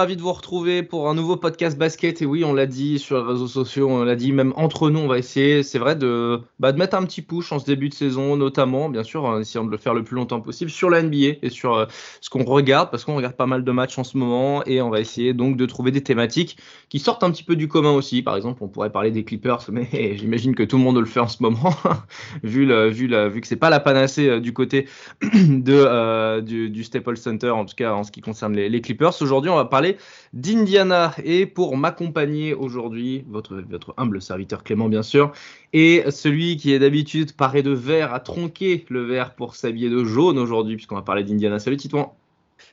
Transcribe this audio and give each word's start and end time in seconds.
ravi 0.00 0.16
de 0.16 0.22
vous 0.22 0.32
retrouver 0.32 0.82
pour 0.82 1.10
un 1.10 1.14
nouveau 1.14 1.36
podcast 1.36 1.76
basket. 1.76 2.22
Et 2.22 2.24
oui, 2.24 2.42
on 2.42 2.54
l'a 2.54 2.64
dit 2.64 2.98
sur 2.98 3.18
les 3.18 3.32
réseaux 3.32 3.46
sociaux, 3.46 3.86
on 3.90 4.02
l'a 4.02 4.16
dit 4.16 4.32
même 4.32 4.54
entre 4.56 4.88
nous, 4.88 5.00
on 5.00 5.08
va 5.08 5.18
essayer, 5.18 5.62
c'est 5.62 5.78
vrai, 5.78 5.94
de, 5.94 6.40
bah, 6.58 6.72
de 6.72 6.78
mettre 6.78 6.96
un 6.96 7.04
petit 7.04 7.20
push 7.20 7.52
en 7.52 7.58
ce 7.58 7.66
début 7.66 7.90
de 7.90 7.94
saison, 7.94 8.34
notamment, 8.34 8.88
bien 8.88 9.02
sûr, 9.02 9.24
en 9.24 9.38
essayant 9.38 9.62
de 9.62 9.70
le 9.70 9.76
faire 9.76 9.92
le 9.92 10.02
plus 10.02 10.16
longtemps 10.16 10.40
possible 10.40 10.70
sur 10.70 10.88
la 10.88 11.02
NBA 11.02 11.36
et 11.42 11.50
sur 11.50 11.74
euh, 11.74 11.84
ce 12.22 12.30
qu'on 12.30 12.44
regarde, 12.44 12.90
parce 12.90 13.04
qu'on 13.04 13.14
regarde 13.14 13.36
pas 13.36 13.44
mal 13.44 13.62
de 13.62 13.72
matchs 13.72 13.98
en 13.98 14.04
ce 14.04 14.16
moment. 14.16 14.64
Et 14.64 14.80
on 14.80 14.88
va 14.88 15.00
essayer 15.00 15.34
donc 15.34 15.58
de 15.58 15.66
trouver 15.66 15.90
des 15.90 16.02
thématiques 16.02 16.56
qui 16.88 16.98
sortent 16.98 17.22
un 17.22 17.30
petit 17.30 17.44
peu 17.44 17.54
du 17.54 17.68
commun 17.68 17.92
aussi. 17.92 18.22
Par 18.22 18.36
exemple, 18.36 18.64
on 18.64 18.68
pourrait 18.68 18.90
parler 18.90 19.10
des 19.10 19.24
Clippers, 19.24 19.66
mais 19.70 19.86
j'imagine 20.16 20.54
que 20.54 20.62
tout 20.62 20.78
le 20.78 20.82
monde 20.82 20.96
le 20.96 21.04
fait 21.04 21.20
en 21.20 21.28
ce 21.28 21.42
moment, 21.42 21.74
vu, 22.42 22.64
le, 22.64 22.88
vu, 22.88 23.06
le, 23.06 23.28
vu 23.28 23.42
que 23.42 23.46
c'est 23.46 23.56
pas 23.56 23.68
la 23.68 23.80
panacée 23.80 24.30
euh, 24.30 24.40
du 24.40 24.54
côté 24.54 24.88
de, 25.22 25.74
euh, 25.74 26.40
du, 26.40 26.70
du, 26.70 26.84
Staples 26.84 27.18
Center, 27.18 27.50
en 27.50 27.66
tout 27.66 27.74
cas 27.76 27.92
en 27.92 28.02
ce 28.02 28.10
qui 28.10 28.22
concerne 28.22 28.56
les, 28.56 28.70
les 28.70 28.80
Clippers. 28.80 29.12
Aujourd'hui, 29.20 29.50
on 29.50 29.56
va 29.56 29.66
parler 29.66 29.89
d'Indiana. 30.32 31.14
Et 31.24 31.46
pour 31.46 31.76
m'accompagner 31.76 32.54
aujourd'hui, 32.54 33.24
votre, 33.28 33.56
votre 33.56 33.94
humble 33.96 34.20
serviteur 34.20 34.62
Clément, 34.62 34.88
bien 34.88 35.02
sûr, 35.02 35.32
et 35.72 36.04
celui 36.10 36.56
qui 36.56 36.72
est 36.72 36.78
d'habitude 36.78 37.32
paré 37.32 37.62
de 37.62 37.72
vert, 37.72 38.12
a 38.14 38.20
tronqué 38.20 38.84
le 38.88 39.02
vert 39.02 39.34
pour 39.34 39.54
s'habiller 39.56 39.90
de 39.90 40.04
jaune 40.04 40.38
aujourd'hui, 40.38 40.76
puisqu'on 40.76 40.96
va 40.96 41.02
parler 41.02 41.24
d'Indiana. 41.24 41.58
Salut 41.58 41.76
Titouan. 41.76 42.14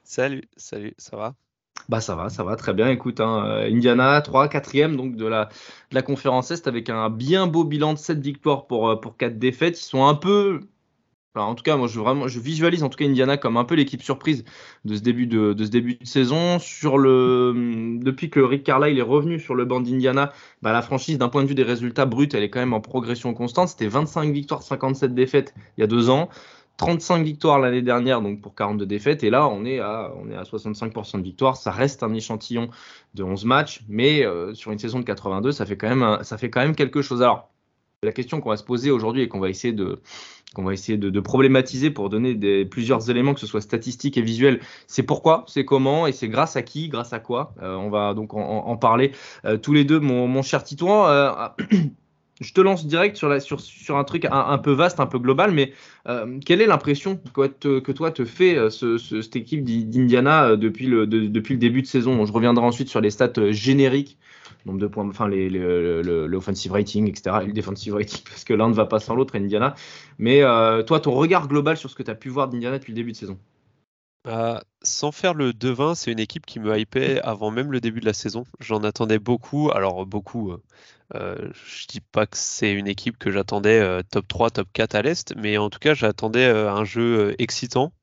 Salut, 0.03 0.43
salut, 0.57 0.93
ça 0.97 1.17
va? 1.17 1.35
Bah 1.89 2.01
ça 2.01 2.15
va, 2.15 2.29
ça 2.29 2.43
va 2.43 2.55
très 2.55 2.73
bien. 2.73 2.89
Écoute, 2.89 3.21
hein, 3.21 3.65
Indiana 3.69 4.21
3, 4.21 4.47
4e 4.49 4.95
donc 4.95 5.15
de 5.15 5.25
la, 5.25 5.45
de 5.91 5.95
la 5.95 6.01
conférence 6.01 6.51
Est 6.51 6.67
avec 6.67 6.89
un 6.89 7.09
bien 7.09 7.47
beau 7.47 7.63
bilan 7.63 7.93
de 7.93 7.97
7 7.97 8.19
victoires 8.19 8.67
pour, 8.67 8.99
pour 8.99 9.15
4 9.15 9.39
défaites. 9.39 9.79
Ils 9.79 9.85
sont 9.85 10.05
un 10.05 10.15
peu 10.15 10.61
en 11.43 11.55
tout 11.55 11.63
cas, 11.63 11.75
moi, 11.77 11.87
je, 11.87 12.39
visualise 12.39 12.83
en 12.83 12.89
tout 12.89 12.97
cas 12.97 13.05
Indiana 13.05 13.37
comme 13.37 13.57
un 13.57 13.63
peu 13.63 13.75
l'équipe 13.75 14.01
surprise 14.01 14.43
de 14.85 14.95
ce 14.95 15.01
début 15.01 15.27
de, 15.27 15.55
saison. 16.03 16.57
Le, 16.83 17.99
depuis 18.01 18.29
que 18.29 18.39
Rick 18.39 18.63
Carlisle 18.63 18.97
est 18.97 19.03
revenu 19.03 19.39
sur 19.39 19.55
le 19.55 19.65
banc 19.65 19.79
d'Indiana, 19.79 20.31
bah, 20.61 20.71
la 20.71 20.81
franchise, 20.81 21.17
d'un 21.17 21.29
point 21.29 21.43
de 21.43 21.47
vue 21.47 21.55
des 21.55 21.63
résultats 21.63 22.05
bruts, 22.05 22.29
elle 22.33 22.43
est 22.43 22.49
quand 22.49 22.59
même 22.59 22.73
en 22.73 22.81
progression 22.81 23.33
constante. 23.33 23.69
C'était 23.69 23.87
25 23.87 24.31
victoires, 24.31 24.63
57 24.63 25.13
défaites 25.13 25.53
il 25.77 25.81
y 25.81 25.83
a 25.83 25.87
deux 25.87 26.09
ans. 26.09 26.29
35 26.77 27.23
victoires 27.23 27.59
l'année 27.59 27.81
dernière, 27.81 28.21
donc 28.21 28.41
pour 28.41 28.55
42 28.55 28.85
défaites. 28.85 29.23
Et 29.23 29.29
là, 29.29 29.47
on 29.47 29.65
est 29.65 29.79
à, 29.79 30.13
on 30.21 30.29
est 30.29 30.35
à 30.35 30.43
65% 30.43 31.17
de 31.17 31.23
victoires. 31.23 31.57
Ça 31.57 31.71
reste 31.71 32.03
un 32.03 32.13
échantillon 32.13 32.69
de 33.15 33.23
11 33.23 33.45
matchs, 33.45 33.81
mais 33.89 34.23
euh, 34.23 34.53
sur 34.53 34.71
une 34.71 34.79
saison 34.79 34.99
de 34.99 35.03
82, 35.03 35.51
ça 35.51 35.65
fait 35.65 35.75
quand 35.75 35.89
même, 35.89 36.19
ça 36.23 36.37
fait 36.37 36.49
quand 36.49 36.61
même 36.61 36.75
quelque 36.75 37.01
chose. 37.01 37.23
Alors, 37.23 37.49
la 38.03 38.11
question 38.11 38.41
qu'on 38.41 38.49
va 38.49 38.57
se 38.57 38.63
poser 38.63 38.91
aujourd'hui 38.91 39.23
et 39.23 39.27
qu'on 39.27 39.39
va 39.39 39.49
essayer 39.49 39.73
de, 39.73 39.99
qu'on 40.53 40.63
va 40.63 40.73
essayer 40.73 40.99
de, 40.99 41.19
problématiser 41.19 41.89
pour 41.89 42.09
donner 42.09 42.63
plusieurs 42.65 43.09
éléments, 43.09 43.33
que 43.33 43.39
ce 43.39 43.47
soit 43.47 43.61
statistiques 43.61 44.17
et 44.17 44.21
visuels. 44.21 44.59
C'est 44.85 45.01
pourquoi, 45.01 45.45
c'est 45.47 45.65
comment 45.65 46.05
et 46.05 46.11
c'est 46.11 46.29
grâce 46.29 46.55
à 46.55 46.61
qui, 46.61 46.89
grâce 46.89 47.11
à 47.13 47.19
quoi. 47.19 47.55
Euh, 47.63 47.75
on 47.75 47.89
va 47.89 48.13
donc 48.13 48.35
en, 48.35 48.77
parler 48.77 49.13
euh, 49.45 49.57
tous 49.57 49.73
les 49.73 49.83
deux, 49.83 49.99
mon, 49.99 50.41
cher 50.43 50.63
Titouan. 50.63 51.07
Euh, 51.07 51.31
je 52.39 52.53
te 52.53 52.61
lance 52.61 52.85
direct 52.85 53.17
sur, 53.17 53.59
sur, 53.59 53.97
un 53.97 54.03
truc 54.03 54.27
un, 54.29 54.57
peu 54.59 54.73
vaste, 54.73 54.99
un 54.99 55.07
peu 55.07 55.17
global, 55.17 55.51
mais 55.51 55.73
quelle 56.45 56.61
est 56.61 56.67
l'impression 56.67 57.19
que, 57.33 57.91
toi 57.91 58.11
te 58.11 58.25
fait 58.25 58.69
ce, 58.69 58.99
ce, 58.99 59.23
cette 59.23 59.37
équipe 59.37 59.63
d'Indiana 59.63 60.55
depuis 60.55 60.85
le, 60.85 61.07
de, 61.07 61.25
depuis 61.25 61.55
le 61.55 61.59
début 61.59 61.81
de 61.81 61.87
saison? 61.87 62.23
Je 62.27 62.31
reviendrai 62.31 62.63
ensuite 62.63 62.89
sur 62.89 63.01
les 63.01 63.09
stats 63.09 63.51
génériques 63.51 64.19
nombre 64.67 64.79
de 64.79 64.87
points, 64.87 65.07
enfin 65.07 65.27
les, 65.27 65.49
le, 65.49 66.29
offensive 66.33 66.71
rating, 66.71 67.07
etc. 67.09 67.37
Et 67.43 67.47
le 67.47 67.53
defensive 67.53 67.95
rating, 67.95 68.21
parce 68.29 68.43
que 68.43 68.53
l'un 68.53 68.69
ne 68.69 68.73
va 68.73 68.85
pas 68.85 68.99
sans 68.99 69.15
l'autre, 69.15 69.35
Indiana. 69.35 69.75
Mais 70.19 70.43
euh, 70.43 70.83
toi, 70.83 70.99
ton 70.99 71.11
regard 71.11 71.47
global 71.47 71.77
sur 71.77 71.89
ce 71.89 71.95
que 71.95 72.03
tu 72.03 72.11
as 72.11 72.15
pu 72.15 72.29
voir 72.29 72.47
d'Indiana 72.49 72.77
depuis 72.77 72.91
le 72.91 72.95
début 72.95 73.11
de 73.11 73.17
saison? 73.17 73.37
Euh, 74.27 74.59
Sans 74.81 75.11
faire 75.11 75.33
le 75.33 75.53
devin, 75.53 75.95
c'est 75.95 76.11
une 76.11 76.19
équipe 76.19 76.45
qui 76.45 76.59
me 76.59 76.77
hypait 76.77 77.21
avant 77.21 77.51
même 77.51 77.71
le 77.71 77.79
début 77.79 77.99
de 78.01 78.05
la 78.05 78.13
saison. 78.13 78.45
J'en 78.59 78.83
attendais 78.83 79.19
beaucoup. 79.19 79.71
Alors, 79.71 80.05
beaucoup, 80.05 80.53
euh, 81.15 81.49
je 81.53 81.87
dis 81.87 82.01
pas 82.01 82.25
que 82.27 82.37
c'est 82.37 82.73
une 82.73 82.87
équipe 82.87 83.17
que 83.17 83.31
j'attendais 83.31 83.79
euh, 83.79 84.01
top 84.09 84.27
3, 84.27 84.49
top 84.51 84.67
4 84.73 84.95
à 84.95 85.01
l'Est, 85.01 85.33
mais 85.37 85.57
en 85.57 85.69
tout 85.69 85.79
cas, 85.79 85.93
j'attendais 85.93 86.45
un 86.45 86.83
jeu 86.83 87.35
excitant. 87.39 87.93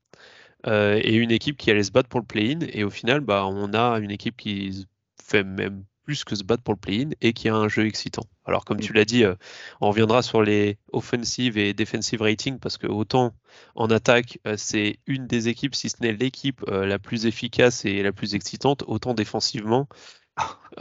et 0.67 1.15
une 1.15 1.31
équipe 1.31 1.57
qui 1.57 1.71
allait 1.71 1.83
se 1.83 1.91
battre 1.91 2.09
pour 2.09 2.19
le 2.19 2.25
play-in. 2.25 2.59
Et 2.73 2.83
au 2.83 2.89
final, 2.89 3.21
bah, 3.21 3.45
on 3.47 3.73
a 3.73 3.99
une 3.99 4.11
équipe 4.11 4.37
qui 4.37 4.87
fait 5.23 5.43
même 5.43 5.83
plus 6.05 6.23
que 6.23 6.35
se 6.35 6.43
battre 6.43 6.63
pour 6.63 6.73
le 6.73 6.79
play-in 6.79 7.09
et 7.21 7.33
qui 7.33 7.49
a 7.49 7.55
un 7.55 7.67
jeu 7.67 7.85
excitant. 7.85 8.23
Alors 8.45 8.63
comme 8.63 8.79
tu 8.79 8.93
l'as 8.93 9.05
dit, 9.05 9.23
euh, 9.23 9.35
on 9.81 9.89
reviendra 9.89 10.21
sur 10.21 10.41
les 10.41 10.77
offensive 10.93 11.57
et 11.57 11.73
defensive 11.73 12.21
ratings 12.21 12.59
parce 12.59 12.77
que 12.77 12.87
autant 12.87 13.33
en 13.73 13.89
attaque 13.89 14.39
euh, 14.47 14.55
c'est 14.57 14.99
une 15.07 15.27
des 15.27 15.47
équipes, 15.47 15.75
si 15.75 15.89
ce 15.89 15.97
n'est 16.01 16.13
l'équipe 16.13 16.63
euh, 16.69 16.85
la 16.85 16.99
plus 16.99 17.25
efficace 17.25 17.83
et 17.85 18.03
la 18.03 18.11
plus 18.11 18.35
excitante, 18.35 18.83
autant 18.87 19.13
défensivement 19.13 19.89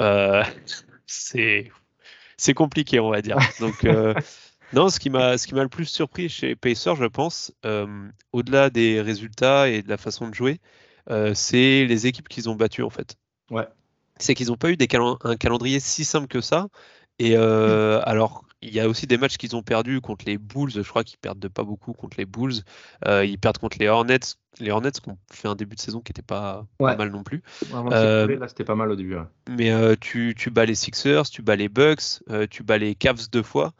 c'est 1.06 1.72
c'est 2.36 2.54
compliqué 2.54 3.00
on 3.00 3.10
va 3.10 3.22
dire. 3.22 3.38
Donc 3.60 3.84
non, 4.72 4.90
ce 4.90 5.00
qui 5.00 5.08
m'a 5.08 5.38
ce 5.38 5.46
qui 5.46 5.54
m'a 5.54 5.62
le 5.62 5.68
plus 5.68 5.86
surpris 5.86 6.28
chez 6.28 6.54
Pacers, 6.54 6.96
je 6.96 7.06
pense, 7.06 7.52
au-delà 8.32 8.70
des 8.70 9.00
résultats 9.00 9.68
et 9.68 9.82
de 9.82 9.88
la 9.88 9.96
façon 9.96 10.28
de 10.28 10.34
jouer, 10.34 10.60
c'est 11.34 11.86
les 11.86 12.06
équipes 12.08 12.28
qu'ils 12.28 12.50
ont 12.50 12.56
battues 12.56 12.82
en 12.82 12.90
fait. 12.90 13.16
Ouais 13.50 13.66
c'est 14.18 14.34
qu'ils 14.34 14.48
n'ont 14.48 14.56
pas 14.56 14.70
eu 14.70 14.76
des 14.76 14.86
cal 14.86 15.02
un 15.22 15.36
calendrier 15.36 15.80
si 15.80 16.04
simple 16.04 16.28
que 16.28 16.40
ça. 16.40 16.68
Et 17.18 17.36
euh, 17.36 18.00
alors, 18.04 18.44
il 18.60 18.72
y 18.72 18.80
a 18.80 18.88
aussi 18.88 19.06
des 19.06 19.18
matchs 19.18 19.36
qu'ils 19.36 19.54
ont 19.54 19.62
perdus 19.62 20.00
contre 20.00 20.24
les 20.26 20.38
Bulls. 20.38 20.70
Je 20.70 20.82
crois 20.82 21.04
qu'ils 21.04 21.18
perdent 21.18 21.38
de 21.38 21.48
pas 21.48 21.62
beaucoup 21.62 21.92
contre 21.92 22.16
les 22.18 22.26
Bulls. 22.26 22.62
Euh, 23.06 23.24
ils 23.24 23.38
perdent 23.38 23.58
contre 23.58 23.78
les 23.78 23.88
Hornets. 23.88 24.36
Les 24.58 24.70
Hornets 24.70 24.92
qui 24.92 25.08
ont 25.08 25.18
fait 25.30 25.48
un 25.48 25.54
début 25.54 25.76
de 25.76 25.80
saison 25.80 26.00
qui 26.00 26.10
n'était 26.10 26.22
pas, 26.22 26.66
ouais. 26.80 26.92
pas, 26.92 26.96
mal 26.96 27.10
non 27.10 27.22
plus. 27.22 27.42
Euh, 27.72 28.38
là, 28.38 28.48
c'était 28.48 28.64
pas 28.64 28.74
mal 28.74 28.90
au 28.90 28.96
début. 28.96 29.16
Ouais. 29.16 29.26
Mais 29.48 29.96
tu, 29.98 30.34
tu, 30.36 30.50
bats 30.50 30.64
les 30.64 30.74
Sixers, 30.74 31.28
tu 31.28 31.42
bats 31.42 31.56
les 31.56 31.68
Bucks, 31.68 32.22
tu 32.50 32.62
bats 32.62 32.78
les 32.78 32.94
Cavs 32.94 33.30
deux 33.30 33.42
fois. 33.42 33.74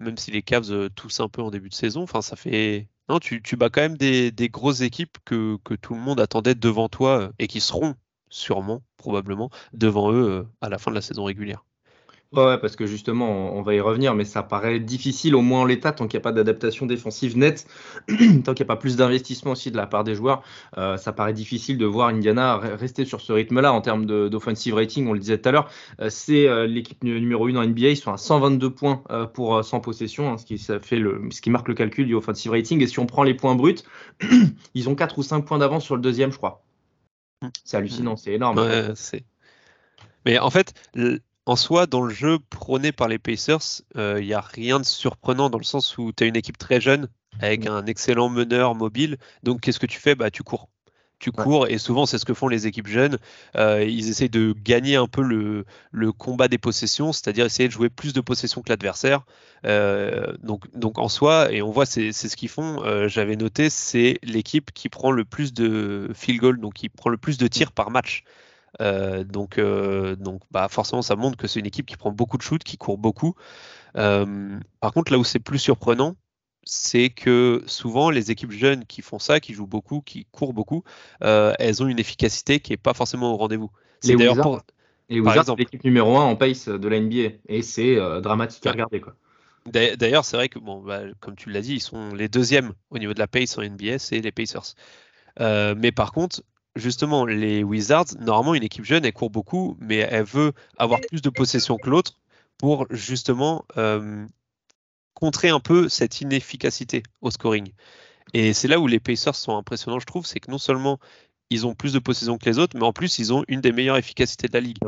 Même 0.00 0.16
si 0.16 0.30
les 0.30 0.42
Cavs 0.42 0.88
toussent 0.90 1.20
un 1.20 1.28
peu 1.28 1.42
en 1.42 1.50
début 1.50 1.68
de 1.68 1.74
saison. 1.74 2.02
Enfin, 2.02 2.22
ça 2.22 2.34
fait. 2.34 2.88
Non, 3.08 3.18
tu, 3.18 3.42
tu 3.42 3.56
bats 3.56 3.68
quand 3.68 3.82
même 3.82 3.96
des, 3.96 4.30
des 4.30 4.48
grosses 4.48 4.80
équipes 4.80 5.18
que, 5.24 5.58
que, 5.64 5.74
tout 5.74 5.94
le 5.94 6.00
monde 6.00 6.20
attendait 6.20 6.54
devant 6.54 6.88
toi 6.88 7.30
et 7.38 7.48
qui 7.48 7.60
seront 7.60 7.96
sûrement, 8.32 8.82
probablement, 8.96 9.50
devant 9.72 10.12
eux 10.12 10.30
euh, 10.30 10.42
à 10.60 10.68
la 10.68 10.78
fin 10.78 10.90
de 10.90 10.96
la 10.96 11.02
saison 11.02 11.24
régulière. 11.24 11.64
Ouais, 12.32 12.56
parce 12.56 12.76
que 12.76 12.86
justement, 12.86 13.54
on, 13.54 13.60
va 13.60 13.74
y 13.74 13.80
revenir, 13.80 14.14
mais 14.14 14.24
ça 14.24 14.42
paraît 14.42 14.80
difficile, 14.80 15.34
au 15.34 15.42
moins 15.42 15.60
en 15.60 15.64
l'état, 15.66 15.92
tant 15.92 16.08
qu'il 16.08 16.16
n'y 16.16 16.22
a 16.22 16.24
pas 16.24 16.32
d'adaptation 16.32 16.86
défensive 16.86 17.36
nette, 17.36 17.66
tant 18.08 18.54
qu'il 18.54 18.64
n'y 18.64 18.70
a 18.70 18.74
pas 18.74 18.76
plus 18.76 18.96
d'investissement 18.96 19.50
aussi 19.52 19.70
de 19.70 19.76
la 19.76 19.86
part 19.86 20.02
des 20.02 20.14
joueurs, 20.14 20.42
euh, 20.78 20.96
ça 20.96 21.12
paraît 21.12 21.34
difficile 21.34 21.76
de 21.76 21.84
voir 21.84 22.08
Indiana 22.08 22.56
rester 22.56 23.04
sur 23.04 23.20
ce 23.20 23.34
rythme-là 23.34 23.74
en 23.74 23.82
termes 23.82 24.06
d'offensive 24.06 24.72
rating. 24.72 25.06
On 25.08 25.12
le 25.12 25.18
disait 25.18 25.36
tout 25.36 25.50
à 25.50 25.52
l'heure, 25.52 25.68
euh, 26.00 26.08
c'est 26.08 26.66
l'équipe 26.66 27.04
numéro 27.04 27.48
1 27.48 27.56
en 27.56 27.66
NBA, 27.66 27.88
ils 27.90 27.96
sont 27.98 28.14
à 28.14 28.16
122 28.16 28.70
points 28.70 29.02
pour 29.34 29.62
100 29.62 29.80
possessions, 29.80 30.32
hein, 30.32 30.38
ce, 30.38 30.46
qui, 30.46 30.56
ce 30.56 31.40
qui 31.42 31.50
marque 31.50 31.68
le 31.68 31.74
calcul 31.74 32.06
du 32.06 32.14
offensive 32.14 32.52
rating. 32.52 32.80
Et 32.80 32.86
si 32.86 32.98
on 32.98 33.04
prend 33.04 33.24
les 33.24 33.34
points 33.34 33.56
bruts, 33.56 33.82
ils 34.74 34.88
ont 34.88 34.94
4 34.94 35.18
ou 35.18 35.22
5 35.22 35.42
points 35.42 35.58
d'avance 35.58 35.84
sur 35.84 35.96
le 35.96 36.00
deuxième, 36.00 36.32
je 36.32 36.38
crois. 36.38 36.64
C'est 37.64 37.76
hallucinant, 37.76 38.16
c'est 38.16 38.32
énorme. 38.32 38.58
Ouais, 38.58 38.92
c'est. 38.94 39.24
Mais 40.24 40.38
en 40.38 40.50
fait, 40.50 40.72
en 41.46 41.56
soi, 41.56 41.86
dans 41.86 42.02
le 42.02 42.14
jeu 42.14 42.38
prôné 42.50 42.92
par 42.92 43.08
les 43.08 43.18
Pacers, 43.18 43.82
il 43.94 44.00
euh, 44.00 44.20
n'y 44.20 44.34
a 44.34 44.40
rien 44.40 44.78
de 44.78 44.84
surprenant 44.84 45.50
dans 45.50 45.58
le 45.58 45.64
sens 45.64 45.98
où 45.98 46.12
tu 46.12 46.24
as 46.24 46.26
une 46.26 46.36
équipe 46.36 46.58
très 46.58 46.80
jeune 46.80 47.08
avec 47.40 47.66
un 47.66 47.86
excellent 47.86 48.28
meneur 48.28 48.74
mobile. 48.74 49.16
Donc, 49.42 49.60
qu'est-ce 49.60 49.80
que 49.80 49.86
tu 49.86 49.98
fais? 49.98 50.14
Bah, 50.14 50.30
Tu 50.30 50.42
cours. 50.42 50.68
Tu 51.22 51.30
cours 51.30 51.60
ouais. 51.60 51.72
et 51.72 51.78
souvent, 51.78 52.04
c'est 52.04 52.18
ce 52.18 52.24
que 52.24 52.34
font 52.34 52.48
les 52.48 52.66
équipes 52.66 52.88
jeunes. 52.88 53.16
Euh, 53.54 53.84
ils 53.84 54.08
essayent 54.08 54.28
de 54.28 54.56
gagner 54.60 54.96
un 54.96 55.06
peu 55.06 55.22
le, 55.22 55.64
le 55.92 56.10
combat 56.10 56.48
des 56.48 56.58
possessions, 56.58 57.12
c'est-à-dire 57.12 57.46
essayer 57.46 57.68
de 57.68 57.72
jouer 57.72 57.90
plus 57.90 58.12
de 58.12 58.20
possessions 58.20 58.60
que 58.60 58.70
l'adversaire. 58.70 59.20
Euh, 59.64 60.34
donc, 60.42 60.64
donc, 60.76 60.98
en 60.98 61.08
soi, 61.08 61.52
et 61.52 61.62
on 61.62 61.70
voit, 61.70 61.86
c'est 61.86 62.10
ce 62.10 62.36
qu'ils 62.36 62.48
font. 62.48 62.82
Euh, 62.84 63.06
J'avais 63.06 63.36
noté, 63.36 63.70
c'est 63.70 64.18
l'équipe 64.24 64.72
qui 64.72 64.88
prend 64.88 65.12
le 65.12 65.24
plus 65.24 65.54
de 65.54 66.10
field 66.12 66.40
goal, 66.40 66.58
donc 66.58 66.74
qui 66.74 66.88
prend 66.88 67.08
le 67.08 67.18
plus 67.18 67.38
de 67.38 67.46
tirs 67.46 67.70
par 67.70 67.92
match. 67.92 68.24
Donc, 68.80 69.60
donc 69.60 70.40
bah 70.50 70.66
forcément, 70.68 71.02
ça 71.02 71.14
montre 71.14 71.36
que 71.36 71.46
c'est 71.46 71.60
une 71.60 71.66
équipe 71.66 71.86
qui 71.86 71.96
prend 71.96 72.10
beaucoup 72.10 72.36
de 72.36 72.42
shoots, 72.42 72.64
qui 72.64 72.78
court 72.78 72.98
beaucoup. 72.98 73.36
Par 73.94 74.92
contre, 74.92 75.12
là 75.12 75.18
où 75.18 75.24
c'est 75.24 75.38
plus 75.38 75.60
surprenant, 75.60 76.16
c'est 76.64 77.10
que 77.10 77.62
souvent 77.66 78.10
les 78.10 78.30
équipes 78.30 78.52
jeunes 78.52 78.84
qui 78.84 79.02
font 79.02 79.18
ça, 79.18 79.40
qui 79.40 79.52
jouent 79.54 79.66
beaucoup, 79.66 80.00
qui 80.00 80.26
courent 80.30 80.52
beaucoup, 80.52 80.84
elles 81.20 81.82
ont 81.82 81.88
une 81.88 81.98
efficacité 81.98 82.60
qui 82.60 82.72
n'est 82.72 82.76
pas 82.76 82.94
forcément 82.94 83.34
au 83.34 83.36
rendez-vous. 83.36 83.70
Les 84.04 84.16
Wizards, 84.16 84.42
pour... 84.42 84.60
Et 85.08 85.20
Wizards, 85.20 85.44
c'est 85.46 85.56
l'équipe 85.56 85.84
numéro 85.84 86.16
1 86.16 86.24
en 86.24 86.36
pace 86.36 86.68
de 86.68 86.88
la 86.88 87.00
NBA. 87.00 87.36
Et 87.48 87.62
c'est 87.62 87.96
dramatique 88.20 88.66
à 88.66 88.72
regarder. 88.72 89.00
Quoi. 89.00 89.14
D'ailleurs, 89.66 90.24
c'est 90.24 90.36
vrai 90.36 90.48
que, 90.48 90.58
bon, 90.58 90.80
bah, 90.80 91.02
comme 91.20 91.36
tu 91.36 91.50
l'as 91.50 91.60
dit, 91.60 91.74
ils 91.74 91.80
sont 91.80 92.14
les 92.14 92.28
deuxièmes 92.28 92.72
au 92.90 92.98
niveau 92.98 93.14
de 93.14 93.18
la 93.18 93.28
pace 93.28 93.58
en 93.58 93.62
NBA, 93.62 93.98
c'est 93.98 94.20
les 94.20 94.32
Pacers. 94.32 94.74
mais 95.40 95.92
par 95.92 96.12
contre, 96.12 96.42
justement, 96.76 97.26
les 97.26 97.62
Wizards, 97.62 98.14
normalement, 98.20 98.54
une 98.54 98.62
équipe 98.62 98.84
jeune, 98.84 99.04
elle 99.04 99.12
court 99.12 99.30
beaucoup, 99.30 99.76
mais 99.80 99.98
elle 99.98 100.24
veut 100.24 100.52
avoir 100.78 101.00
plus 101.00 101.22
de 101.22 101.30
possession 101.30 101.76
que 101.76 101.90
l'autre 101.90 102.18
pour 102.58 102.86
justement 102.90 103.64
contrer 105.14 105.50
un 105.50 105.60
peu 105.60 105.88
cette 105.88 106.20
inefficacité 106.20 107.02
au 107.20 107.30
scoring. 107.30 107.72
Et 108.34 108.52
c'est 108.52 108.68
là 108.68 108.78
où 108.80 108.86
les 108.86 109.00
Pacers 109.00 109.34
sont 109.34 109.56
impressionnants, 109.56 110.00
je 110.00 110.06
trouve, 110.06 110.26
c'est 110.26 110.40
que 110.40 110.50
non 110.50 110.58
seulement 110.58 110.98
ils 111.52 111.66
ont 111.66 111.74
plus 111.74 111.92
de 111.92 111.98
possession 111.98 112.38
que 112.38 112.46
les 112.46 112.58
autres, 112.58 112.76
mais 112.76 112.84
en 112.84 112.92
plus, 112.92 113.18
ils 113.18 113.32
ont 113.32 113.44
une 113.46 113.60
des 113.60 113.72
meilleures 113.72 113.98
efficacités 113.98 114.48
de 114.48 114.54
la 114.54 114.60
ligue. 114.60 114.78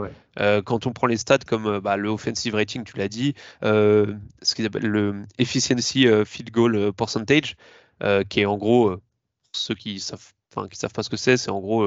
Euh, 0.41 0.63
quand 0.63 0.87
on 0.87 0.93
prend 0.93 1.07
les 1.07 1.19
stats 1.19 1.39
comme 1.39 1.67
euh, 1.67 1.81
bah, 1.81 1.97
le 1.97 2.09
offensive 2.09 2.55
rating, 2.55 2.85
tu 2.85 2.97
l'as 2.97 3.09
dit, 3.09 3.35
euh, 3.63 4.15
ce 4.43 4.55
qu'ils 4.55 4.65
appellent 4.65 4.87
le 4.87 5.25
efficiency 5.39 6.07
field 6.25 6.51
goal 6.51 6.93
percentage, 6.95 7.57
qui 8.29 8.41
est 8.41 8.47
en 8.47 8.57
gros, 8.57 8.97
ceux 9.53 9.75
qui 9.75 10.01
savent, 10.01 10.33
qui 10.71 10.79
savent 10.79 10.93
pas 10.93 11.03
ce 11.03 11.11
que 11.11 11.17
c'est, 11.17 11.37
c'est 11.37 11.51
en 11.51 11.61
gros 11.61 11.87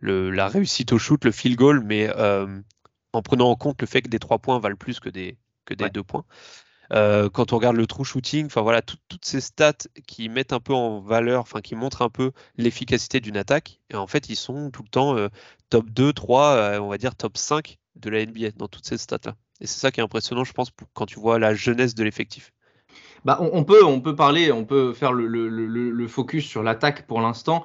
le, 0.00 0.30
la 0.30 0.48
réussite 0.48 0.92
au 0.92 0.98
shoot, 0.98 1.24
le 1.24 1.32
field 1.32 1.56
goal, 1.56 1.82
mais 1.84 2.10
en 3.12 3.22
prenant 3.22 3.50
en 3.50 3.56
compte 3.56 3.80
le 3.80 3.86
fait 3.86 4.02
que 4.02 4.08
des 4.08 4.18
trois 4.18 4.38
points 4.38 4.58
valent 4.58 4.76
plus 4.76 5.00
que 5.00 5.08
des, 5.08 5.36
que 5.64 5.74
des 5.74 5.90
deux 5.90 6.02
points. 6.02 6.24
Euh, 6.92 7.28
quand 7.28 7.52
on 7.52 7.56
regarde 7.56 7.76
le 7.76 7.86
true 7.86 8.04
shooting, 8.04 8.46
enfin 8.46 8.62
voilà, 8.62 8.82
toutes 8.82 9.24
ces 9.24 9.40
stats 9.40 9.72
qui 10.06 10.28
mettent 10.28 10.52
un 10.52 10.60
peu 10.60 10.72
en 10.72 11.00
valeur, 11.00 11.40
enfin 11.42 11.60
qui 11.60 11.74
montrent 11.74 12.02
un 12.02 12.08
peu 12.08 12.32
l'efficacité 12.56 13.20
d'une 13.20 13.36
attaque, 13.36 13.80
et 13.90 13.96
en 13.96 14.06
fait 14.06 14.28
ils 14.28 14.36
sont 14.36 14.70
tout 14.70 14.82
le 14.82 14.88
temps 14.88 15.16
euh, 15.16 15.28
top 15.70 15.90
2, 15.90 16.12
3, 16.12 16.46
euh, 16.46 16.78
on 16.80 16.88
va 16.88 16.98
dire 16.98 17.14
top 17.14 17.36
5 17.36 17.78
de 17.96 18.10
la 18.10 18.24
NBA 18.24 18.52
dans 18.56 18.68
toutes 18.68 18.86
ces 18.86 18.96
stats-là. 18.96 19.34
Et 19.60 19.66
c'est 19.66 19.80
ça 19.80 19.90
qui 19.90 20.00
est 20.00 20.02
impressionnant, 20.02 20.44
je 20.44 20.52
pense, 20.52 20.70
quand 20.94 21.06
tu 21.06 21.18
vois 21.18 21.38
la 21.38 21.52
jeunesse 21.54 21.94
de 21.94 22.04
l'effectif. 22.04 22.52
Bah, 23.24 23.38
on, 23.40 23.64
peut, 23.64 23.84
on 23.84 24.00
peut 24.00 24.14
parler, 24.14 24.52
on 24.52 24.64
peut 24.64 24.92
faire 24.92 25.12
le 25.12 26.06
focus 26.06 26.46
sur 26.46 26.62
l'attaque 26.62 27.08
pour 27.08 27.20
l'instant. 27.20 27.64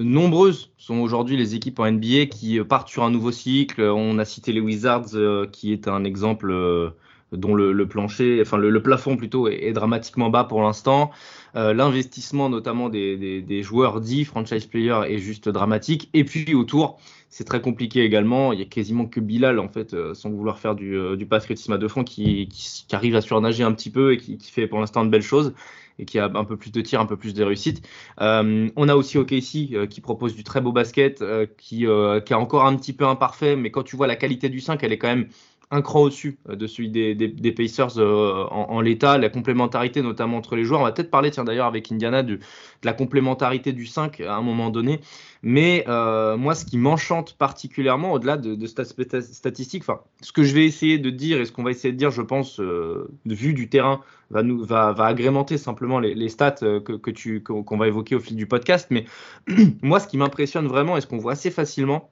Nombreuses 0.00 0.72
sont 0.78 1.00
aujourd'hui 1.00 1.36
les 1.36 1.54
équipes 1.54 1.78
en 1.80 1.90
NBA 1.90 2.26
qui 2.26 2.58
partent 2.60 2.88
sur 2.88 3.02
un 3.02 3.10
nouveau 3.10 3.30
cycle. 3.30 3.82
On 3.82 4.18
a 4.18 4.24
cité 4.24 4.54
les 4.54 4.60
Wizards, 4.60 5.10
qui 5.52 5.74
est 5.74 5.86
un 5.86 6.04
exemple 6.04 6.94
dont 7.32 7.54
le, 7.54 7.86
plancher, 7.86 8.40
enfin 8.40 8.56
le, 8.56 8.82
plafond 8.82 9.16
plutôt 9.16 9.48
est, 9.48 9.72
dramatiquement 9.72 10.30
bas 10.30 10.44
pour 10.44 10.62
l'instant. 10.62 11.10
Euh, 11.56 11.72
l'investissement 11.74 12.48
notamment 12.48 12.88
des, 12.88 13.62
joueurs 13.62 14.00
dits 14.00 14.24
franchise 14.24 14.66
players 14.66 15.02
est 15.08 15.18
juste 15.18 15.48
dramatique. 15.48 16.08
Et 16.14 16.24
puis 16.24 16.54
autour, 16.54 16.98
c'est 17.28 17.44
très 17.44 17.60
compliqué 17.60 18.02
également. 18.02 18.52
Il 18.52 18.58
y 18.58 18.62
a 18.62 18.66
quasiment 18.66 19.06
que 19.06 19.20
Bilal 19.20 19.58
en 19.58 19.68
fait, 19.68 19.94
euh, 19.94 20.14
sans 20.14 20.30
vouloir 20.30 20.58
faire 20.58 20.74
du, 20.74 20.96
euh, 20.96 21.16
du 21.16 21.26
patriotisme 21.26 21.72
à 21.72 21.78
deux 21.78 21.88
fronts, 21.88 22.04
qui, 22.04 22.48
arrive 22.92 23.16
à 23.16 23.20
surnager 23.20 23.62
un 23.62 23.72
petit 23.72 23.90
peu 23.90 24.14
et 24.14 24.16
qui, 24.16 24.38
fait 24.50 24.66
pour 24.66 24.80
l'instant 24.80 25.04
de 25.04 25.10
belles 25.10 25.22
choses 25.22 25.54
et 26.00 26.04
qui 26.04 26.20
a 26.20 26.30
un 26.32 26.44
peu 26.44 26.56
plus 26.56 26.70
de 26.70 26.80
tirs, 26.80 27.00
un 27.00 27.06
peu 27.06 27.16
plus 27.16 27.34
de 27.34 27.42
réussite. 27.42 27.84
on 28.18 28.88
a 28.88 28.94
aussi 28.94 29.18
OKC 29.18 29.88
qui 29.88 30.00
propose 30.00 30.36
du 30.36 30.44
très 30.44 30.60
beau 30.60 30.70
basket, 30.70 31.24
qui, 31.56 31.78
qui 31.78 31.84
est 31.84 32.34
encore 32.34 32.66
un 32.66 32.76
petit 32.76 32.92
peu 32.92 33.04
imparfait, 33.04 33.56
mais 33.56 33.72
quand 33.72 33.82
tu 33.82 33.96
vois 33.96 34.06
la 34.06 34.14
qualité 34.14 34.48
du 34.48 34.60
5, 34.60 34.80
elle 34.84 34.92
est 34.92 34.98
quand 34.98 35.08
même 35.08 35.26
un 35.70 35.82
cran 35.82 36.02
au-dessus 36.02 36.38
euh, 36.48 36.56
de 36.56 36.66
celui 36.66 36.88
des, 36.88 37.52
Pacers 37.52 37.98
euh, 37.98 38.44
en, 38.50 38.80
l'état, 38.80 39.18
la 39.18 39.28
complémentarité 39.28 40.02
notamment 40.02 40.38
entre 40.38 40.56
les 40.56 40.64
joueurs. 40.64 40.80
On 40.80 40.84
va 40.84 40.92
peut-être 40.92 41.10
parler, 41.10 41.30
tiens 41.30 41.44
d'ailleurs 41.44 41.66
avec 41.66 41.90
Indiana, 41.92 42.22
de, 42.22 42.38
la 42.84 42.92
complémentarité 42.92 43.72
du 43.72 43.86
5 43.86 44.20
à 44.20 44.36
un 44.36 44.42
moment 44.42 44.70
donné. 44.70 45.00
Mais 45.42 45.84
euh, 45.88 46.36
moi, 46.36 46.54
ce 46.54 46.64
qui 46.64 46.78
m'enchante 46.78 47.34
particulièrement, 47.34 48.12
au-delà 48.12 48.36
de, 48.36 48.54
de 48.54 48.66
statistiques, 48.66 49.82
enfin, 49.82 50.00
ce 50.20 50.32
que 50.32 50.42
je 50.42 50.54
vais 50.54 50.64
essayer 50.64 50.98
de 50.98 51.10
dire 51.10 51.40
et 51.40 51.44
ce 51.44 51.52
qu'on 51.52 51.62
va 51.62 51.70
essayer 51.70 51.92
de 51.92 51.98
dire, 51.98 52.10
je 52.10 52.22
pense, 52.22 52.58
de 52.58 53.08
vue 53.24 53.54
du 53.54 53.68
terrain, 53.68 54.00
va, 54.30 54.94
agrémenter 54.98 55.58
simplement 55.58 56.00
les, 56.00 56.28
stats 56.28 56.52
que, 56.52 57.38
qu'on 57.38 57.76
va 57.76 57.88
évoquer 57.88 58.14
au 58.14 58.20
fil 58.20 58.36
du 58.36 58.46
podcast. 58.46 58.88
Mais 58.90 59.04
moi, 59.82 60.00
ce 60.00 60.08
qui 60.08 60.16
m'impressionne 60.16 60.66
vraiment 60.66 60.96
et 60.96 61.00
ce 61.00 61.06
qu'on 61.06 61.18
voit 61.18 61.32
assez 61.32 61.50
facilement, 61.50 62.10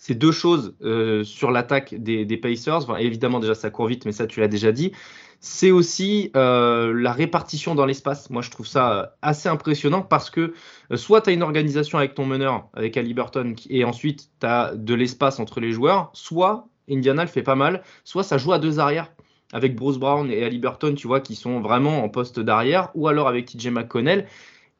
c'est 0.00 0.14
deux 0.14 0.32
choses 0.32 0.74
euh, 0.82 1.24
sur 1.24 1.50
l'attaque 1.50 1.94
des, 1.94 2.36
Pacers. 2.38 2.98
évidemment, 2.98 3.38
déjà, 3.38 3.54
ça 3.54 3.68
court 3.68 3.86
vite, 3.86 4.06
mais 4.06 4.12
ça, 4.12 4.26
tu 4.26 4.40
l'as 4.40 4.48
déjà 4.48 4.72
dit. 4.72 4.92
C'est 5.40 5.70
aussi 5.70 6.30
euh, 6.36 6.94
la 6.94 7.12
répartition 7.12 7.74
dans 7.74 7.84
l'espace. 7.84 8.30
Moi, 8.30 8.40
je 8.40 8.50
trouve 8.50 8.66
ça 8.66 8.92
euh, 8.92 9.06
assez 9.20 9.50
impressionnant 9.50 10.00
parce 10.00 10.30
que 10.30 10.54
soit 10.94 11.20
tu 11.20 11.30
as 11.30 11.32
une 11.34 11.42
organisation 11.42 11.98
avec 11.98 12.14
ton 12.14 12.24
meneur, 12.24 12.70
avec 12.72 12.96
Ali 12.96 13.12
Burton, 13.12 13.54
et 13.68 13.84
ensuite 13.84 14.30
tu 14.40 14.46
as 14.46 14.72
de 14.74 14.94
l'espace 14.94 15.38
entre 15.38 15.60
les 15.60 15.70
joueurs, 15.70 16.08
soit 16.14 16.66
Indiana 16.90 17.22
le 17.22 17.28
fait 17.28 17.42
pas 17.42 17.54
mal, 17.54 17.82
soit 18.04 18.22
ça 18.22 18.38
joue 18.38 18.54
à 18.54 18.58
deux 18.58 18.80
arrières 18.80 19.12
avec 19.52 19.76
Bruce 19.76 19.98
Brown 19.98 20.30
et 20.30 20.42
Ali 20.42 20.58
Burton, 20.58 20.94
tu 20.94 21.08
vois, 21.08 21.20
qui 21.20 21.34
sont 21.34 21.60
vraiment 21.60 22.02
en 22.02 22.08
poste 22.08 22.40
d'arrière, 22.40 22.88
ou 22.94 23.06
alors 23.06 23.28
avec 23.28 23.44
TJ 23.44 23.66
McConnell. 23.66 24.26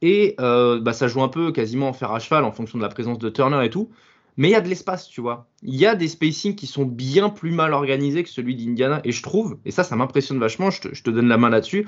Et 0.01 0.35
bah, 0.39 0.95
ça 0.95 1.09
joue 1.09 1.23
un 1.23 1.29
peu 1.29 1.53
quasiment 1.53 1.89
en 1.89 1.93
fer 1.93 2.11
à 2.11 2.21
cheval 2.21 2.45
en 2.45 2.53
fonction 2.53 2.79
de 2.79 2.83
la 2.83 2.89
présence 2.89 3.19
de 3.19 3.29
Turner 3.29 3.63
et 3.67 3.69
tout 3.69 3.91
mais 4.37 4.49
il 4.49 4.53
y 4.53 4.55
a 4.56 4.61
de 4.61 4.69
l'espace, 4.69 5.09
tu 5.09 5.21
vois. 5.21 5.47
Il 5.62 5.75
y 5.75 5.87
a 5.87 5.94
des 5.94 6.09
spacings 6.09 6.55
qui 6.55 6.67
sont 6.67 6.85
bien 6.85 7.29
plus 7.29 7.53
mal 7.53 7.73
organisés 7.73 8.23
que 8.23 8.29
celui 8.29 8.56
d'Indiana. 8.56 9.00
Et 9.05 9.12
je 9.12 9.23
trouve, 9.23 9.59
et 9.65 9.71
ça, 9.71 9.85
ça 9.85 9.97
m'impressionne 9.97 10.38
vachement, 10.38 10.71
je 10.71 11.03
te, 11.03 11.11
donne 11.11 11.29
la 11.29 11.37
main 11.37 11.50
là-dessus, 11.50 11.87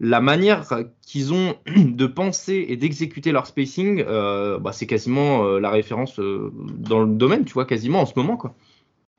la 0.00 0.20
manière 0.20 0.66
qu'ils 1.02 1.32
ont 1.32 1.56
de 1.66 2.06
penser 2.06 2.66
et 2.68 2.76
d'exécuter 2.76 3.32
leur 3.32 3.46
spacing, 3.46 4.04
euh, 4.06 4.58
bah, 4.58 4.72
c'est 4.72 4.86
quasiment 4.86 5.44
euh, 5.44 5.60
la 5.60 5.70
référence 5.70 6.18
euh, 6.18 6.52
dans 6.54 7.00
le 7.00 7.14
domaine, 7.14 7.44
tu 7.44 7.52
vois, 7.52 7.64
quasiment 7.64 8.00
en 8.00 8.06
ce 8.06 8.14
moment, 8.16 8.36
quoi. 8.36 8.54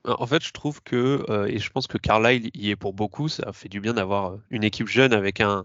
En 0.04 0.26
fait, 0.26 0.44
je 0.44 0.52
trouve 0.52 0.84
que, 0.84 1.48
et 1.48 1.58
je 1.58 1.68
pense 1.68 1.88
que 1.88 1.98
Carlisle 1.98 2.50
y 2.54 2.70
est 2.70 2.76
pour 2.76 2.92
beaucoup, 2.92 3.28
ça 3.28 3.52
fait 3.52 3.68
du 3.68 3.80
bien 3.80 3.92
d'avoir 3.92 4.36
une 4.50 4.62
équipe 4.62 4.86
jeune 4.86 5.12
avec 5.12 5.40
un, 5.40 5.64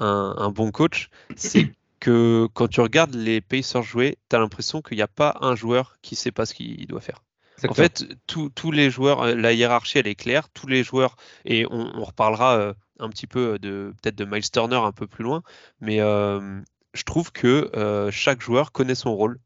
un, 0.00 0.50
bon 0.50 0.70
coach. 0.70 1.10
C'est 1.36 1.70
que 2.04 2.48
quand 2.52 2.68
tu 2.68 2.82
regardes 2.82 3.14
les 3.14 3.40
Pacers 3.40 3.82
jouer, 3.82 4.18
tu 4.28 4.36
as 4.36 4.38
l'impression 4.38 4.82
qu'il 4.82 4.98
n'y 4.98 5.02
a 5.02 5.08
pas 5.08 5.38
un 5.40 5.56
joueur 5.56 5.96
qui 6.02 6.16
sait 6.16 6.32
pas 6.32 6.44
ce 6.44 6.52
qu'il 6.52 6.86
doit 6.86 7.00
faire. 7.00 7.22
En 7.66 7.72
fait, 7.72 8.04
tous 8.26 8.70
les 8.70 8.90
joueurs, 8.90 9.22
euh, 9.22 9.34
la 9.34 9.54
hiérarchie 9.54 9.98
elle 9.98 10.06
est 10.06 10.14
claire, 10.14 10.50
tous 10.50 10.66
les 10.66 10.84
joueurs, 10.84 11.16
et 11.46 11.64
on, 11.70 12.04
reparlera 12.04 12.58
euh, 12.58 12.74
un 12.98 13.08
petit 13.08 13.26
peu 13.26 13.58
de 13.58 13.94
peut-être 14.02 14.16
de 14.16 14.26
Miles 14.26 14.50
Turner 14.50 14.76
un 14.76 14.92
peu 14.92 15.06
plus 15.06 15.24
loin, 15.24 15.42
mais 15.80 16.00
euh, 16.00 16.60
je 16.92 17.04
trouve 17.04 17.32
que 17.32 17.70
chaque 18.12 18.42
joueur 18.42 18.70
connaît 18.70 18.94
son 18.94 19.14
rôle. 19.14 19.38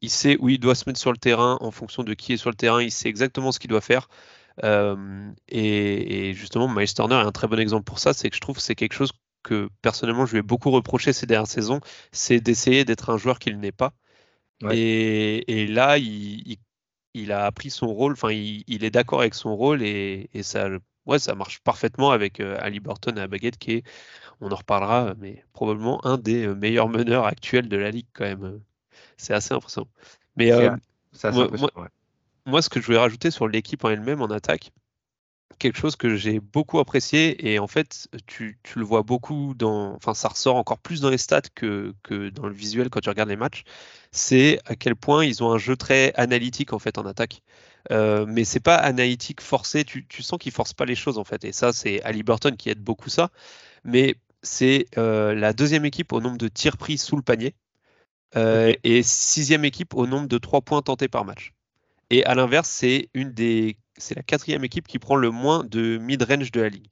Il 0.00 0.10
sait 0.10 0.36
où 0.38 0.48
il 0.50 0.60
doit 0.60 0.76
se 0.76 0.88
mettre 0.88 1.00
sur 1.00 1.10
le 1.10 1.18
terrain 1.18 1.58
en 1.60 1.72
fonction 1.72 2.04
de 2.04 2.14
qui 2.14 2.34
est 2.34 2.36
sur 2.36 2.50
le 2.50 2.56
terrain, 2.56 2.80
il 2.80 2.92
sait 2.92 3.08
exactement 3.08 3.50
ce 3.50 3.58
qu'il 3.58 3.70
doit 3.70 3.80
faire. 3.80 4.08
et, 4.62 6.28
et, 6.28 6.34
justement, 6.34 6.68
Miles 6.68 6.94
Turner 6.94 7.16
est 7.16 7.26
un 7.26 7.32
très 7.32 7.48
bon 7.48 7.58
exemple 7.58 7.84
pour 7.84 7.98
ça, 7.98 8.12
c'est 8.12 8.30
que 8.30 8.36
je 8.36 8.40
trouve 8.40 8.56
que 8.56 8.62
c'est 8.62 8.76
quelque 8.76 8.94
chose 8.94 9.10
que 9.44 9.68
personnellement 9.82 10.26
je 10.26 10.32
lui 10.32 10.38
ai 10.40 10.42
beaucoup 10.42 10.72
reproché 10.72 11.12
ces 11.12 11.26
dernières 11.26 11.46
saisons, 11.46 11.80
c'est 12.10 12.40
d'essayer 12.40 12.84
d'être 12.84 13.10
un 13.10 13.18
joueur 13.18 13.38
qu'il 13.38 13.60
n'est 13.60 13.72
pas. 13.72 13.92
Et, 14.72 15.66
là, 15.68 15.98
il, 15.98 17.32
a 17.32 17.44
appris 17.44 17.70
son 17.70 17.86
rôle, 17.86 18.14
enfin, 18.14 18.32
il, 18.32 18.84
est 18.84 18.90
d'accord 18.90 19.20
avec 19.20 19.34
son 19.34 19.54
rôle 19.54 19.82
et, 19.82 20.28
ça, 20.42 20.68
ouais, 21.06 21.18
ça 21.18 21.34
marche 21.34 21.60
parfaitement 21.60 22.10
avec 22.10 22.40
euh, 22.40 22.56
Ali 22.60 22.80
Burton 22.80 23.18
à 23.18 23.26
Baguette, 23.26 23.58
qui 23.58 23.72
est, 23.72 23.84
on 24.40 24.50
en 24.50 24.56
reparlera, 24.56 25.14
mais 25.18 25.44
probablement 25.52 26.04
un 26.06 26.18
des 26.18 26.46
euh, 26.46 26.54
meilleurs 26.54 26.88
meneurs 26.88 27.26
actuels 27.26 27.68
de 27.68 27.76
la 27.76 27.90
ligue 27.90 28.06
quand 28.14 28.24
même. 28.24 28.60
C'est 29.16 29.34
assez 29.34 29.52
impressionnant. 29.52 29.88
Mais 30.36 30.50
euh, 30.50 30.74
moi, 32.46 32.62
ce 32.62 32.68
que 32.68 32.80
je 32.80 32.86
voulais 32.86 32.98
rajouter 32.98 33.30
sur 33.30 33.48
l'équipe 33.48 33.84
en 33.84 33.90
elle-même 33.90 34.22
en 34.22 34.30
attaque, 34.30 34.72
quelque 35.58 35.78
chose 35.78 35.96
que 35.96 36.16
j'ai 36.16 36.40
beaucoup 36.40 36.78
apprécié 36.78 37.50
et 37.50 37.58
en 37.58 37.66
fait 37.66 38.08
tu, 38.26 38.58
tu, 38.62 38.78
le 38.78 38.84
vois 38.84 39.02
beaucoup 39.02 39.54
dans 39.54 39.94
enfin 39.94 40.14
ça 40.14 40.28
ressort 40.28 40.56
encore 40.56 40.78
plus 40.78 41.00
dans 41.00 41.10
les 41.10 41.18
stats 41.18 41.42
que, 41.54 41.94
que 42.02 42.30
dans 42.30 42.46
le 42.46 42.54
visuel 42.54 42.90
quand 42.90 43.00
tu 43.00 43.08
regardes 43.08 43.28
les 43.28 43.36
matchs. 43.36 43.64
C'est 44.12 44.60
à 44.66 44.76
quel 44.76 44.96
point 44.96 45.24
ils 45.24 45.42
ont 45.42 45.52
un 45.52 45.58
jeu 45.58 45.76
très 45.76 46.12
analytique 46.14 46.72
en 46.72 46.78
fait 46.78 46.98
en 46.98 47.06
attaque. 47.06 47.42
Euh, 47.92 48.24
mais 48.26 48.44
c'est 48.44 48.60
pas 48.60 48.76
analytique 48.76 49.40
forcé. 49.40 49.84
Tu, 49.84 50.06
tu 50.06 50.22
sens 50.22 50.38
qu'ils 50.38 50.52
forcent 50.52 50.74
pas 50.74 50.86
les 50.86 50.94
choses 50.94 51.18
en 51.18 51.24
fait. 51.24 51.44
Et 51.44 51.52
ça 51.52 51.72
c'est 51.72 52.02
Ali 52.02 52.22
Burton 52.22 52.56
qui 52.56 52.70
aide 52.70 52.80
beaucoup 52.80 53.10
ça. 53.10 53.30
Mais 53.84 54.16
c'est 54.42 54.86
euh, 54.98 55.34
la 55.34 55.52
deuxième 55.52 55.84
équipe 55.84 56.12
au 56.12 56.20
nombre 56.20 56.38
de 56.38 56.48
tirs 56.48 56.76
pris 56.76 56.98
sous 56.98 57.16
le 57.16 57.22
panier 57.22 57.54
euh, 58.36 58.74
et 58.84 59.02
sixième 59.02 59.64
équipe 59.64 59.94
au 59.94 60.06
nombre 60.06 60.28
de 60.28 60.38
trois 60.38 60.60
points 60.60 60.82
tentés 60.82 61.08
par 61.08 61.24
match 61.24 61.52
et 62.14 62.24
à 62.24 62.34
l'inverse 62.34 62.68
c'est 62.68 63.08
une 63.14 63.32
des 63.32 63.76
c'est 63.96 64.14
la 64.14 64.22
quatrième 64.22 64.64
équipe 64.64 64.86
qui 64.86 64.98
prend 64.98 65.16
le 65.16 65.30
moins 65.30 65.64
de 65.64 65.98
mid-range 65.98 66.50
de 66.50 66.60
la 66.60 66.68
ligue. 66.68 66.88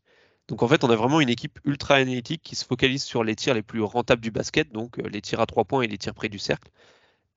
Donc 0.48 0.62
en 0.62 0.68
fait, 0.68 0.84
on 0.84 0.90
a 0.90 0.96
vraiment 0.96 1.20
une 1.20 1.28
équipe 1.28 1.58
ultra 1.64 1.94
analytique 1.94 2.42
qui 2.42 2.56
se 2.56 2.64
focalise 2.64 3.02
sur 3.02 3.24
les 3.24 3.34
tirs 3.34 3.54
les 3.54 3.62
plus 3.62 3.82
rentables 3.82 4.22
du 4.22 4.30
basket, 4.30 4.72
donc 4.72 4.98
euh, 4.98 5.08
les 5.08 5.20
tirs 5.20 5.40
à 5.40 5.46
trois 5.46 5.64
points 5.64 5.82
et 5.82 5.86
les 5.86 5.98
tirs 5.98 6.14
près 6.14 6.28
du 6.28 6.38
cercle, 6.38 6.70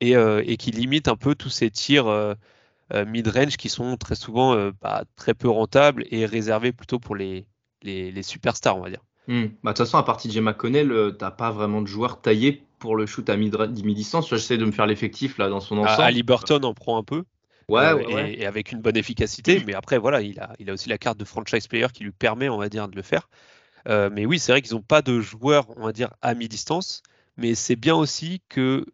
et, 0.02 0.16
euh, 0.16 0.44
qui 0.58 0.72
limite 0.72 1.08
un 1.08 1.16
peu 1.16 1.36
tous 1.36 1.50
ces 1.50 1.70
tirs 1.72 2.08
euh, 2.08 2.36
mid-range 2.94 3.58
qui 3.58 3.70
sont 3.70 3.98
très 3.98 4.16
souvent 4.16 4.70
bah, 4.82 5.04
très 5.16 5.34
peu 5.34 5.50
rentables 5.50 6.06
et 6.12 6.26
réservés 6.26 6.72
plutôt 6.72 7.00
pour 7.00 7.16
les, 7.16 7.48
les, 7.82 8.24
superstars, 8.24 8.78
on 8.78 8.82
va 8.82 8.90
dire. 8.90 9.04
Hmm. 9.28 9.46
Bah, 9.64 9.72
de 9.72 9.78
toute 9.78 9.86
façon, 9.86 9.98
à 9.98 10.04
partir 10.04 10.30
de 10.30 10.34
J. 10.34 10.42
McConnell, 10.42 11.16
t'as 11.18 11.32
pas 11.32 11.50
vraiment 11.50 11.82
de 11.82 11.88
joueurs 11.88 12.22
taillés 12.22 12.64
pour 12.78 12.96
le 12.96 13.08
shoot 13.08 13.28
à 13.30 13.38
mid-distance. 13.38 14.30
J'essaie 14.30 14.58
de 14.58 14.66
me 14.66 14.72
faire 14.72 14.86
l'effectif 14.86 15.40
là 15.40 15.50
dans 15.50 15.62
son 15.62 15.80
ensemble. 15.80 16.04
Ali 16.04 16.22
Burton 16.22 16.64
en 16.64 16.74
prend 16.76 16.98
un 16.98 17.04
peu. 17.04 17.24
Ouais, 17.68 18.36
et, 18.38 18.46
avec 18.46 18.72
une 18.72 18.82
bonne 18.82 18.98
efficacité. 18.98 19.64
Mais 19.66 19.74
après, 19.74 19.98
voilà, 19.98 20.22
il 20.22 20.40
a, 20.40 20.54
il 20.60 20.70
a 20.70 20.74
aussi 20.74 20.90
la 20.90 20.98
carte 20.98 21.18
de 21.18 21.26
franchise 21.26 21.68
player 21.68 21.88
qui 21.94 22.04
lui 22.04 22.12
permet, 22.12 22.50
on 22.50 22.58
va 22.58 22.70
dire, 22.70 22.88
de 22.88 22.96
le 22.96 23.02
faire. 23.02 23.30
mais 23.88 24.26
oui, 24.26 24.40
c'est 24.40 24.52
vrai 24.52 24.62
qu'ils 24.62 24.76
n'ont 24.76 24.82
pas 24.82 25.02
de 25.02 25.20
joueurs, 25.20 25.68
on 25.78 25.86
va 25.86 25.92
dire, 25.92 26.12
à 26.22 26.34
mi-distance. 26.36 27.02
Mais 27.38 27.56
c'est 27.56 27.76
bien 27.76 27.96
aussi 27.96 28.42
que 28.50 28.86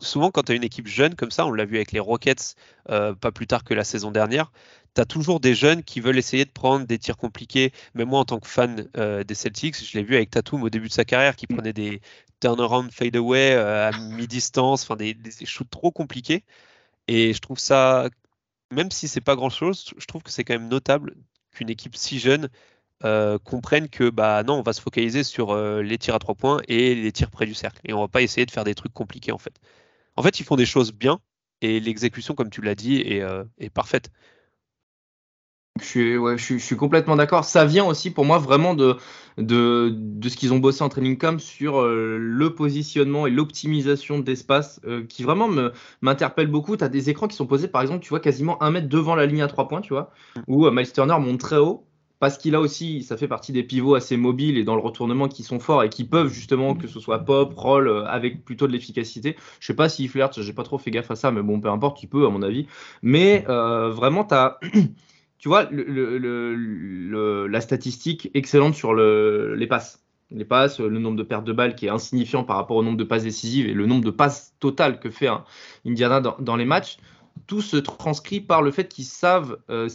souvent 0.00 0.30
quand 0.30 0.42
tu 0.44 0.52
as 0.52 0.54
une 0.54 0.64
équipe 0.64 0.86
jeune 0.86 1.14
comme 1.14 1.30
ça, 1.30 1.46
on 1.46 1.52
l'a 1.52 1.64
vu 1.64 1.76
avec 1.76 1.92
les 1.92 2.00
Rockets 2.00 2.54
pas 2.86 3.32
plus 3.34 3.46
tard 3.46 3.64
que 3.64 3.74
la 3.74 3.84
saison 3.84 4.10
dernière, 4.10 4.52
tu 4.94 5.00
as 5.00 5.04
toujours 5.04 5.40
des 5.40 5.54
jeunes 5.54 5.82
qui 5.82 6.00
veulent 6.00 6.18
essayer 6.18 6.44
de 6.44 6.50
prendre 6.50 6.86
des 6.86 6.98
tirs 6.98 7.16
compliqués. 7.16 7.72
Même 7.94 8.08
moi, 8.08 8.20
en 8.20 8.24
tant 8.24 8.38
que 8.38 8.48
fan 8.48 8.88
euh, 8.96 9.24
des 9.24 9.34
Celtics, 9.34 9.76
je 9.84 9.96
l'ai 9.96 10.04
vu 10.04 10.16
avec 10.16 10.30
Tatum 10.30 10.62
au 10.62 10.70
début 10.70 10.88
de 10.88 10.92
sa 10.92 11.04
carrière 11.04 11.36
qui 11.36 11.46
mm. 11.48 11.54
prenait 11.54 11.72
des 11.72 12.00
turnaround 12.40 12.90
fade-away 12.90 13.52
euh, 13.52 13.88
à 13.88 13.98
mi-distance, 13.98 14.82
enfin 14.82 14.96
des, 14.96 15.14
des 15.14 15.46
shoots 15.46 15.70
trop 15.70 15.90
compliqués. 15.90 16.44
Et 17.08 17.32
je 17.32 17.40
trouve 17.40 17.58
ça, 17.58 18.08
même 18.72 18.90
si 18.90 19.08
c'est 19.08 19.20
pas 19.20 19.36
grand-chose, 19.36 19.92
je 19.96 20.06
trouve 20.06 20.22
que 20.22 20.30
c'est 20.30 20.44
quand 20.44 20.54
même 20.54 20.68
notable 20.68 21.14
qu'une 21.52 21.70
équipe 21.70 21.96
si 21.96 22.18
jeune 22.18 22.48
euh, 23.04 23.38
comprenne 23.38 23.88
que 23.88 24.10
bah 24.10 24.42
non, 24.44 24.54
on 24.54 24.62
va 24.62 24.72
se 24.72 24.80
focaliser 24.80 25.24
sur 25.24 25.56
les 25.56 25.98
tirs 25.98 26.14
à 26.14 26.18
trois 26.18 26.34
points 26.34 26.60
et 26.68 26.94
les 26.94 27.12
tirs 27.12 27.30
près 27.30 27.46
du 27.46 27.54
cercle. 27.54 27.80
Et 27.84 27.92
on 27.92 28.00
va 28.00 28.08
pas 28.08 28.22
essayer 28.22 28.46
de 28.46 28.50
faire 28.50 28.64
des 28.64 28.74
trucs 28.74 28.92
compliqués 28.94 29.32
en 29.32 29.38
fait. 29.38 29.54
En 30.16 30.22
fait, 30.22 30.40
ils 30.40 30.44
font 30.44 30.56
des 30.56 30.66
choses 30.66 30.92
bien 30.92 31.20
et 31.62 31.80
l'exécution, 31.80 32.34
comme 32.34 32.50
tu 32.50 32.62
l'as 32.62 32.74
dit, 32.74 32.96
est, 33.00 33.22
est 33.58 33.70
parfaite. 33.70 34.10
Je 35.80 36.58
suis, 36.58 36.76
complètement 36.76 37.16
d'accord. 37.16 37.44
Ça 37.44 37.64
vient 37.64 37.84
aussi 37.84 38.10
pour 38.10 38.26
moi 38.26 38.38
vraiment 38.38 38.74
de, 38.74 38.96
ce 39.38 40.36
qu'ils 40.36 40.52
ont 40.52 40.58
bossé 40.58 40.82
en 40.82 40.90
training 40.90 41.16
camp 41.16 41.40
sur 41.40 41.80
euh, 41.80 42.18
le 42.18 42.54
positionnement 42.54 43.26
et 43.26 43.30
l'optimisation 43.30 44.18
d'espace 44.18 44.80
euh, 44.84 45.04
qui 45.06 45.22
vraiment 45.22 45.48
m'interpelle 46.02 46.48
beaucoup. 46.48 46.76
Tu 46.76 46.84
as 46.84 46.90
des 46.90 47.08
écrans 47.08 47.26
qui 47.26 47.36
sont 47.36 47.46
posés 47.46 47.68
par 47.68 47.80
exemple, 47.80 48.00
tu 48.00 48.10
vois, 48.10 48.20
quasiment 48.20 48.62
un 48.62 48.70
mètre 48.70 48.88
devant 48.88 49.14
la 49.14 49.24
ligne 49.24 49.40
à 49.40 49.48
trois 49.48 49.66
points, 49.66 49.80
tu 49.80 49.94
vois, 49.94 50.10
où 50.46 50.66
euh, 50.66 50.70
Miles 50.70 50.92
Turner 50.92 51.18
monte 51.18 51.40
très 51.40 51.56
haut 51.56 51.86
parce 52.20 52.38
qu'il 52.38 52.54
a 52.54 52.60
aussi, 52.60 53.02
ça 53.02 53.16
fait 53.16 53.26
partie 53.26 53.50
des 53.50 53.64
pivots 53.64 53.96
assez 53.96 54.16
mobiles 54.16 54.56
et 54.56 54.62
dans 54.62 54.76
le 54.76 54.80
retournement 54.80 55.26
qui 55.26 55.42
sont 55.42 55.58
forts 55.58 55.82
et 55.82 55.88
qui 55.88 56.04
peuvent 56.04 56.32
justement, 56.32 56.76
que 56.76 56.86
ce 56.86 57.00
soit 57.00 57.18
pop, 57.18 57.52
roll, 57.56 58.06
avec 58.06 58.44
plutôt 58.44 58.68
de 58.68 58.72
l'efficacité. 58.72 59.36
Je 59.58 59.66
sais 59.66 59.74
pas 59.74 59.88
s'il 59.88 60.08
flirte, 60.08 60.40
j'ai 60.40 60.52
pas 60.52 60.62
trop 60.62 60.78
fait 60.78 60.92
gaffe 60.92 61.10
à 61.10 61.16
ça, 61.16 61.32
mais 61.32 61.42
bon, 61.42 61.60
peu 61.60 61.68
importe, 61.68 61.96
tu 61.98 62.06
peux 62.06 62.24
à 62.24 62.30
mon 62.30 62.42
avis. 62.42 62.68
Mais 63.02 63.44
vraiment, 63.48 64.24
tu 64.24 64.34
as 64.34 64.60
tu 65.42 65.48
vois, 65.48 65.68
la 65.72 67.60
statistique 67.60 68.30
excellente 68.32 68.76
sur 68.76 68.94
les 68.94 69.66
passes. 69.66 69.98
Les 70.30 70.44
passes, 70.44 70.78
le 70.78 71.00
nombre 71.00 71.16
de 71.16 71.24
pertes 71.24 71.44
de 71.44 71.52
balles 71.52 71.74
qui 71.74 71.86
est 71.86 71.90
insignifiant 71.90 72.44
par 72.44 72.54
rapport 72.56 72.76
au 72.76 72.84
nombre 72.84 72.96
de 72.96 73.02
passes 73.02 73.24
décisives 73.24 73.68
et 73.68 73.74
le 73.74 73.86
nombre 73.86 74.04
de 74.04 74.12
passes 74.12 74.54
totales 74.60 75.00
que 75.00 75.10
fait 75.10 75.28
Indiana 75.84 76.20
dans, 76.20 76.56
les 76.56 76.64
matchs, 76.64 76.98
tout 77.48 77.60
se 77.60 77.76
transcrit 77.76 78.40
par 78.40 78.62
le 78.62 78.70
fait 78.70 78.86
qu'ils 78.86 79.04
savent, 79.04 79.58
euh, 79.68 79.88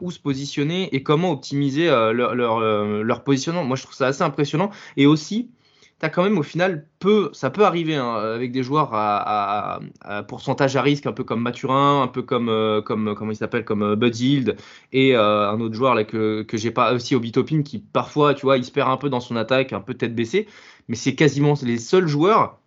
où 0.00 0.10
se 0.10 0.18
positionner 0.18 0.88
et 0.94 1.02
comment 1.02 1.32
optimiser 1.32 1.90
euh, 1.90 2.14
euh, 2.14 3.02
leur, 3.02 3.24
positionnement. 3.24 3.62
Moi, 3.62 3.76
je 3.76 3.82
trouve 3.82 3.94
ça 3.94 4.06
assez 4.06 4.22
impressionnant. 4.22 4.70
Et 4.96 5.04
aussi, 5.04 5.50
tu 5.98 6.04
as 6.06 6.10
quand 6.10 6.22
même 6.22 6.38
au 6.38 6.42
final 6.42 6.86
peu, 6.98 7.30
ça 7.32 7.50
peut 7.50 7.64
arriver 7.64 7.96
hein, 7.96 8.14
avec 8.14 8.52
des 8.52 8.62
joueurs 8.62 8.90
à, 8.92 9.80
pourcentage 10.28 10.76
à 10.76 10.82
risque, 10.82 11.06
un 11.06 11.12
peu 11.12 11.24
comme 11.24 11.40
Mathurin, 11.40 12.02
un 12.02 12.08
peu 12.08 12.22
comme, 12.22 12.48
euh, 12.48 12.82
comme 12.82 13.14
comment 13.14 13.32
il 13.32 13.36
s'appelle, 13.36 13.64
comme 13.64 13.82
euh, 13.82 13.96
Bud 13.96 14.56
et 14.92 15.16
euh, 15.16 15.50
un 15.50 15.60
autre 15.60 15.74
joueur 15.74 15.94
là 15.94 16.04
que, 16.04 16.42
que 16.42 16.56
j'ai 16.58 16.70
pas 16.70 16.92
aussi 16.92 17.14
Obitopin 17.14 17.62
qui 17.62 17.78
parfois, 17.78 18.34
tu 18.34 18.42
vois, 18.42 18.58
il 18.58 18.64
se 18.64 18.70
perd 18.72 18.90
un 18.90 18.96
peu 18.98 19.08
dans 19.08 19.20
son 19.20 19.36
attaque, 19.36 19.72
un 19.72 19.80
peu 19.80 19.94
tête 19.94 20.14
baissée, 20.14 20.46
mais 20.88 20.96
c'est 20.96 21.14
quasiment 21.14 21.54
les 21.62 21.78
seuls 21.78 22.06
joueurs 22.08 22.58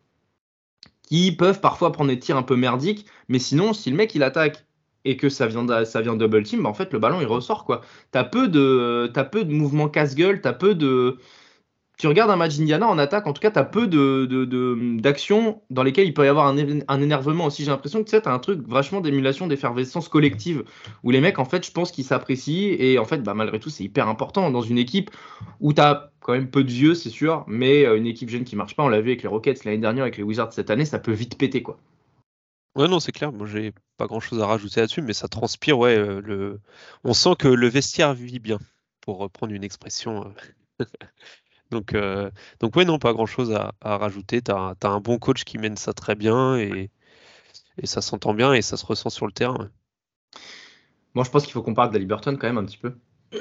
qui 1.03 1.31
peuvent 1.31 1.59
parfois 1.61 1.91
prendre 1.91 2.09
des 2.09 2.19
tirs 2.19 2.37
un 2.37 2.43
peu 2.43 2.55
merdiques, 2.55 3.05
mais 3.29 3.39
sinon, 3.39 3.73
si 3.73 3.89
le 3.91 3.97
mec 3.97 4.13
il 4.15 4.23
attaque 4.23 4.65
et 5.05 5.17
que 5.17 5.29
ça 5.29 5.47
vient 5.47 5.85
ça 5.85 6.01
vient 6.01 6.15
double 6.15 6.43
team, 6.43 6.63
bah, 6.63 6.69
en 6.69 6.73
fait 6.73 6.93
le 6.93 6.99
ballon 6.99 7.21
il 7.21 7.27
ressort 7.27 7.65
quoi. 7.65 7.81
T'as 8.11 8.23
peu 8.23 8.47
de, 8.47 9.11
peu 9.31 9.43
de 9.45 9.51
mouvements 9.53 9.89
casse-gueule, 9.89 10.41
t'as 10.41 10.53
peu 10.53 10.75
de 10.75 11.17
tu 11.99 12.07
regardes 12.07 12.31
un 12.31 12.37
match 12.37 12.57
d'Indiana 12.57 12.87
en 12.87 12.97
attaque, 12.97 13.27
en 13.27 13.33
tout 13.33 13.41
cas, 13.41 13.51
tu 13.51 13.59
as 13.59 13.65
peu 13.65 13.85
d'actions 15.01 15.51
de, 15.51 15.55
dans 15.69 15.83
lesquelles 15.83 16.07
il 16.07 16.13
peut 16.13 16.23
y 16.23 16.29
avoir 16.29 16.47
un, 16.47 16.55
énervement 17.01 17.45
aussi. 17.45 17.65
J'ai 17.65 17.71
l'impression 17.71 18.01
que 18.01 18.09
tu 18.09 18.15
as 18.15 18.33
un 18.33 18.39
truc 18.39 18.61
vachement 18.65 19.01
d'émulation, 19.01 19.47
d'effervescence 19.47 20.07
collective, 20.07 20.63
où 21.03 21.11
les 21.11 21.19
mecs, 21.19 21.39
en 21.39 21.45
fait, 21.45 21.65
je 21.65 21.73
pense 21.73 21.91
qu'ils 21.91 22.05
s'apprécient. 22.05 22.73
Et 22.79 22.97
en 22.99 23.03
fait, 23.03 23.21
bah, 23.21 23.33
malgré 23.33 23.59
tout, 23.59 23.69
c'est 23.69 23.83
hyper 23.83 24.07
important 24.07 24.49
dans 24.49 24.61
une 24.61 24.77
équipe 24.77 25.11
où 25.59 25.73
tu 25.73 25.81
as 25.81 26.13
quand 26.21 26.31
même 26.31 26.49
peu 26.49 26.63
de 26.63 26.71
vieux, 26.71 26.95
c'est 26.95 27.09
sûr, 27.09 27.43
mais 27.47 27.85
euh, 27.85 27.97
une 27.97 28.07
équipe 28.07 28.29
jeune 28.29 28.45
qui 28.45 28.55
marche 28.55 28.77
pas, 28.77 28.83
on 28.83 28.87
l'a 28.87 29.01
vu 29.01 29.09
avec 29.09 29.23
les 29.23 29.27
Rockets 29.27 29.65
l'année 29.65 29.77
dernière, 29.77 30.03
avec 30.03 30.15
les 30.15 30.23
Wizards 30.23 30.53
cette 30.53 30.69
année, 30.69 30.85
ça 30.85 30.99
peut 30.99 31.11
vite 31.11 31.37
péter. 31.37 31.61
quoi. 31.61 31.77
Ouais, 32.75 32.87
non, 32.87 33.01
c'est 33.01 33.11
clair. 33.11 33.33
Moi, 33.33 33.45
j'ai 33.45 33.73
pas 33.97 34.07
grand 34.07 34.21
chose 34.21 34.39
à 34.39 34.45
rajouter 34.45 34.79
là-dessus, 34.79 35.01
mais 35.01 35.11
ça 35.11 35.27
transpire. 35.27 35.77
Ouais, 35.77 35.97
euh, 35.97 36.21
le... 36.23 36.61
on 37.03 37.13
sent 37.13 37.35
que 37.37 37.49
le 37.49 37.67
vestiaire 37.67 38.13
vit 38.13 38.39
bien, 38.39 38.59
pour 39.01 39.17
reprendre 39.17 39.51
une 39.51 39.65
expression. 39.65 40.33
Euh, 41.71 41.75
Donc, 41.75 41.93
euh, 41.93 42.31
donc 42.59 42.75
ouais, 42.75 42.85
non, 42.85 42.99
pas 42.99 43.13
grand-chose 43.13 43.51
à, 43.53 43.97
rajouter. 43.97 44.41
Tu 44.41 44.51
as, 44.51 44.75
un 44.83 44.99
bon 44.99 45.17
coach 45.17 45.43
qui 45.43 45.57
mène 45.57 45.77
ça 45.77 45.93
très 45.93 46.15
bien 46.15 46.57
et, 46.57 46.89
ça 47.83 48.01
s'entend 48.01 48.33
bien 48.33 48.53
et 48.53 48.61
ça 48.61 48.75
se 48.77 48.85
ressent 48.85 49.09
sur 49.09 49.25
le 49.25 49.31
terrain. 49.31 49.69
Moi, 51.13 51.23
je 51.23 51.29
pense 51.29 51.43
qu'il 51.43 51.53
faut 51.53 51.63
qu'on 51.63 51.73
parle 51.73 51.91
de 51.91 51.97
Liberton 51.97 52.35
quand 52.35 52.47
même 52.47 52.57
un 52.57 52.65
petit 52.65 52.77
peu. 52.77 52.93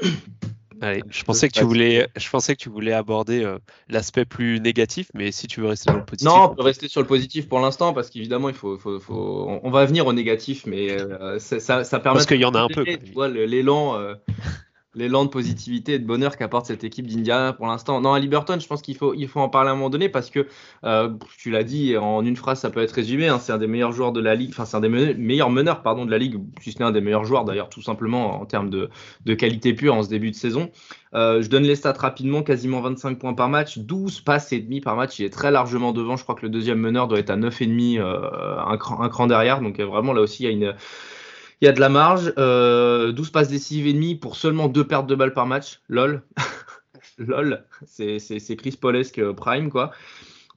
Allez, 0.80 1.02
je 1.10 1.24
pensais 1.24 1.48
que 1.48 1.58
tu 1.58 1.64
voulais, 1.64 2.08
je 2.14 2.30
pensais 2.30 2.54
que 2.54 2.60
tu 2.60 2.68
voulais 2.68 2.92
aborder 2.92 3.42
euh, 3.42 3.58
l'aspect 3.88 4.24
plus 4.24 4.60
négatif, 4.60 5.10
mais 5.12 5.32
si 5.32 5.48
tu 5.48 5.60
veux 5.60 5.66
rester 5.66 5.90
dans 5.90 5.98
le 5.98 6.04
positif. 6.04 6.32
Non, 6.32 6.44
on 6.44 6.54
peut 6.54 6.62
rester 6.62 6.86
sur 6.86 7.00
le 7.00 7.06
positif 7.08 7.48
pour 7.48 7.58
l'instant 7.58 7.92
parce 7.92 8.10
qu'évidemment, 8.10 8.48
il 8.48 8.54
faut, 8.54 8.78
on, 9.08 9.70
va 9.70 9.84
venir 9.86 10.06
au 10.06 10.12
négatif, 10.12 10.66
mais 10.66 10.92
euh, 10.92 11.40
ça, 11.40 11.82
ça, 11.82 11.98
permet. 11.98 12.18
Parce 12.18 12.26
qu'il 12.26 12.40
y 12.40 12.44
en 12.44 12.54
a 12.54 12.60
un 12.60 12.68
peu. 12.68 12.84
L'élan 13.26 13.96
l'élan 14.98 15.24
de 15.24 15.30
positivité 15.30 15.94
et 15.94 15.98
de 15.98 16.06
bonheur 16.06 16.36
qu'apporte 16.36 16.66
cette 16.66 16.84
équipe 16.84 17.06
d'Indiana 17.06 17.52
pour 17.52 17.66
l'instant. 17.66 18.00
Non, 18.00 18.12
à 18.12 18.18
Liberton, 18.18 18.58
je 18.58 18.66
pense 18.66 18.82
qu'il 18.82 18.96
faut, 18.96 19.14
en 19.36 19.48
parler 19.48 19.70
à 19.70 19.72
un 19.72 19.76
moment 19.76 19.90
donné 19.90 20.08
parce 20.08 20.28
que, 20.28 20.46
euh, 20.84 21.10
tu 21.38 21.50
l'as 21.50 21.62
dit, 21.62 21.96
en 21.96 22.24
une 22.24 22.36
phrase, 22.36 22.60
ça 22.60 22.70
peut 22.70 22.80
être 22.80 22.92
résumé. 22.92 23.28
Hein, 23.28 23.38
c'est 23.38 23.52
un 23.52 23.58
des 23.58 23.68
meilleurs 23.68 23.92
joueurs 23.92 24.12
de 24.12 24.20
la 24.20 24.34
ligue, 24.34 24.50
enfin, 24.50 24.64
c'est 24.64 24.76
un 24.76 24.80
des 24.80 24.88
meilleurs 24.88 25.50
meneurs 25.50 25.82
pardon, 25.82 26.04
de 26.04 26.10
la 26.10 26.18
ligue, 26.18 26.40
si 26.60 26.72
ce 26.72 26.78
n'est 26.78 26.84
un 26.84 26.90
des 26.90 27.00
meilleurs 27.00 27.24
joueurs 27.24 27.44
d'ailleurs, 27.44 27.68
tout 27.68 27.82
simplement 27.82 28.40
en 28.40 28.44
termes 28.44 28.70
de, 28.70 28.90
de, 29.24 29.34
qualité 29.34 29.72
pure 29.72 29.94
en 29.94 30.02
ce 30.02 30.08
début 30.08 30.30
de 30.30 30.36
saison. 30.36 30.70
Euh, 31.14 31.40
je 31.40 31.48
donne 31.48 31.62
les 31.62 31.76
stats 31.76 31.92
rapidement, 31.92 32.42
quasiment 32.42 32.80
25 32.80 33.18
points 33.18 33.34
par 33.34 33.48
match, 33.48 33.78
12 33.78 34.20
passes 34.22 34.52
et 34.52 34.60
demi 34.60 34.80
par 34.80 34.96
match. 34.96 35.18
Il 35.18 35.24
est 35.24 35.30
très 35.30 35.50
largement 35.50 35.92
devant. 35.92 36.16
Je 36.16 36.24
crois 36.24 36.34
que 36.34 36.42
le 36.42 36.50
deuxième 36.50 36.78
meneur 36.78 37.08
doit 37.08 37.18
être 37.18 37.30
à 37.30 37.36
9,5, 37.36 37.98
euh, 37.98 38.58
un, 38.66 38.76
cran, 38.76 39.00
un 39.00 39.08
cran 39.08 39.26
derrière. 39.26 39.60
Donc 39.60 39.80
vraiment 39.80 40.12
là 40.12 40.20
aussi, 40.20 40.42
il 40.42 40.46
y 40.46 40.48
a 40.48 40.52
une 40.52 40.74
il 41.60 41.64
y 41.64 41.68
a 41.68 41.72
de 41.72 41.80
la 41.80 41.88
marge. 41.88 42.32
Euh, 42.38 43.12
12 43.12 43.30
passes 43.30 43.48
décisives 43.48 43.86
et 43.86 43.92
demi 43.92 44.14
pour 44.14 44.36
seulement 44.36 44.68
deux 44.68 44.86
pertes 44.86 45.06
de 45.06 45.14
balles 45.14 45.34
par 45.34 45.46
match. 45.46 45.80
LOL. 45.88 46.22
LOL. 47.18 47.64
C'est 47.86 48.56
Chris 48.56 48.76
Paulesque 48.80 49.18
euh, 49.18 49.32
prime, 49.32 49.70
quoi. 49.70 49.92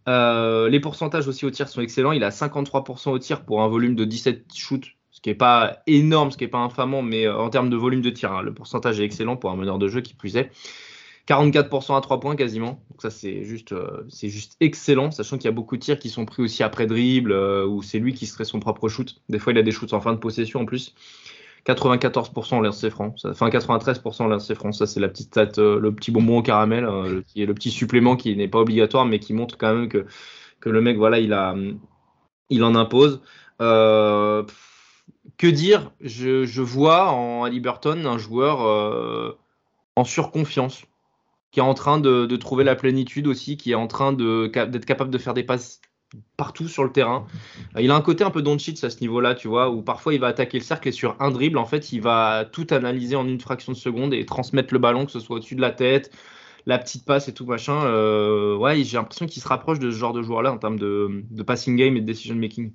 Euh, 0.07 0.69
les 0.69 0.79
pourcentages 0.79 1.27
aussi 1.27 1.45
au 1.45 1.51
tir 1.51 1.67
sont 1.67 1.81
excellents. 1.81 2.11
Il 2.11 2.23
a 2.23 2.29
53% 2.29 3.09
au 3.09 3.19
tir 3.19 3.43
pour 3.43 3.61
un 3.61 3.67
volume 3.67 3.95
de 3.95 4.05
17 4.05 4.45
shoots, 4.53 4.87
ce 5.11 5.21
qui 5.21 5.29
n'est 5.29 5.35
pas 5.35 5.79
énorme, 5.87 6.31
ce 6.31 6.37
qui 6.37 6.43
n'est 6.43 6.49
pas 6.49 6.59
infamant, 6.59 7.01
mais 7.01 7.27
euh, 7.27 7.37
en 7.37 7.49
termes 7.49 7.69
de 7.69 7.75
volume 7.75 8.01
de 8.01 8.09
tir, 8.09 8.31
hein, 8.31 8.41
le 8.41 8.53
pourcentage 8.53 8.99
est 8.99 9.03
excellent 9.03 9.37
pour 9.37 9.51
un 9.51 9.55
meneur 9.55 9.77
de 9.77 9.87
jeu 9.87 10.01
qui 10.01 10.13
plus 10.13 10.37
est. 10.37 10.51
44% 11.27 11.97
à 11.97 12.01
3 12.01 12.19
points 12.19 12.35
quasiment. 12.35 12.83
Donc 12.89 13.01
ça 13.01 13.09
c'est 13.09 13.43
juste, 13.43 13.73
euh, 13.73 14.03
juste 14.09 14.55
excellent, 14.59 15.11
sachant 15.11 15.37
qu'il 15.37 15.45
y 15.45 15.49
a 15.49 15.53
beaucoup 15.53 15.77
de 15.77 15.81
tirs 15.81 15.99
qui 15.99 16.09
sont 16.09 16.25
pris 16.25 16.43
aussi 16.43 16.63
après 16.63 16.87
dribble, 16.87 17.31
euh, 17.31 17.65
où 17.65 17.81
c'est 17.83 17.99
lui 17.99 18.13
qui 18.13 18.25
serait 18.25 18.45
son 18.45 18.59
propre 18.59 18.89
shoot. 18.89 19.21
Des 19.29 19.39
fois 19.39 19.53
il 19.53 19.59
a 19.59 19.63
des 19.63 19.71
shoots 19.71 19.93
en 19.93 20.01
fin 20.01 20.13
de 20.13 20.17
possession 20.17 20.61
en 20.61 20.65
plus. 20.65 20.95
94% 21.65 22.55
en 22.55 22.61
lancer 22.61 22.89
franc, 22.89 23.13
enfin 23.23 23.49
93% 23.49 24.23
en 24.23 24.27
lancer 24.27 24.55
franc, 24.55 24.71
ça 24.71 24.87
c'est 24.87 24.99
la 24.99 25.09
petite 25.09 25.27
stat, 25.27 25.59
euh, 25.59 25.79
le 25.79 25.93
petit 25.93 26.09
bonbon 26.09 26.39
au 26.39 26.41
caramel, 26.41 26.89
est 27.35 27.45
le 27.45 27.53
petit 27.53 27.69
supplément 27.69 28.15
qui 28.15 28.35
n'est 28.35 28.47
pas 28.47 28.57
obligatoire, 28.57 29.05
mais 29.05 29.19
qui 29.19 29.33
montre 29.33 29.59
quand 29.59 29.71
même 29.71 29.87
que, 29.87 30.07
que 30.59 30.69
le 30.69 30.81
mec 30.81 30.97
voilà 30.97 31.19
il 31.19 31.33
a, 31.33 31.55
il 32.49 32.63
en 32.63 32.73
impose. 32.73 33.21
que 33.59 34.43
dire? 35.43 35.91
Je, 36.01 36.45
je, 36.45 36.61
vois 36.63 37.11
en 37.11 37.45
Liberton 37.45 38.05
un 38.05 38.17
joueur 38.17 39.37
en 39.95 40.03
surconfiance 40.03 40.85
qui 41.51 41.59
est 41.59 41.63
en 41.63 41.73
train 41.73 41.99
de, 41.99 42.35
trouver 42.37 42.63
la 42.63 42.75
plénitude 42.75 43.27
aussi, 43.27 43.57
qui 43.57 43.71
est 43.71 43.75
en 43.75 43.87
train 43.87 44.13
d'être 44.13 44.85
capable 44.85 45.11
de 45.11 45.17
faire 45.17 45.33
des 45.33 45.43
passes 45.43 45.81
partout 46.37 46.67
sur 46.67 46.83
le 46.83 46.91
terrain. 46.91 47.25
Il 47.79 47.91
a 47.91 47.95
un 47.95 48.01
côté 48.01 48.23
un 48.23 48.31
peu 48.31 48.41
Doncic 48.41 48.83
à 48.83 48.89
ce 48.89 48.99
niveau-là, 49.01 49.35
tu 49.35 49.47
vois, 49.47 49.69
où 49.69 49.81
parfois 49.81 50.13
il 50.13 50.19
va 50.19 50.27
attaquer 50.27 50.59
le 50.59 50.63
cercle 50.63 50.87
et 50.89 50.91
sur 50.91 51.15
un 51.19 51.31
dribble, 51.31 51.57
en 51.57 51.65
fait, 51.65 51.91
il 51.93 52.01
va 52.01 52.45
tout 52.45 52.67
analyser 52.71 53.15
en 53.15 53.27
une 53.27 53.39
fraction 53.39 53.71
de 53.71 53.77
seconde 53.77 54.13
et 54.13 54.25
transmettre 54.25 54.73
le 54.73 54.79
ballon, 54.79 55.05
que 55.05 55.11
ce 55.11 55.19
soit 55.19 55.37
au-dessus 55.37 55.55
de 55.55 55.61
la 55.61 55.71
tête, 55.71 56.11
la 56.65 56.77
petite 56.77 57.05
passe 57.05 57.27
et 57.27 57.33
tout 57.33 57.45
machin. 57.45 57.85
Euh, 57.85 58.55
ouais, 58.57 58.83
j'ai 58.83 58.97
l'impression 58.97 59.25
qu'il 59.25 59.41
se 59.41 59.47
rapproche 59.47 59.79
de 59.79 59.91
ce 59.91 59.95
genre 59.97 60.13
de 60.13 60.21
joueur-là 60.21 60.51
en 60.51 60.57
termes 60.57 60.79
de, 60.79 61.23
de 61.29 61.43
passing 61.43 61.75
game 61.75 61.95
et 61.97 62.01
de 62.01 62.05
decision 62.05 62.35
making. 62.35 62.73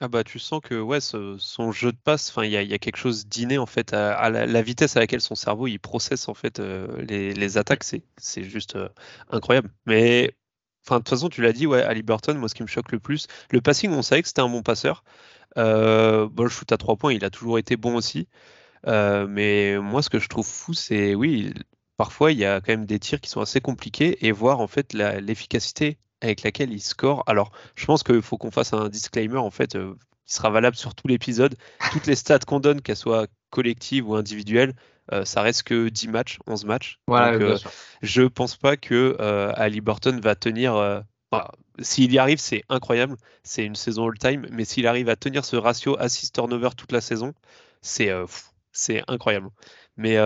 Ah 0.00 0.08
bah 0.08 0.24
tu 0.24 0.38
sens 0.38 0.60
que 0.62 0.74
ouais 0.74 1.00
son 1.00 1.72
jeu 1.72 1.90
de 1.90 1.96
passe, 1.96 2.28
enfin 2.28 2.44
il 2.44 2.52
y 2.52 2.56
a, 2.56 2.78
quelque 2.78 2.98
chose 2.98 3.26
d'inné 3.26 3.56
en 3.56 3.64
fait 3.64 3.94
à, 3.94 4.28
la, 4.28 4.62
vitesse 4.62 4.94
à 4.96 5.00
laquelle 5.00 5.22
son 5.22 5.34
cerveau 5.34 5.66
il 5.68 5.78
processe 5.78 6.28
en 6.28 6.34
fait 6.34 6.60
euh, 6.60 7.00
les, 7.02 7.56
attaques, 7.56 7.82
c'est 7.84 8.44
juste 8.44 8.76
euh, 8.76 8.88
incroyable. 9.30 9.70
Mais 9.86 10.34
Enfin, 10.86 10.98
de 10.98 11.00
toute 11.00 11.10
façon, 11.10 11.28
tu 11.28 11.42
l'as 11.42 11.52
dit, 11.52 11.66
ouais, 11.66 11.82
Ali 11.82 12.02
Burton, 12.02 12.38
moi, 12.38 12.48
ce 12.48 12.54
qui 12.54 12.62
me 12.62 12.68
choque 12.68 12.92
le 12.92 13.00
plus, 13.00 13.26
le 13.50 13.60
passing, 13.60 13.90
on 13.90 14.02
savait 14.02 14.22
que 14.22 14.28
c'était 14.28 14.42
un 14.42 14.48
bon 14.48 14.62
passeur. 14.62 15.02
Euh, 15.58 16.28
bon, 16.30 16.44
le 16.44 16.48
shoot 16.48 16.70
à 16.72 16.76
trois 16.76 16.96
points, 16.96 17.12
il 17.12 17.24
a 17.24 17.30
toujours 17.30 17.58
été 17.58 17.76
bon 17.76 17.96
aussi. 17.96 18.28
Euh, 18.86 19.26
mais 19.28 19.78
moi, 19.78 20.02
ce 20.02 20.10
que 20.10 20.18
je 20.20 20.28
trouve 20.28 20.46
fou, 20.46 20.74
c'est 20.74 21.14
oui, 21.14 21.54
parfois 21.96 22.32
il 22.32 22.38
y 22.38 22.44
a 22.44 22.60
quand 22.60 22.72
même 22.72 22.86
des 22.86 23.00
tirs 23.00 23.20
qui 23.20 23.30
sont 23.30 23.40
assez 23.40 23.60
compliqués 23.60 24.26
et 24.26 24.32
voir 24.32 24.60
en 24.60 24.68
fait 24.68 24.92
l'efficacité 24.92 25.98
avec 26.20 26.42
laquelle 26.42 26.72
il 26.72 26.80
score. 26.80 27.22
Alors, 27.26 27.52
je 27.74 27.84
pense 27.86 28.02
qu'il 28.02 28.22
faut 28.22 28.38
qu'on 28.38 28.50
fasse 28.50 28.72
un 28.72 28.88
disclaimer 28.88 29.38
en 29.38 29.50
fait, 29.50 29.76
euh, 29.76 29.94
qui 30.24 30.34
sera 30.34 30.50
valable 30.50 30.76
sur 30.76 30.94
tout 30.94 31.08
l'épisode. 31.08 31.56
Toutes 31.92 32.06
les 32.06 32.16
stats 32.16 32.40
qu'on 32.40 32.60
donne, 32.60 32.80
qu'elles 32.80 32.96
soient 32.96 33.26
collectives 33.50 34.08
ou 34.08 34.14
individuelles, 34.14 34.74
euh, 35.12 35.24
ça 35.24 35.42
reste 35.42 35.62
que 35.62 35.88
10 35.88 36.08
matchs, 36.08 36.38
11 36.46 36.64
matchs. 36.64 36.98
Voilà, 37.06 37.32
Donc, 37.32 37.42
euh, 37.42 37.58
je 38.02 38.22
pense 38.22 38.56
pas 38.56 38.76
que 38.76 39.16
Ali 39.56 39.80
Burton 39.80 40.20
va 40.20 40.34
tenir. 40.34 41.02
s'il 41.78 42.12
y 42.12 42.18
arrive, 42.18 42.38
c'est 42.38 42.64
incroyable. 42.68 43.16
C'est 43.42 43.64
une 43.64 43.76
saison 43.76 44.08
all-time. 44.08 44.46
Mais 44.50 44.64
s'il 44.64 44.86
arrive 44.86 45.08
à 45.08 45.16
tenir 45.16 45.44
ce 45.44 45.56
ratio 45.56 45.96
assist-turnover 45.98 46.70
toute 46.76 46.92
la 46.92 47.00
saison, 47.00 47.34
c'est 47.82 48.10
incroyable. 49.06 49.50
Mais, 49.96 50.16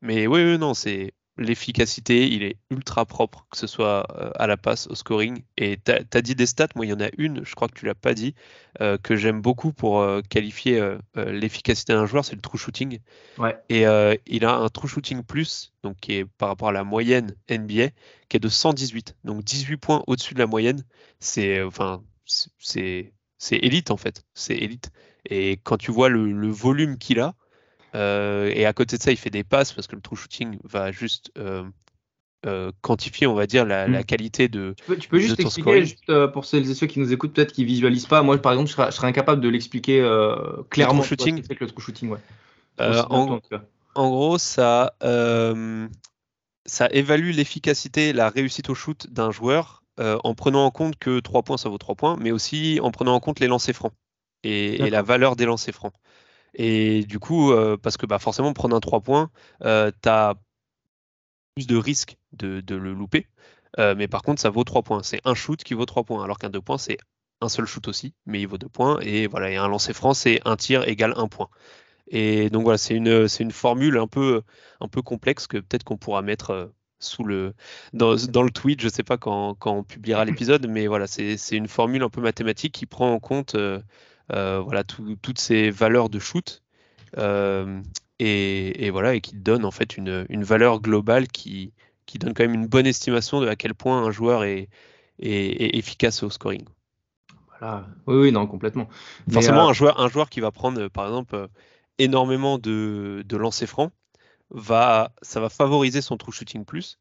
mais 0.00 0.26
oui, 0.26 0.44
oui, 0.44 0.58
non, 0.58 0.74
c'est 0.74 1.12
l'efficacité. 1.36 2.28
Il 2.28 2.42
est 2.42 2.56
ultra 2.70 3.04
propre, 3.04 3.46
que 3.50 3.56
ce 3.56 3.66
soit 3.66 4.06
euh, 4.16 4.30
à 4.36 4.46
la 4.46 4.56
passe, 4.56 4.86
au 4.88 4.94
scoring. 4.94 5.42
Et 5.56 5.78
tu 5.84 5.92
as, 5.92 6.22
dit 6.22 6.34
des 6.34 6.46
stats. 6.46 6.68
Moi, 6.74 6.86
il 6.86 6.90
y 6.90 6.92
en 6.92 7.00
a 7.00 7.08
une, 7.18 7.44
je 7.44 7.54
crois 7.54 7.68
que 7.68 7.74
tu 7.74 7.86
l'as 7.86 7.94
pas 7.94 8.14
dit, 8.14 8.34
euh, 8.80 8.98
que 8.98 9.14
j'aime 9.14 9.40
beaucoup 9.40 9.72
pour 9.72 10.00
euh, 10.00 10.20
qualifier 10.28 10.80
euh, 10.80 10.98
l'efficacité 11.14 11.92
d'un 11.92 12.06
joueur, 12.06 12.24
c'est 12.24 12.34
le 12.34 12.40
true 12.40 12.58
shooting. 12.58 12.98
Ouais. 13.38 13.56
Et 13.68 13.84
il 14.26 14.44
a 14.44 14.54
un 14.54 14.68
true 14.68 14.88
shooting 14.88 15.22
plus, 15.22 15.72
donc 15.82 15.96
qui 16.00 16.14
est 16.14 16.24
par 16.24 16.48
rapport 16.48 16.68
à 16.68 16.72
la 16.72 16.84
moyenne 16.84 17.34
NBA, 17.50 17.88
qui 18.28 18.36
est 18.36 18.40
de 18.40 18.48
118. 18.48 19.16
Donc 19.24 19.44
18 19.44 19.76
points 19.76 20.02
au-dessus 20.06 20.34
de 20.34 20.40
la 20.40 20.46
moyenne. 20.46 20.84
C'est 21.20 21.62
enfin 21.62 22.02
c'est 22.58 23.12
c'est 23.38 23.56
élite 23.56 23.90
en 23.90 23.96
fait. 23.96 24.24
C'est 24.34 24.56
élite. 24.56 24.90
Et 25.26 25.58
quand 25.62 25.76
tu 25.76 25.90
vois 25.90 26.08
le, 26.08 26.32
le 26.32 26.48
volume 26.48 26.98
qu'il 26.98 27.20
a, 27.20 27.34
et 27.94 28.66
à 28.66 28.72
côté 28.72 28.96
de 28.96 29.02
ça, 29.02 29.10
il 29.12 29.16
fait 29.16 29.30
des 29.30 29.44
passes 29.44 29.72
parce 29.72 29.86
que 29.86 29.96
le 29.96 30.02
true 30.02 30.16
shooting 30.16 30.58
va 30.64 30.90
juste 30.92 31.30
euh, 31.38 31.64
euh, 32.46 32.72
quantifier, 32.82 33.26
on 33.26 33.34
va 33.34 33.46
dire, 33.46 33.64
la, 33.64 33.88
Mm. 33.88 33.92
la 33.92 34.02
qualité 34.02 34.48
de. 34.48 34.74
Tu 34.76 34.84
peux, 34.84 34.96
tu 34.96 35.08
peux 35.08 35.16
de 35.16 35.22
juste 35.22 35.40
expliquer, 35.40 35.80
juste, 35.84 36.10
euh, 36.10 36.28
pour 36.28 36.44
celles 36.44 36.68
et 36.70 36.74
ceux 36.74 36.86
qui 36.86 36.98
nous 37.00 37.12
écoutent, 37.12 37.32
peut-être 37.32 37.52
qui 37.52 37.64
visualisent 37.64 38.06
pas. 38.06 38.22
Moi, 38.22 38.36
par 38.38 38.52
exemple, 38.52 38.68
je 38.68 38.74
serais, 38.74 38.90
je 38.90 38.96
serais 38.96 39.08
incapable 39.08 39.40
de 39.40 39.48
l'expliquer 39.48 40.00
euh, 40.00 40.62
clairement. 40.70 41.02
shooting 41.02 41.42
vois, 41.42 41.56
le 41.58 41.66
true 41.66 41.80
shooting, 41.82 42.10
ouais. 42.10 42.18
Euh, 42.80 43.02
en- 43.10 43.40
gros, 43.94 44.38
ça, 44.38 44.94
euh, 45.04 45.86
ça 46.66 46.88
évalue 46.90 47.30
l'efficacité, 47.30 48.12
la 48.12 48.28
réussite 48.28 48.68
au 48.68 48.74
shoot 48.74 49.06
d'un 49.10 49.30
joueur 49.30 49.82
euh, 50.00 50.18
en 50.24 50.34
prenant 50.34 50.64
en 50.64 50.70
compte 50.72 50.96
que 50.98 51.20
3 51.20 51.42
points, 51.44 51.56
ça 51.56 51.68
vaut 51.68 51.78
3 51.78 51.94
points, 51.94 52.16
mais 52.20 52.32
aussi 52.32 52.80
en 52.82 52.90
prenant 52.90 53.14
en 53.14 53.20
compte 53.20 53.38
les 53.38 53.46
lancers 53.46 53.74
francs 53.76 53.92
et, 54.42 54.84
et 54.86 54.90
la 54.90 55.02
valeur 55.02 55.36
des 55.36 55.44
lancers 55.44 55.74
francs. 55.74 55.92
Et 56.54 57.04
du 57.04 57.18
coup, 57.18 57.52
euh, 57.52 57.76
parce 57.76 57.96
que 57.96 58.06
bah, 58.06 58.18
forcément, 58.18 58.52
prendre 58.52 58.76
un 58.76 58.80
3 58.80 59.00
points, 59.00 59.30
euh, 59.64 59.90
tu 60.02 60.08
as 60.08 60.34
plus 61.54 61.66
de 61.66 61.76
risques 61.76 62.16
de, 62.32 62.62
le 62.68 62.92
louper. 62.92 63.28
Euh, 63.78 63.94
mais 63.96 64.08
par 64.08 64.22
contre, 64.22 64.40
ça 64.40 64.50
vaut 64.50 64.64
3 64.64 64.82
points. 64.82 65.02
C'est 65.02 65.20
un 65.24 65.34
shoot 65.34 65.62
qui 65.62 65.74
vaut 65.74 65.86
3 65.86 66.04
points, 66.04 66.24
alors 66.24 66.38
qu'un 66.38 66.50
2 66.50 66.60
points, 66.60 66.78
c'est 66.78 66.98
un 67.40 67.48
seul 67.48 67.66
shoot 67.66 67.88
aussi, 67.88 68.14
mais 68.26 68.40
il 68.40 68.46
vaut 68.46 68.58
2 68.58 68.68
points. 68.68 69.00
Et 69.00 69.26
voilà, 69.26 69.50
et 69.50 69.56
un 69.56 69.68
lancer 69.68 69.92
franc, 69.92 70.14
c'est 70.14 70.40
un 70.44 70.56
tir 70.56 70.86
égale 70.88 71.14
1 71.16 71.28
point. 71.28 71.48
Et 72.08 72.50
donc 72.50 72.64
voilà, 72.64 72.78
c'est 72.78 72.94
une, 72.94 73.26
une 73.40 73.50
formule 73.50 73.98
un 73.98 74.06
peu, 74.06 74.42
un 74.80 74.88
peu 74.88 75.02
complexe 75.02 75.46
que 75.46 75.58
peut-être 75.58 75.84
qu'on 75.84 75.96
pourra 75.96 76.22
mettre 76.22 76.50
euh, 76.50 76.66
sous 76.98 77.24
le, 77.24 77.54
dans, 77.92 78.16
dans 78.16 78.42
le 78.42 78.50
tweet, 78.50 78.80
je 78.80 78.88
sais 78.88 79.02
pas 79.02 79.16
quand, 79.18 79.54
quand 79.54 79.72
on 79.74 79.84
publiera 79.84 80.24
l'épisode, 80.24 80.66
mais 80.68 80.86
voilà, 80.86 81.06
c'est 81.06 81.36
c'est 81.36 81.56
une 81.56 81.68
formule 81.68 82.02
un 82.02 82.10
peu 82.10 82.20
mathématique 82.20 82.74
qui 82.74 82.86
prend 82.86 83.12
en 83.12 83.20
compte 83.20 83.56
voilà, 84.30 84.84
tout- 84.84 85.16
toutes 85.22 85.38
ces 85.38 85.70
valeurs 85.70 86.08
de 86.08 86.18
shoot 86.18 86.62
euh, 87.18 87.80
et, 88.18 88.86
et 88.86 88.90
voilà, 88.90 89.14
et 89.14 89.20
qui 89.20 89.36
donne 89.36 89.64
en 89.64 89.70
fait 89.70 89.96
une, 89.96 90.26
une 90.28 90.44
valeur 90.44 90.80
globale 90.80 91.28
qui, 91.28 91.72
qui 92.06 92.18
donne 92.18 92.34
quand 92.34 92.44
même 92.44 92.54
une 92.54 92.66
bonne 92.66 92.86
estimation 92.86 93.40
de 93.40 93.48
à 93.48 93.56
quel 93.56 93.74
point 93.74 94.02
un 94.02 94.10
joueur 94.10 94.44
est, 94.44 94.68
est, 95.20 95.62
est 95.62 95.76
efficace 95.76 96.22
au 96.22 96.30
scoring. 96.30 96.64
Voilà. 97.58 97.86
Oui, 98.06 98.16
oui, 98.16 98.32
non, 98.32 98.46
complètement. 98.46 98.88
Forcément, 99.30 99.66
euh, 99.66 99.70
un, 99.70 99.72
joueur, 99.72 100.00
un 100.00 100.08
joueur 100.08 100.28
qui 100.28 100.40
va 100.40 100.50
prendre, 100.50 100.80
euh, 100.80 100.88
par 100.88 101.06
exemple, 101.06 101.34
euh, 101.34 101.46
énormément 101.98 102.58
de, 102.58 103.22
de 103.26 103.36
lancers 103.36 103.68
francs, 103.68 103.92
va, 104.50 105.12
ça 105.22 105.40
va 105.40 105.48
favoriser 105.48 106.00
son 106.02 106.16
true 106.16 106.32
shooting 106.32 106.64
plus, 106.64 106.98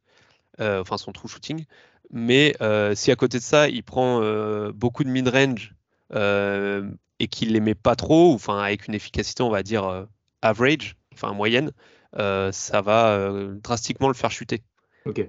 euh, 0.59 0.81
enfin 0.81 0.97
son 0.97 1.12
true 1.12 1.27
shooting. 1.27 1.65
Mais 2.12 2.55
euh, 2.62 2.95
si 2.95 3.12
à 3.12 3.15
côté 3.15 3.39
de 3.39 3.43
ça, 3.43 3.69
il 3.69 3.83
prend 3.83 4.21
euh, 4.21 4.71
beaucoup 4.71 5.03
de 5.03 5.09
mid-range 5.09 5.75
euh, 6.13 6.89
et 7.19 7.28
qu'il 7.28 7.54
les 7.54 7.60
met 7.60 7.76
pas 7.76 7.95
trop, 7.95 8.34
enfin 8.34 8.60
avec 8.60 8.88
une 8.88 8.93
efficacité, 8.93 9.43
on 9.43 9.49
va 9.49 9.63
dire 9.63 9.86
euh, 9.86 10.06
average, 10.41 10.95
enfin 11.13 11.34
moyenne, 11.34 11.71
euh, 12.17 12.52
ça 12.52 12.82
va 12.82 13.15
euh, 13.15 13.56
drastiquement 13.63 14.08
le 14.08 14.13
faire 14.13 14.32
chuter. 14.32 14.63
Ok. 15.06 15.28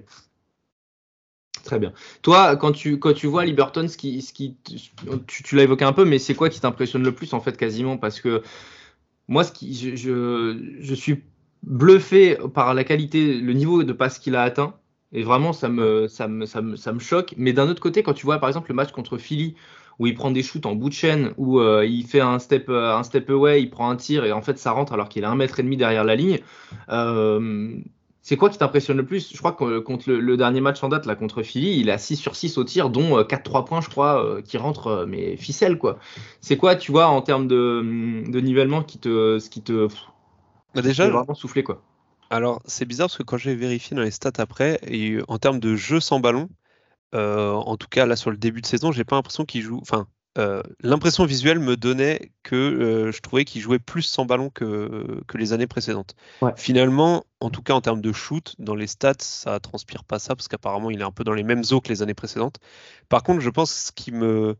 Très 1.63 1.79
bien. 1.79 1.93
Toi, 2.21 2.55
quand 2.57 2.71
tu, 2.71 2.99
quand 2.99 3.13
tu 3.13 3.27
vois 3.27 3.43
Liberton, 3.43 3.87
ce 3.87 3.97
qui, 3.97 4.21
ce 4.21 4.33
qui, 4.33 4.55
tu, 5.27 5.43
tu 5.43 5.55
l'as 5.55 5.63
évoqué 5.63 5.83
un 5.83 5.93
peu, 5.93 6.05
mais 6.05 6.19
c'est 6.19 6.35
quoi 6.35 6.49
qui 6.49 6.59
t'impressionne 6.59 7.03
le 7.03 7.13
plus 7.13 7.33
en 7.33 7.39
fait 7.39 7.57
quasiment? 7.57 7.97
Parce 7.97 8.21
que 8.21 8.43
moi, 9.27 9.43
ce 9.43 9.51
qui, 9.51 9.73
je, 9.73 9.95
je, 9.95 10.77
je 10.79 10.93
suis 10.93 11.23
bluffé 11.63 12.37
par 12.53 12.75
la 12.75 12.83
qualité, 12.83 13.39
le 13.39 13.53
niveau 13.53 13.83
de 13.83 13.93
passe 13.93 14.19
qu'il 14.19 14.35
a 14.35 14.43
atteint. 14.43 14.75
Et 15.11 15.23
vraiment, 15.23 15.53
ça 15.53 15.69
me, 15.69 16.07
ça 16.07 16.27
me, 16.27 16.45
ça 16.45 16.61
me, 16.61 16.75
ça 16.75 16.93
me 16.93 16.99
choque. 16.99 17.33
Mais 17.37 17.53
d'un 17.53 17.67
autre 17.69 17.81
côté, 17.81 18.03
quand 18.03 18.13
tu 18.13 18.25
vois 18.25 18.37
par 18.37 18.49
exemple 18.49 18.69
le 18.69 18.75
match 18.75 18.91
contre 18.91 19.17
Philly, 19.17 19.55
où 19.99 20.07
il 20.07 20.13
prend 20.13 20.31
des 20.31 20.43
shoots 20.43 20.65
en 20.65 20.75
bout 20.75 20.89
de 20.89 20.93
chaîne, 20.93 21.33
où 21.37 21.59
euh, 21.59 21.85
il 21.85 22.05
fait 22.05 22.21
un 22.21 22.39
step, 22.39 22.69
euh, 22.69 22.95
un 22.95 23.03
step 23.03 23.29
away, 23.29 23.61
il 23.61 23.69
prend 23.69 23.89
un 23.89 23.95
tir 23.95 24.25
et 24.25 24.31
en 24.31 24.41
fait 24.41 24.57
ça 24.57 24.71
rentre 24.71 24.93
alors 24.93 25.09
qu'il 25.09 25.23
a 25.25 25.29
un 25.29 25.35
mètre 25.35 25.59
et 25.59 25.63
demi 25.63 25.77
derrière 25.77 26.03
la 26.03 26.15
ligne. 26.15 26.39
Euh, 26.89 27.77
c'est 28.21 28.37
quoi 28.37 28.49
qui 28.49 28.57
t'impressionne 28.57 28.97
le 28.97 29.05
plus? 29.05 29.31
Je 29.31 29.37
crois 29.37 29.51
que 29.53 29.79
contre 29.79 30.09
le, 30.09 30.19
le 30.19 30.37
dernier 30.37 30.59
match 30.59 30.83
en 30.83 30.89
date, 30.89 31.05
là, 31.05 31.15
contre 31.15 31.43
Philly, 31.43 31.79
il 31.79 31.91
a 31.91 31.99
6 31.99 32.15
sur 32.15 32.35
6 32.35 32.57
au 32.57 32.63
tir, 32.63 32.89
dont 32.89 33.21
4-3 33.23 33.65
points, 33.65 33.81
je 33.81 33.89
crois, 33.89 34.41
qui 34.43 34.57
rentrent, 34.57 35.05
mais 35.07 35.37
ficelle, 35.37 35.77
quoi. 35.77 35.99
C'est 36.41 36.57
quoi, 36.57 36.75
tu 36.75 36.91
vois, 36.91 37.05
en 37.07 37.21
termes 37.21 37.47
de, 37.47 38.23
de 38.27 38.39
nivellement, 38.39 38.81
qui 38.81 38.97
te, 38.97 39.37
ce 39.37 39.47
qui 39.51 39.61
te, 39.61 39.87
Bah, 40.73 40.81
déjà, 40.81 41.05
te 41.05 41.11
vraiment 41.11 41.35
souffler, 41.35 41.63
quoi? 41.63 41.83
Alors, 42.29 42.61
c'est 42.65 42.85
bizarre 42.85 43.07
parce 43.07 43.17
que 43.17 43.23
quand 43.23 43.37
j'ai 43.37 43.55
vérifié 43.55 43.95
dans 43.95 44.03
les 44.03 44.11
stats 44.11 44.31
après, 44.37 44.79
et 44.83 45.19
en 45.27 45.37
termes 45.39 45.59
de 45.59 45.75
jeu 45.75 45.99
sans 45.99 46.19
ballon, 46.19 46.49
euh, 47.13 47.51
en 47.51 47.77
tout 47.77 47.87
cas 47.87 48.05
là 48.05 48.15
sur 48.15 48.31
le 48.31 48.37
début 48.37 48.61
de 48.61 48.65
saison, 48.65 48.91
j'ai 48.91 49.03
pas 49.03 49.15
l'impression 49.15 49.45
qu'il 49.45 49.61
joue. 49.61 49.79
Enfin, 49.81 50.07
euh, 50.37 50.61
l'impression 50.81 51.25
visuelle 51.25 51.59
me 51.59 51.77
donnait 51.77 52.31
que 52.43 52.55
euh, 52.55 53.11
je 53.11 53.21
trouvais 53.21 53.45
qu'il 53.45 53.61
jouait 53.61 53.79
plus 53.79 54.01
sans 54.01 54.25
ballon 54.25 54.49
que, 54.49 55.21
que 55.27 55.37
les 55.37 55.53
années 55.53 55.67
précédentes. 55.67 56.15
Ouais. 56.41 56.51
Finalement, 56.57 57.25
en 57.39 57.49
tout 57.49 57.61
cas 57.61 57.73
en 57.73 57.81
termes 57.81 58.01
de 58.01 58.11
shoot, 58.11 58.53
dans 58.59 58.75
les 58.75 58.87
stats, 58.87 59.13
ça 59.19 59.59
transpire 59.61 60.03
pas 60.03 60.19
ça 60.19 60.35
parce 60.35 60.49
qu'apparemment 60.49 60.91
il 60.91 60.99
est 60.99 61.05
un 61.05 61.11
peu 61.11 61.23
dans 61.23 61.33
les 61.33 61.43
mêmes 61.43 61.63
eaux 61.71 61.79
que 61.79 61.89
les 61.89 62.01
années 62.01 62.13
précédentes. 62.13 62.57
Par 63.07 63.23
contre, 63.23 63.39
je 63.39 63.49
pense 63.49 63.71
que 63.71 63.79
ce 63.79 63.91
qui 63.91 64.11
me 64.11 64.57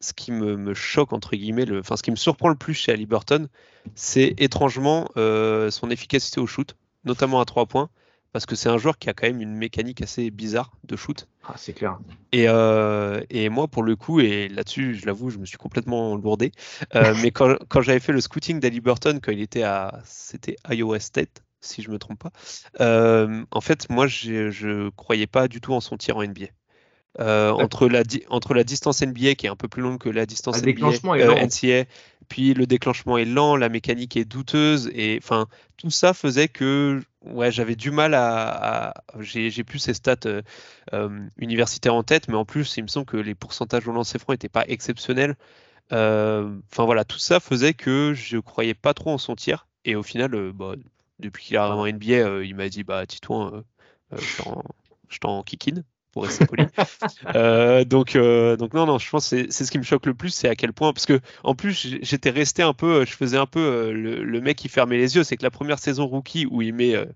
ce 0.00 0.12
qui 0.12 0.32
me, 0.32 0.56
me 0.56 0.74
choque 0.74 1.12
entre 1.12 1.36
guillemets, 1.36 1.64
le, 1.64 1.78
enfin 1.78 1.96
ce 1.96 2.02
qui 2.02 2.10
me 2.10 2.16
surprend 2.16 2.48
le 2.48 2.56
plus 2.56 2.74
chez 2.74 2.92
Ali 2.92 3.06
Burton, 3.06 3.48
c'est 3.94 4.34
étrangement 4.38 5.08
euh, 5.16 5.70
son 5.70 5.90
efficacité 5.90 6.40
au 6.40 6.46
shoot, 6.46 6.76
notamment 7.04 7.40
à 7.40 7.44
trois 7.44 7.66
points, 7.66 7.88
parce 8.34 8.46
que 8.46 8.56
c'est 8.56 8.68
un 8.68 8.78
joueur 8.78 8.98
qui 8.98 9.08
a 9.08 9.14
quand 9.14 9.28
même 9.28 9.40
une 9.40 9.54
mécanique 9.54 10.02
assez 10.02 10.32
bizarre 10.32 10.72
de 10.82 10.96
shoot. 10.96 11.28
ah, 11.44 11.54
C'est 11.56 11.72
clair. 11.72 12.00
Et, 12.32 12.46
euh, 12.48 13.20
et 13.30 13.48
moi, 13.48 13.68
pour 13.68 13.84
le 13.84 13.94
coup, 13.94 14.18
et 14.18 14.48
là-dessus, 14.48 14.96
je 14.96 15.06
l'avoue, 15.06 15.30
je 15.30 15.38
me 15.38 15.46
suis 15.46 15.56
complètement 15.56 16.16
lourdé. 16.16 16.50
Euh, 16.96 17.14
mais 17.22 17.30
quand, 17.30 17.54
quand 17.68 17.80
j'avais 17.80 18.00
fait 18.00 18.10
le 18.10 18.20
scouting 18.20 18.58
d'Ali 18.58 18.80
Burton, 18.80 19.20
quand 19.22 19.30
il 19.30 19.40
était 19.40 19.62
à, 19.62 20.00
c'était 20.04 20.56
Iowa 20.68 20.98
State, 20.98 21.44
si 21.60 21.80
je 21.80 21.92
me 21.92 21.98
trompe 22.00 22.18
pas, 22.18 22.32
euh, 22.80 23.44
en 23.52 23.60
fait, 23.60 23.88
moi, 23.88 24.08
je 24.08 24.90
croyais 24.96 25.28
pas 25.28 25.46
du 25.46 25.60
tout 25.60 25.72
en 25.72 25.80
son 25.80 25.96
tir 25.96 26.16
en 26.16 26.24
NBA. 26.24 26.46
Euh, 27.20 27.52
entre, 27.52 27.86
la, 27.88 28.02
di- 28.02 28.24
entre 28.28 28.54
la 28.54 28.64
distance 28.64 29.00
NBA 29.02 29.36
qui 29.36 29.46
est 29.46 29.48
un 29.48 29.54
peu 29.54 29.68
plus 29.68 29.82
longue 29.82 29.98
que 29.98 30.08
la 30.08 30.26
distance 30.26 30.60
Le 30.60 30.72
NBA, 30.72 30.86
euh. 31.20 31.46
NCAA, 31.46 31.84
puis 32.28 32.54
le 32.54 32.66
déclenchement 32.66 33.16
est 33.18 33.24
lent, 33.24 33.54
la 33.54 33.68
mécanique 33.68 34.16
est 34.16 34.24
douteuse, 34.24 34.90
et 34.92 35.20
enfin 35.22 35.46
tout 35.76 35.90
ça 35.90 36.12
faisait 36.12 36.48
que 36.48 37.00
ouais, 37.24 37.52
j'avais 37.52 37.76
du 37.76 37.92
mal 37.92 38.14
à, 38.14 38.88
à- 38.88 38.94
j'ai 39.20 39.62
plus 39.62 39.78
ces 39.78 39.94
stats 39.94 40.16
euh, 40.92 41.20
universitaires 41.38 41.94
en 41.94 42.02
tête, 42.02 42.26
mais 42.26 42.34
en 42.34 42.44
plus 42.44 42.76
il 42.78 42.82
me 42.82 42.88
semble 42.88 43.06
que 43.06 43.16
les 43.16 43.36
pourcentages 43.36 43.86
au 43.86 43.92
lancer 43.92 44.18
franc 44.18 44.32
n'étaient 44.32 44.48
pas 44.48 44.64
exceptionnels. 44.66 45.36
Enfin 45.92 46.84
voilà, 46.84 47.04
tout 47.04 47.20
ça 47.20 47.38
faisait 47.38 47.74
que 47.74 48.12
je 48.12 48.38
croyais 48.38 48.74
pas 48.74 48.92
trop 48.92 49.10
en 49.12 49.18
son 49.18 49.36
tir, 49.36 49.68
et 49.84 49.94
au 49.94 50.02
final, 50.02 50.50
bah, 50.52 50.74
depuis 51.20 51.44
qu'il 51.44 51.56
arrivé 51.58 51.78
en 51.78 51.86
NBA, 51.86 52.42
il 52.42 52.56
m'a 52.56 52.68
dit 52.68 52.82
bah 52.82 53.06
Titouan, 53.06 53.62
je 54.10 55.18
t'en 55.20 55.44
kikine 55.44 55.84
pour 56.14 56.24
rester 56.24 56.46
poli. 56.46 56.64
Euh, 57.34 57.84
donc, 57.84 58.16
euh, 58.16 58.56
donc 58.56 58.74
non, 58.74 58.86
non, 58.86 58.98
je 58.98 59.10
pense 59.10 59.30
que 59.30 59.50
c'est 59.50 59.64
ce 59.64 59.70
qui 59.70 59.78
me 59.78 59.82
choque 59.82 60.06
le 60.06 60.14
plus, 60.14 60.30
c'est 60.30 60.48
à 60.48 60.54
quel 60.54 60.72
point, 60.72 60.92
parce 60.92 61.06
que 61.06 61.20
en 61.42 61.54
plus 61.54 61.96
j'étais 62.02 62.30
resté 62.30 62.62
un 62.62 62.72
peu, 62.72 63.00
euh, 63.00 63.04
je 63.04 63.12
faisais 63.12 63.36
un 63.36 63.46
peu 63.46 63.60
euh, 63.60 63.92
le, 63.92 64.22
le 64.22 64.40
mec 64.40 64.56
qui 64.56 64.68
fermait 64.68 64.96
les 64.96 65.16
yeux, 65.16 65.24
c'est 65.24 65.36
que 65.36 65.42
la 65.42 65.50
première 65.50 65.78
saison 65.78 66.06
rookie 66.06 66.46
où 66.46 66.62
il 66.62 66.72
met 66.72 66.94
euh, 66.94 67.06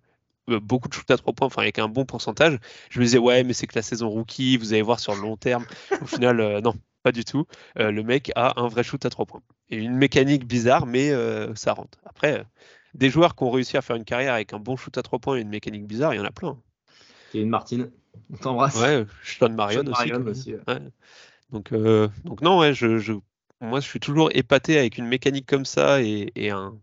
beaucoup 0.61 0.89
de 0.89 0.95
shoot 0.95 1.09
à 1.11 1.17
trois 1.17 1.33
points, 1.33 1.47
enfin 1.47 1.63
avec 1.63 1.79
un 1.79 1.89
bon 1.89 2.05
pourcentage, 2.05 2.59
je 2.91 2.99
me 2.99 3.05
disais 3.05 3.19
ouais 3.19 3.45
mais 3.45 3.53
c'est 3.53 3.67
que 3.67 3.77
la 3.77 3.83
saison 3.83 4.09
rookie, 4.09 4.57
vous 4.57 4.73
allez 4.73 4.83
voir 4.83 4.99
sur 4.99 5.15
le 5.15 5.21
long 5.21 5.37
terme. 5.37 5.65
Au 6.03 6.07
final 6.07 6.61
non, 6.63 6.75
pas 7.03 7.13
du 7.13 7.25
tout. 7.25 7.47
Le 7.77 8.03
mec 8.03 8.33
a 8.35 8.61
un 8.61 8.67
vrai 8.67 8.83
shoot 8.83 9.05
à 9.05 9.11
trois 9.11 9.27
points 9.27 9.43
et 9.71 9.77
une 9.77 9.97
mécanique 9.97 10.47
bizarre 10.47 10.87
mais 10.87 11.13
ça 11.55 11.75
rentre. 11.75 11.99
Après 12.05 12.45
des 12.95 13.11
joueurs 13.11 13.37
qui 13.37 13.45
ont 13.45 13.51
réussi 13.51 13.77
à 13.77 13.83
faire 13.83 13.97
une 13.97 14.05
carrière 14.05 14.35
avec 14.35 14.53
un 14.53 14.59
bon 14.59 14.77
shoot 14.77 14.97
à 14.99 15.03
trois 15.03 15.19
points 15.19 15.37
et 15.37 15.41
une 15.43 15.51
mécanique 15.51 15.87
bizarre, 15.87 16.15
il 16.15 16.17
y 16.17 16.21
en 16.21 16.25
a 16.25 16.31
plein. 16.31 16.59
Une 17.35 17.49
Martine, 17.49 17.91
on 18.33 18.37
t'embrasse. 18.37 18.81
Ouais, 18.81 19.07
Sean 19.23 19.51
Marion 19.51 19.85
aussi. 19.87 20.13
aussi 20.15 20.55
Donc 21.51 21.73
donc 22.25 22.41
non 22.43 22.59
ouais 22.59 22.75
je, 22.75 23.19
moi 23.61 23.81
je 23.81 23.89
suis 23.89 24.01
toujours 24.01 24.31
épaté 24.35 24.79
avec 24.79 24.99
une 24.99 25.07
mécanique 25.07 25.47
comme 25.47 25.65
ça 25.65 26.03
et, 26.03 26.33
et 26.35 26.51
un 26.51 26.79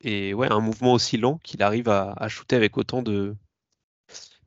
et 0.00 0.34
ouais, 0.34 0.50
un 0.50 0.60
mouvement 0.60 0.92
aussi 0.92 1.16
lent 1.16 1.38
qu'il 1.42 1.62
arrive 1.62 1.88
à, 1.88 2.28
shooter 2.28 2.56
avec 2.56 2.76
autant 2.78 3.02
de 3.02 3.34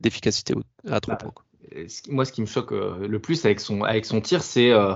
d'efficacité 0.00 0.54
à 0.88 1.00
trois 1.00 1.14
bah, 1.14 1.30
points. 1.32 1.84
Moi, 2.08 2.24
ce 2.24 2.32
qui 2.32 2.40
me 2.40 2.46
choque 2.46 2.72
euh, 2.72 3.06
le 3.06 3.18
plus 3.20 3.44
avec 3.44 3.60
son, 3.60 3.82
avec 3.82 4.04
son 4.04 4.20
tir, 4.20 4.42
c'est 4.42 4.72
euh, 4.72 4.94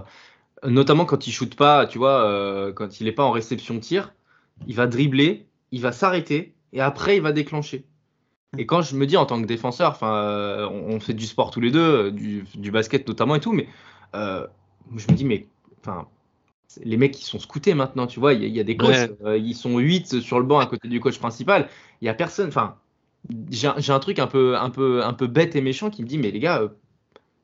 notamment 0.64 1.04
quand 1.04 1.26
il 1.26 1.32
shoot 1.32 1.54
pas, 1.54 1.86
tu 1.86 1.98
vois, 1.98 2.24
euh, 2.28 2.72
quand 2.72 3.00
il 3.00 3.04
n'est 3.04 3.12
pas 3.12 3.22
en 3.22 3.30
réception 3.30 3.78
tir, 3.78 4.12
il 4.66 4.74
va 4.74 4.86
dribbler, 4.86 5.46
il 5.70 5.80
va 5.80 5.92
s'arrêter 5.92 6.54
et 6.72 6.80
après 6.80 7.16
il 7.16 7.22
va 7.22 7.32
déclencher. 7.32 7.84
Et 8.58 8.66
quand 8.66 8.82
je 8.82 8.96
me 8.96 9.06
dis 9.06 9.16
en 9.16 9.26
tant 9.26 9.40
que 9.40 9.46
défenseur, 9.46 9.90
enfin, 9.90 10.68
on, 10.70 10.98
fait 11.00 11.14
du 11.14 11.26
sport 11.26 11.50
tous 11.50 11.60
les 11.60 11.70
deux, 11.70 12.10
du, 12.10 12.44
du 12.54 12.70
basket 12.70 13.06
notamment 13.06 13.34
et 13.34 13.40
tout, 13.40 13.52
mais 13.52 13.68
je 14.14 15.10
me 15.10 15.16
dis, 15.16 15.24
mais 15.24 15.46
enfin, 15.80 16.06
les 16.84 16.96
mecs 16.96 17.12
qui 17.12 17.24
sont 17.24 17.38
scoutés 17.38 17.74
maintenant, 17.74 18.06
tu 18.06 18.20
vois, 18.20 18.34
il 18.34 18.46
y, 18.46 18.60
a 18.60 18.64
des 18.64 18.76
coachs, 18.76 19.10
euh, 19.24 19.38
ils 19.38 19.54
sont 19.54 19.78
8 19.78 20.20
sur 20.20 20.38
le 20.38 20.46
banc 20.46 20.58
à 20.58 20.66
côté 20.66 20.88
du 20.88 21.00
coach 21.00 21.18
principal, 21.18 21.68
il 22.00 22.06
y 22.06 22.08
a 22.08 22.14
personne, 22.14 22.48
enfin, 22.48 22.76
j'ai 23.50 23.92
un 23.92 23.98
truc 23.98 24.18
un 24.18 24.26
peu, 24.26 24.56
un, 24.56 24.70
peu, 24.70 25.02
un 25.04 25.12
peu 25.12 25.26
bête 25.26 25.56
et 25.56 25.60
méchant 25.60 25.90
qui 25.90 26.02
me 26.02 26.08
dit, 26.08 26.18
mais 26.18 26.30
les 26.30 26.40
gars, 26.40 26.60
euh, 26.60 26.68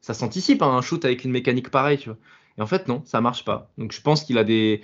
ça 0.00 0.14
s'anticipe 0.14 0.62
hein, 0.62 0.68
un 0.68 0.82
shoot 0.82 1.04
avec 1.04 1.24
une 1.24 1.30
mécanique 1.30 1.70
pareille, 1.70 1.98
tu 1.98 2.08
vois. 2.08 2.18
Et 2.58 2.62
en 2.62 2.66
fait, 2.66 2.86
non, 2.88 3.02
ça 3.04 3.20
marche 3.20 3.44
pas. 3.44 3.70
Donc 3.78 3.92
je 3.92 4.00
pense 4.02 4.24
qu'il 4.24 4.36
a 4.36 4.44
des, 4.44 4.82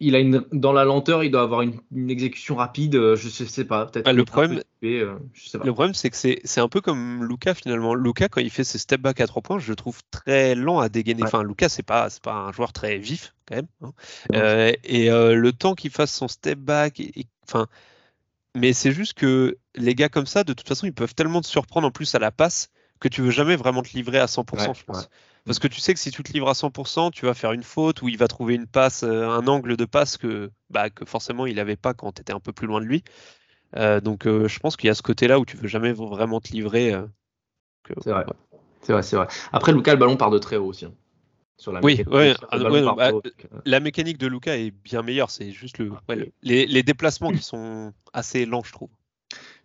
il 0.00 0.14
a 0.14 0.18
une 0.18 0.44
dans 0.50 0.72
la 0.72 0.84
lenteur, 0.84 1.22
il 1.22 1.30
doit 1.30 1.42
avoir 1.42 1.60
une, 1.60 2.10
exécution 2.10 2.56
rapide. 2.56 2.96
Euh, 2.96 3.16
je 3.16 3.28
sais, 3.28 3.46
sais 3.46 3.66
pas, 3.66 3.86
peut-être. 3.86 4.08
Ah, 4.08 4.12
le 4.12 4.24
problème, 4.24 4.62
euh, 4.82 5.18
le 5.62 5.72
problème, 5.72 5.94
c'est 5.94 6.10
que 6.10 6.16
c'est 6.16 6.60
un 6.60 6.68
peu 6.68 6.80
comme 6.80 7.24
Luca 7.24 7.54
finalement. 7.54 7.94
Luca, 7.94 8.28
quand 8.28 8.40
il 8.40 8.50
fait 8.50 8.64
ses 8.64 8.78
step 8.78 9.00
back 9.00 9.20
à 9.20 9.26
trois 9.26 9.42
points, 9.42 9.58
je 9.58 9.68
le 9.68 9.76
trouve 9.76 10.00
très 10.10 10.54
lent 10.54 10.80
à 10.80 10.88
dégainer. 10.88 11.22
Enfin, 11.22 11.42
Luca, 11.42 11.68
c'est 11.68 11.82
pas 11.82 12.08
c'est 12.08 12.22
pas 12.22 12.32
un 12.32 12.52
joueur 12.52 12.72
très 12.72 12.96
vif 12.96 13.34
quand 13.46 13.56
même. 13.56 13.68
Hein. 13.82 13.92
Euh, 14.34 14.72
et 14.84 15.10
le 15.10 15.52
temps 15.52 15.74
qu'il 15.74 15.90
fasse 15.90 16.12
son 16.12 16.28
step 16.28 16.58
back, 16.58 17.00
enfin. 17.44 17.66
Mais 18.56 18.72
c'est 18.72 18.90
juste 18.90 19.14
que 19.14 19.58
les 19.76 19.94
gars 19.94 20.08
comme 20.08 20.26
ça, 20.26 20.42
de 20.42 20.52
toute 20.52 20.66
façon, 20.66 20.84
ils 20.84 20.92
peuvent 20.92 21.14
tellement 21.14 21.40
te 21.40 21.46
surprendre 21.46 21.86
en 21.86 21.92
plus 21.92 22.16
à 22.16 22.18
la 22.18 22.32
passe 22.32 22.68
que 22.98 23.06
tu 23.06 23.22
veux 23.22 23.30
jamais 23.30 23.54
vraiment 23.54 23.82
te 23.82 23.90
livrer 23.94 24.18
à 24.18 24.26
100%, 24.26 24.74
je 24.76 24.84
pense. 24.84 25.08
Parce 25.50 25.58
que 25.58 25.66
tu 25.66 25.80
sais 25.80 25.94
que 25.94 25.98
si 25.98 26.12
tu 26.12 26.22
te 26.22 26.32
livres 26.32 26.48
à 26.48 26.52
100%, 26.52 27.10
tu 27.10 27.26
vas 27.26 27.34
faire 27.34 27.50
une 27.50 27.64
faute 27.64 28.02
ou 28.02 28.08
il 28.08 28.16
va 28.16 28.28
trouver 28.28 28.54
une 28.54 28.68
passe, 28.68 29.02
euh, 29.02 29.28
un 29.28 29.48
angle 29.48 29.76
de 29.76 29.84
passe 29.84 30.16
que, 30.16 30.48
bah, 30.70 30.90
que 30.90 31.04
forcément 31.04 31.44
il 31.44 31.56
n'avait 31.56 31.74
pas 31.74 31.92
quand 31.92 32.12
tu 32.12 32.20
étais 32.20 32.32
un 32.32 32.38
peu 32.38 32.52
plus 32.52 32.68
loin 32.68 32.80
de 32.80 32.86
lui. 32.86 33.02
Euh, 33.74 34.00
donc 34.00 34.28
euh, 34.28 34.46
je 34.46 34.60
pense 34.60 34.76
qu'il 34.76 34.86
y 34.86 34.90
a 34.90 34.94
ce 34.94 35.02
côté-là 35.02 35.40
où 35.40 35.44
tu 35.44 35.56
veux 35.56 35.66
jamais 35.66 35.92
vraiment 35.92 36.40
te 36.40 36.52
livrer. 36.52 36.94
c'est 38.00 38.12
vrai. 38.12 38.24
C'est 38.82 38.92
vrai, 38.92 39.02
c'est 39.02 39.16
vrai. 39.16 39.26
Après, 39.50 39.72
Lucas, 39.72 39.94
le 39.94 39.98
ballon 39.98 40.16
part 40.16 40.30
de 40.30 40.38
très 40.38 40.56
haut 40.56 40.66
aussi. 40.66 40.84
Hein, 40.84 40.92
sur 41.56 41.72
la 41.72 41.80
oui, 41.82 42.04
ouais, 42.06 42.32
ah, 42.52 42.58
bah, 42.94 43.10
la 43.64 43.80
mécanique 43.80 44.18
de 44.18 44.28
Lucas 44.28 44.56
est 44.56 44.70
bien 44.70 45.02
meilleure. 45.02 45.32
C'est 45.32 45.50
juste 45.50 45.78
le, 45.78 45.90
les, 46.44 46.66
les, 46.66 46.82
déplacements 46.84 47.32
qui 47.32 47.42
sont 47.42 47.92
assez 48.12 48.46
lents, 48.46 48.62
je 48.64 48.70
trouve. 48.70 48.90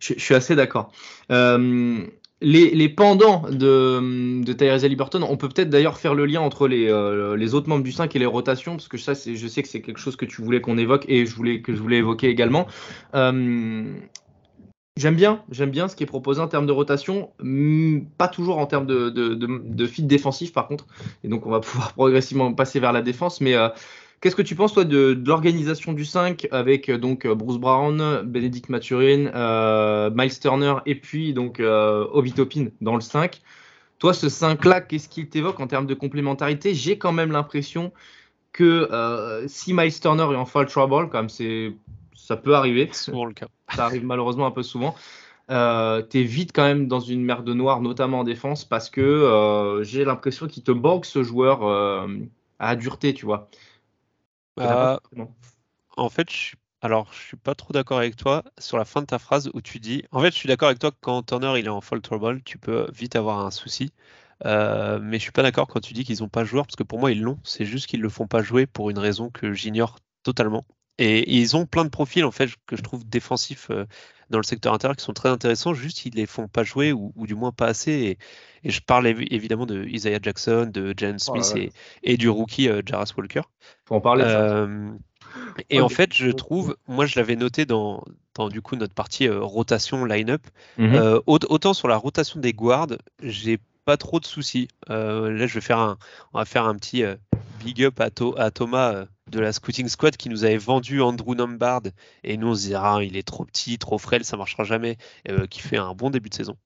Je, 0.00 0.14
je 0.14 0.20
suis 0.20 0.34
assez 0.34 0.56
d'accord. 0.56 0.90
Euh, 2.42 2.46
les, 2.72 2.88
pendants 2.88 3.42
de, 3.50 4.42
de 4.42 4.52
Tyrese 4.52 4.84
Halliburton, 4.84 5.22
on 5.22 5.36
peut 5.36 5.48
peut-être 5.48 5.70
d'ailleurs 5.70 5.98
faire 5.98 6.14
le 6.14 6.26
lien 6.26 6.40
entre 6.40 6.68
les, 6.68 6.90
euh, 6.90 7.36
les, 7.36 7.54
autres 7.54 7.68
membres 7.68 7.84
du 7.84 7.92
5 7.92 8.14
et 8.14 8.18
les 8.18 8.26
rotations, 8.26 8.72
parce 8.72 8.88
que 8.88 8.98
ça, 8.98 9.14
je 9.14 9.46
sais 9.46 9.62
que 9.62 9.68
c'est 9.68 9.80
quelque 9.80 10.00
chose 10.00 10.16
que 10.16 10.24
tu 10.24 10.42
voulais 10.42 10.60
qu'on 10.60 10.78
évoque 10.78 11.04
et 11.08 11.26
je 11.26 11.34
voulais, 11.34 11.62
que 11.62 11.74
je 11.74 11.80
voulais 11.80 11.98
évoquer 11.98 12.28
également. 12.28 12.66
Euh, 13.14 13.94
j'aime 14.96 15.14
bien, 15.14 15.42
j'aime 15.50 15.70
bien 15.70 15.88
ce 15.88 15.96
qui 15.96 16.02
est 16.02 16.06
proposé 16.06 16.40
en 16.40 16.48
termes 16.48 16.66
de 16.66 16.72
rotation, 16.72 17.30
pas 18.18 18.28
toujours 18.28 18.58
en 18.58 18.66
termes 18.66 18.86
de, 18.86 19.08
de, 19.08 19.34
de, 19.34 19.86
fit 19.86 20.02
défensif 20.02 20.52
par 20.52 20.68
contre, 20.68 20.86
et 21.24 21.28
donc 21.28 21.46
on 21.46 21.50
va 21.50 21.60
pouvoir 21.60 21.92
progressivement 21.94 22.52
passer 22.52 22.80
vers 22.80 22.92
la 22.92 23.02
défense, 23.02 23.40
mais 23.40 23.54
euh, 23.54 23.68
Qu'est-ce 24.20 24.36
que 24.36 24.42
tu 24.42 24.54
penses, 24.54 24.72
toi, 24.72 24.84
de, 24.84 25.22
l'organisation 25.26 25.92
du 25.92 26.04
5 26.04 26.48
avec 26.50 26.88
euh, 26.88 26.96
donc 26.96 27.26
euh, 27.26 27.34
Bruce 27.34 27.58
Brown, 27.58 28.22
Benedict 28.22 28.70
Maturin, 28.70 29.26
euh, 29.26 30.10
Miles 30.14 30.38
Turner 30.38 30.76
et 30.86 30.94
puis 30.94 31.34
donc 31.34 31.60
Obi 31.60 32.32
Topin 32.32 32.68
dans 32.80 32.94
le 32.94 33.02
5 33.02 33.42
Toi, 33.98 34.14
ce 34.14 34.26
5-là, 34.26 34.80
qu'est-ce 34.80 35.08
qu'il 35.08 35.28
t'évoque 35.28 35.60
en 35.60 35.66
termes 35.66 35.86
de 35.86 35.94
complémentarité? 35.94 36.74
J'ai 36.74 36.96
quand 36.96 37.12
même 37.12 37.30
l'impression 37.30 37.92
que 38.52 39.44
si 39.48 39.74
Miles 39.74 40.00
Turner 40.00 40.26
est 40.32 40.36
en 40.36 40.46
fall 40.46 40.66
trouble, 40.66 41.10
comme 41.10 41.28
c'est 41.28 41.74
ça 42.14 42.36
peut 42.36 42.54
arriver, 42.54 42.88
souvent 42.92 43.26
le 43.26 43.34
cas. 43.34 43.46
ça 43.76 43.84
arrive 43.84 44.04
malheureusement 44.04 44.46
un 44.46 44.50
peu 44.50 44.62
souvent. 44.62 44.96
Euh, 45.50 46.02
es 46.12 46.22
vite 46.22 46.50
quand 46.52 46.64
même 46.64 46.88
dans 46.88 46.98
une 46.98 47.22
merde 47.22 47.48
noire, 47.50 47.80
notamment 47.80 48.20
en 48.20 48.24
défense, 48.24 48.64
parce 48.64 48.88
que 48.88 49.82
j'ai 49.82 50.06
l'impression 50.06 50.46
qu'il 50.46 50.62
te 50.62 50.72
manque 50.72 51.04
ce 51.04 51.22
joueur 51.22 52.08
à 52.58 52.76
dureté, 52.76 53.12
tu 53.12 53.26
vois. 53.26 53.50
Bah, 54.56 55.00
en 55.96 56.08
fait, 56.08 56.30
je 56.30 56.36
suis... 56.36 56.56
alors 56.82 57.12
je 57.12 57.20
suis 57.20 57.36
pas 57.36 57.54
trop 57.54 57.72
d'accord 57.72 57.98
avec 57.98 58.16
toi 58.16 58.44
sur 58.58 58.78
la 58.78 58.84
fin 58.84 59.00
de 59.02 59.06
ta 59.06 59.18
phrase 59.18 59.50
où 59.54 59.60
tu 59.60 59.80
dis. 59.80 60.04
En 60.12 60.20
fait, 60.20 60.30
je 60.32 60.36
suis 60.36 60.48
d'accord 60.48 60.68
avec 60.68 60.78
toi 60.78 60.90
que 60.90 60.96
quand 61.00 61.22
Turner 61.22 61.58
il 61.58 61.66
est 61.66 61.68
en 61.68 61.80
fall 61.80 62.00
trouble, 62.02 62.42
tu 62.44 62.58
peux 62.58 62.88
vite 62.92 63.16
avoir 63.16 63.44
un 63.44 63.50
souci. 63.50 63.92
Euh, 64.46 64.98
mais 65.00 65.18
je 65.18 65.24
suis 65.24 65.32
pas 65.32 65.42
d'accord 65.42 65.68
quand 65.68 65.80
tu 65.80 65.94
dis 65.94 66.04
qu'ils 66.04 66.22
ont 66.24 66.28
pas 66.28 66.44
joueur 66.44 66.66
parce 66.66 66.76
que 66.76 66.82
pour 66.84 66.98
moi 67.00 67.12
ils 67.12 67.22
l'ont. 67.22 67.40
C'est 67.44 67.64
juste 67.66 67.86
qu'ils 67.88 68.02
le 68.02 68.08
font 68.10 68.26
pas 68.28 68.42
jouer 68.42 68.66
pour 68.66 68.90
une 68.90 68.98
raison 68.98 69.30
que 69.30 69.52
j'ignore 69.54 69.98
totalement. 70.22 70.66
Et 70.98 71.36
ils 71.36 71.56
ont 71.56 71.66
plein 71.66 71.84
de 71.84 71.90
profils 71.90 72.24
en 72.24 72.30
fait 72.30 72.50
que 72.66 72.76
je 72.76 72.82
trouve 72.82 73.06
défensifs 73.06 73.68
euh, 73.70 73.84
dans 74.30 74.38
le 74.38 74.44
secteur 74.44 74.72
intérieur 74.72 74.96
qui 74.96 75.04
sont 75.04 75.12
très 75.12 75.28
intéressants. 75.28 75.74
Juste 75.74 76.06
ils 76.06 76.14
les 76.14 76.26
font 76.26 76.48
pas 76.48 76.64
jouer 76.64 76.92
ou, 76.92 77.12
du 77.18 77.34
moins 77.34 77.52
pas 77.52 77.66
assez. 77.66 77.92
Et, 77.92 78.18
je 78.68 78.80
parle 78.80 79.06
évidemment 79.06 79.66
de 79.66 79.84
Isaiah 79.84 80.18
Jackson, 80.20 80.68
de 80.72 80.92
Jan 80.96 81.18
Smith 81.18 81.72
Et, 82.02 82.16
du 82.16 82.28
rookie 82.28 82.68
euh, 82.68 82.82
Jarras 82.84 83.12
Walker. 83.16 83.42
Faut 83.84 83.94
en 83.94 84.00
parler. 84.00 84.24
Euh, 84.26 84.90
et 85.70 85.80
en 85.80 85.88
fait, 85.88 86.12
je 86.12 86.30
trouve, 86.30 86.76
moi 86.88 87.06
je 87.06 87.18
l'avais 87.20 87.36
noté 87.36 87.64
dans, 87.66 88.02
dans 88.34 88.48
du 88.48 88.62
coup 88.62 88.74
notre 88.74 88.94
partie 88.94 89.28
rotation 89.28 90.04
line-up. 90.04 90.42
Mhm. 90.78 91.20
autant 91.26 91.74
sur 91.74 91.88
la 91.88 91.96
rotation 91.96 92.40
des 92.40 92.54
guards, 92.54 92.88
j'ai 93.22 93.58
pas 93.84 93.96
trop 93.96 94.18
de 94.18 94.24
soucis. 94.24 94.66
là, 94.88 95.46
je 95.46 95.54
vais 95.54 95.60
faire 95.60 95.78
un, 95.78 95.98
on 96.32 96.38
va 96.38 96.44
faire 96.44 96.64
un 96.64 96.74
petit 96.74 97.04
big 97.62 97.84
up 97.84 98.00
à, 98.00 98.08
à 98.38 98.50
Thomas 98.50 99.06
de 99.30 99.40
la 99.40 99.52
scouting 99.52 99.88
squad 99.88 100.16
qui 100.16 100.28
nous 100.28 100.44
avait 100.44 100.56
vendu 100.56 101.00
Andrew 101.00 101.34
Lombard 101.34 101.82
et 102.22 102.36
nous 102.36 102.48
on 102.48 102.54
se 102.54 102.62
disait 102.62 102.76
ah, 102.76 102.98
il 103.02 103.16
est 103.16 103.26
trop 103.26 103.44
petit, 103.44 103.78
trop 103.78 103.98
frêle, 103.98 104.24
ça 104.24 104.36
marchera 104.36 104.64
jamais, 104.64 104.96
euh, 105.28 105.46
qui 105.46 105.60
fait 105.60 105.76
un 105.76 105.94
bon 105.94 106.10
début 106.10 106.28
de 106.28 106.34
saison. 106.34 106.56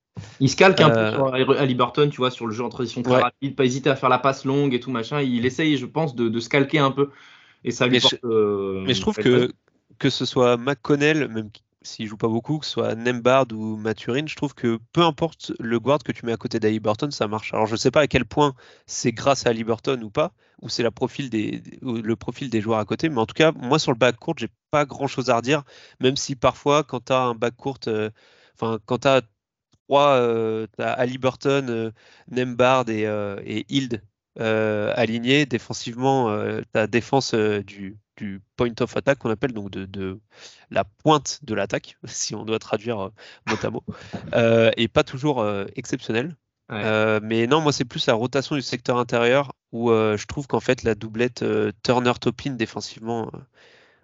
Il 0.41 0.51
se 0.51 0.57
calque 0.57 0.81
un 0.81 0.91
peu 0.91 0.99
euh, 0.99 1.15
sur 1.15 1.59
Ali 1.59 1.75
Burton, 1.75 2.11
tu 2.11 2.19
vois, 2.19 2.31
sur 2.31 2.47
le 2.47 2.53
jeu 2.53 2.63
en 2.65 2.69
transition 2.69 3.03
très 3.03 3.21
rapide, 3.21 3.57
pas 3.57 3.65
hésiter 3.65 3.89
à 3.89 3.97
faire 3.97 4.09
la 4.09 4.19
passe 4.19 4.45
longue 4.45 4.75
et 4.75 4.81
tout 4.81 4.91
machin. 4.91 5.23
Il 5.23 5.47
essaye, 5.47 5.77
je 5.79 5.87
pense, 5.87 6.15
de, 6.15 6.29
de 6.29 6.41
se 6.41 6.49
calquer 6.49 6.79
un 6.79 6.91
peu 6.91 7.11
et 7.65 7.71
ça 7.71 7.87
lui 7.87 7.93
mais 7.95 8.01
porte. 8.01 8.17
Je, 8.23 8.29
euh, 8.29 8.83
mais 8.87 8.95
je 8.95 9.01
trouve 9.01 9.17
que 9.17 9.51
que 9.99 10.11
ce 10.11 10.25
soit 10.25 10.57
McConnell, 10.57 11.29
même 11.29 11.51
s'il 11.83 12.07
joue 12.07 12.17
pas 12.17 12.29
beaucoup, 12.29 12.59
que 12.59 12.67
ce 12.67 12.73
soit 12.73 12.95
Nembard 12.95 13.47
ou 13.53 13.77
Maturin, 13.77 14.27
je 14.27 14.37
trouve 14.37 14.55
que 14.55 14.79
peu 14.93 15.03
importe 15.03 15.53
le 15.59 15.81
guard 15.81 16.03
que 16.03 16.13
tu 16.13 16.27
mets 16.27 16.33
à 16.33 16.37
côté 16.37 16.61
d'Ali 16.61 16.81
Burton, 16.81 17.11
ça 17.11 17.27
marche. 17.29 17.55
Alors 17.55 17.67
je 17.67 17.77
sais 17.77 17.91
pas 17.91 18.03
à 18.03 18.07
quel 18.07 18.25
point 18.25 18.55
c'est 18.87 19.13
grâce 19.13 19.47
à 19.47 19.51
Ali 19.51 19.65
Burton 19.65 20.03
ou 20.05 20.11
pas, 20.11 20.33
ou 20.63 20.69
c'est 20.69 20.83
le 20.83 20.91
profil 20.91 21.31
des 21.31 22.61
joueurs 22.61 22.79
à 22.79 22.85
côté, 22.85 23.09
mais 23.09 23.19
en 23.19 23.27
tout 23.27 23.35
cas, 23.35 23.53
moi 23.53 23.79
sur 23.79 23.93
le 23.93 23.99
back 23.99 24.17
court, 24.17 24.35
j'ai 24.39 24.49
pas 24.71 24.85
grand 24.85 25.07
chose 25.07 25.31
à 25.31 25.37
redire, 25.37 25.65
même 26.01 26.17
si 26.17 26.37
parfois 26.37 26.85
quand 26.85 27.07
tu 27.07 27.13
as 27.13 27.21
un 27.21 27.35
back 27.35 27.57
court, 27.57 27.79
euh, 27.89 28.11
enfin 28.55 28.79
quand 28.87 28.99
tu 28.99 29.09
as 29.09 29.23
trois, 29.89 30.15
euh, 30.17 30.67
Ali 30.79 31.19
Burton, 31.19 31.69
euh, 31.71 31.91
Nembard 32.31 32.89
et, 32.91 33.03
et 33.45 33.67
Hild 33.69 34.03
alignés 34.39 35.47
défensivement, 35.47 36.35
ta 36.73 36.87
défense 36.87 37.35
du 37.35 37.99
du 38.21 38.43
point 38.57 38.73
of 38.81 38.97
attack 38.97 39.19
qu'on 39.19 39.31
appelle, 39.31 39.53
donc 39.53 39.71
de, 39.71 40.21
la 40.71 40.85
pointe 40.85 41.41
de 41.43 41.55
l'attaque, 41.55 41.97
si 42.05 42.35
on 42.35 42.45
doit 42.45 42.59
traduire 42.59 43.01
euh, 43.01 43.13
mot 43.49 43.57
à 43.63 43.71
mot, 43.71 43.85
euh, 44.35 44.71
et 44.77 44.89
pas 44.89 45.05
toujours 45.05 45.41
euh, 45.41 45.65
exceptionnel. 45.75 46.37
mais 46.71 47.47
non, 47.47 47.61
moi 47.61 47.73
c'est 47.73 47.85
plus 47.85 48.07
la 48.07 48.15
rotation 48.15 48.55
du 48.55 48.63
secteur 48.63 48.99
intérieur 48.99 49.53
où 49.73 49.91
je 49.91 50.27
trouve 50.27 50.47
qu'en 50.47 50.61
fait 50.61 50.83
la 50.83 50.95
doublette 50.95 51.45
Turner-Topin 51.83 52.53
défensivement. 52.53 53.31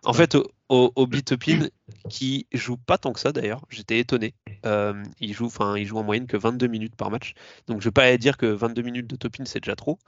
En 0.05 0.12
fait, 0.12 0.37
au, 0.69 0.93
au, 0.95 1.07
Topin, 1.07 1.69
qui 2.09 2.47
joue 2.53 2.77
pas 2.77 2.99
tant 2.99 3.12
que 3.12 3.21
ça 3.21 3.33
d'ailleurs, 3.33 3.65
j'étais 3.71 3.99
étonné. 3.99 4.35
Il, 5.20 5.33
joue, 5.35 5.50
il 5.76 5.87
joue 5.87 5.98
en 5.98 6.02
moyenne 6.02 6.26
que 6.26 6.37
22 6.37 6.66
minutes 6.66 6.96
par 6.96 7.11
match. 7.11 7.35
Donc 7.66 7.81
je 7.81 7.88
vais 7.88 7.92
pas 7.92 8.16
dire 8.16 8.37
que 8.37 8.46
22 8.46 8.83
minutes 8.83 9.07
de 9.07 9.16
Topin 9.16 9.44
c'est 9.44 9.61
déjà 9.61 9.76
trop. 9.76 9.98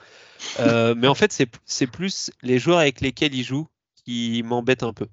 mais 0.59 1.07
en 1.09 1.15
fait, 1.15 1.37
c'est 1.65 1.87
plus 1.87 2.31
les 2.43 2.59
joueurs 2.59 2.79
avec 2.79 3.01
lesquels 3.01 3.35
il 3.35 3.45
joue 3.45 3.67
qui 4.05 4.43
m'embête 4.45 4.83
un 4.83 4.93
peu. 4.93 5.07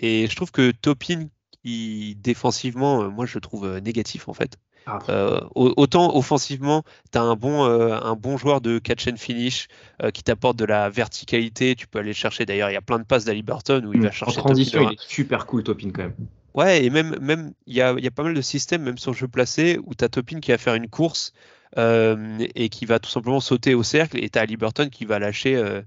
Et 0.00 0.26
je 0.28 0.34
trouve 0.36 0.50
que 0.50 0.70
Topin, 0.72 1.28
qui 1.62 2.16
défensivement, 2.20 3.10
moi 3.10 3.26
je 3.26 3.34
le 3.34 3.40
trouve 3.40 3.78
négatif 3.78 4.28
en 4.28 4.32
fait. 4.34 4.58
Ah. 4.86 4.98
Euh, 5.08 5.40
autant 5.54 6.16
offensivement, 6.16 6.82
tu 7.12 7.18
as 7.18 7.22
un 7.22 7.36
bon, 7.36 7.64
euh, 7.66 7.96
un 8.02 8.16
bon 8.16 8.36
joueur 8.36 8.60
de 8.60 8.78
catch 8.80 9.06
and 9.06 9.16
finish 9.16 9.68
euh, 10.02 10.10
qui 10.10 10.22
t'apporte 10.24 10.56
de 10.56 10.64
la 10.64 10.90
verticalité. 10.90 11.76
Tu 11.76 11.86
peux 11.86 12.00
aller 12.00 12.12
chercher. 12.14 12.46
D'ailleurs, 12.46 12.70
il 12.70 12.74
y 12.74 12.76
a 12.76 12.82
plein 12.82 12.98
de 12.98 13.04
passes 13.04 13.24
d'Ali 13.24 13.42
Burton 13.42 13.86
où 13.86 13.92
il 13.92 14.00
Mm. 14.00 14.04
va 14.04 14.10
chercher. 14.10 14.38
En 14.40 14.42
transition, 14.44 14.88
il 14.90 14.94
est 14.94 15.00
super 15.00 15.46
cool, 15.46 15.62
Topin, 15.62 15.90
quand 15.90 16.02
même. 16.02 16.14
Ouais, 16.54 16.84
et 16.84 16.90
même 16.90 17.18
même 17.20 17.52
il 17.66 17.74
y 17.74 17.80
a, 17.82 17.94
il 17.96 18.04
y 18.04 18.06
a 18.06 18.10
pas 18.10 18.22
mal 18.22 18.34
de 18.34 18.40
systèmes, 18.42 18.82
même 18.82 18.98
sur 18.98 19.12
le 19.12 19.16
jeu 19.16 19.28
placé, 19.28 19.78
où 19.84 19.94
tu 19.94 20.04
as 20.04 20.08
Topin 20.08 20.40
qui 20.40 20.50
va 20.50 20.58
faire 20.58 20.74
une 20.74 20.88
course 20.88 21.32
euh, 21.78 22.38
et 22.54 22.68
qui 22.68 22.84
va 22.86 22.98
tout 22.98 23.08
simplement 23.10 23.40
sauter 23.40 23.74
au 23.74 23.82
cercle, 23.82 24.22
et 24.22 24.28
tu 24.28 24.38
as 24.38 24.42
Ali 24.42 24.56
Burton 24.58 24.90
qui 24.90 25.04
va 25.06 25.18
lâcher 25.18 25.56
euh, 25.56 25.80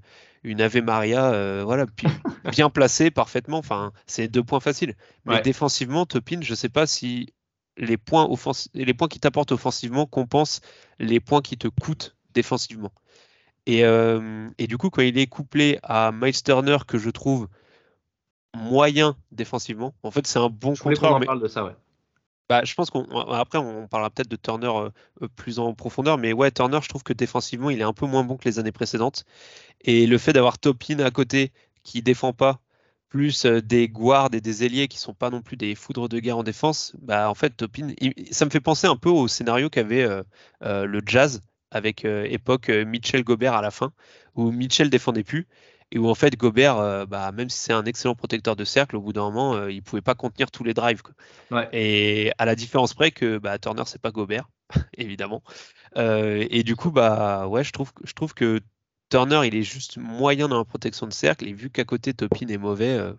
une 0.44 0.62
Ave 0.62 0.82
Maria, 0.82 1.32
euh, 1.34 1.64
voilà, 1.64 1.86
puis 1.86 2.08
bien 2.52 2.70
placé 2.72 3.12
parfaitement. 3.12 3.60
Enfin, 3.60 3.92
c'est 4.08 4.28
deux 4.28 4.44
points 4.44 4.60
faciles. 4.60 4.96
Mais 5.26 5.36
Ouais. 5.36 5.42
défensivement, 5.42 6.06
Topin, 6.08 6.40
je 6.42 6.56
sais 6.56 6.70
pas 6.70 6.88
si 6.88 7.34
les 7.78 7.98
points, 7.98 8.26
offensi- 8.26 8.70
les 8.74 8.94
points 8.94 9.08
qui 9.08 9.20
t'apportent 9.20 9.52
offensivement 9.52 10.06
compensent 10.08 10.62
les 11.00 11.20
points 11.20 11.42
qui 11.42 11.58
te 11.58 11.68
coûtent 11.68 12.16
défensivement. 12.34 12.92
Et, 13.68 13.80
et 14.58 14.68
du 14.68 14.78
coup, 14.78 14.90
quand 14.92 15.02
il 15.02 15.18
est 15.18 15.28
couplé 15.28 15.80
à 15.84 16.12
Miles 16.12 16.42
Turner, 16.44 16.78
que 16.88 16.98
je 16.98 17.10
trouve 17.10 17.48
moyen 18.56 19.16
défensivement, 19.32 19.94
en 20.04 20.12
fait, 20.12 20.26
c'est 20.28 20.40
un 20.40 20.50
bon 20.50 20.76
Je 20.76 20.82
contreur. 20.84 21.20
mais- 21.20 21.26
parle 21.26 21.42
de 21.42 21.48
ça, 21.48 21.64
ouais. 21.66 21.76
bah, 22.50 22.62
je 22.64 22.74
pense 22.76 22.90
qu'on 22.92 23.06
après 23.32 23.58
on 23.58 23.88
parlera 23.88 24.10
peut-être 24.12 24.30
de 24.30 24.36
Turner 24.36 24.68
euh, 24.68 24.90
euh, 25.24 25.28
plus 25.36 25.58
en 25.60 25.74
profondeur, 25.74 26.18
mais 26.18 26.32
ouais, 26.34 26.52
Turner, 26.52 26.80
je 26.84 26.90
trouve 26.90 27.04
que 27.04 27.14
défensivement, 27.14 27.70
il 27.70 27.80
est 27.80 27.84
un 27.84 27.94
peu 27.94 28.06
moins 28.06 28.24
bon 28.24 28.38
que 28.38 28.46
les 28.46 28.60
années 28.60 28.72
précédentes. 28.72 29.26
Et 29.82 30.08
le 30.08 30.18
fait 30.18 30.34
d'avoir 30.34 30.60
Topin 30.60 31.00
à 31.00 31.12
côté 31.12 31.52
qui 31.84 32.02
défend 32.02 32.34
pas, 32.34 32.60
plus 33.10 33.46
euh, 33.46 33.62
des 33.62 33.88
guards 33.88 34.30
et 34.34 34.42
des 34.42 34.64
ailiers 34.66 34.88
qui 34.88 34.98
sont 35.00 35.14
pas 35.14 35.30
non 35.30 35.42
plus 35.42 35.58
des 35.58 35.74
foudres 35.76 36.10
de 36.10 36.20
guerre 36.20 36.38
en 36.40 36.44
défense, 36.44 36.94
bah 37.02 37.30
en 37.30 37.36
fait 37.36 37.52
Topin, 37.58 37.94
il- 38.00 38.14
ça 38.34 38.46
me 38.46 38.50
fait 38.52 38.60
penser 38.60 38.88
un 38.88 38.96
peu 38.98 39.10
au 39.10 39.28
scénario 39.28 39.70
qu'avait 39.70 40.04
euh, 40.04 40.24
le 40.86 41.02
Jazz 41.06 41.42
avec 41.72 42.06
époque 42.06 42.70
Mitchell 42.70 43.24
Gobert 43.24 43.54
à 43.54 43.62
la 43.62 43.72
fin, 43.72 43.92
où 44.36 44.52
Mitchell 44.52 44.90
défendait 44.90 45.24
plus. 45.24 45.48
Et 45.92 46.00
où 46.00 46.10
en 46.10 46.16
fait 46.16 46.36
Gobert, 46.36 46.78
euh, 46.78 47.06
bah, 47.06 47.32
même 47.32 47.50
si 47.50 47.60
c'est 47.60 47.74
un 47.74 47.86
excellent 47.86 48.16
protecteur 48.16 48.56
de 48.56 48.66
cercle, 48.66 48.96
au 48.96 49.02
bout 49.02 49.14
d'un 49.14 49.24
moment, 49.24 49.56
euh, 49.56 49.72
il 49.72 49.84
pouvait 49.84 50.02
pas 50.02 50.16
contenir 50.16 50.52
tous 50.52 50.64
les 50.64 50.74
drives. 50.74 51.02
quoi. 51.02 51.14
Ouais. 51.52 51.70
Et 51.74 52.32
à 52.38 52.46
la 52.46 52.56
différence 52.56 52.94
près 52.94 53.12
que 53.12 53.38
bah, 53.38 53.58
Turner, 53.60 53.84
c'est 53.86 54.02
pas 54.02 54.12
Gobert, 54.12 54.50
évidemment. 54.98 55.44
Euh, 55.98 56.46
et 56.50 56.64
du 56.64 56.76
coup, 56.76 56.92
bah 56.92 57.48
ouais, 57.48 57.64
je 57.64 57.72
trouve, 57.72 57.92
je 58.04 58.14
trouve 58.14 58.34
que 58.34 58.60
Turner, 59.10 59.42
il 59.46 59.56
est 59.56 59.64
juste 59.64 59.98
moyen 59.98 60.48
dans 60.48 60.58
la 60.58 60.66
protection 60.66 61.08
de 61.08 61.14
cercle. 61.14 61.48
Et 61.48 61.54
vu 61.54 61.70
qu'à 61.70 61.86
côté 61.86 62.14
Topin 62.14 62.48
est 62.48 62.58
mauvais, 62.58 62.98
euh, 62.98 63.14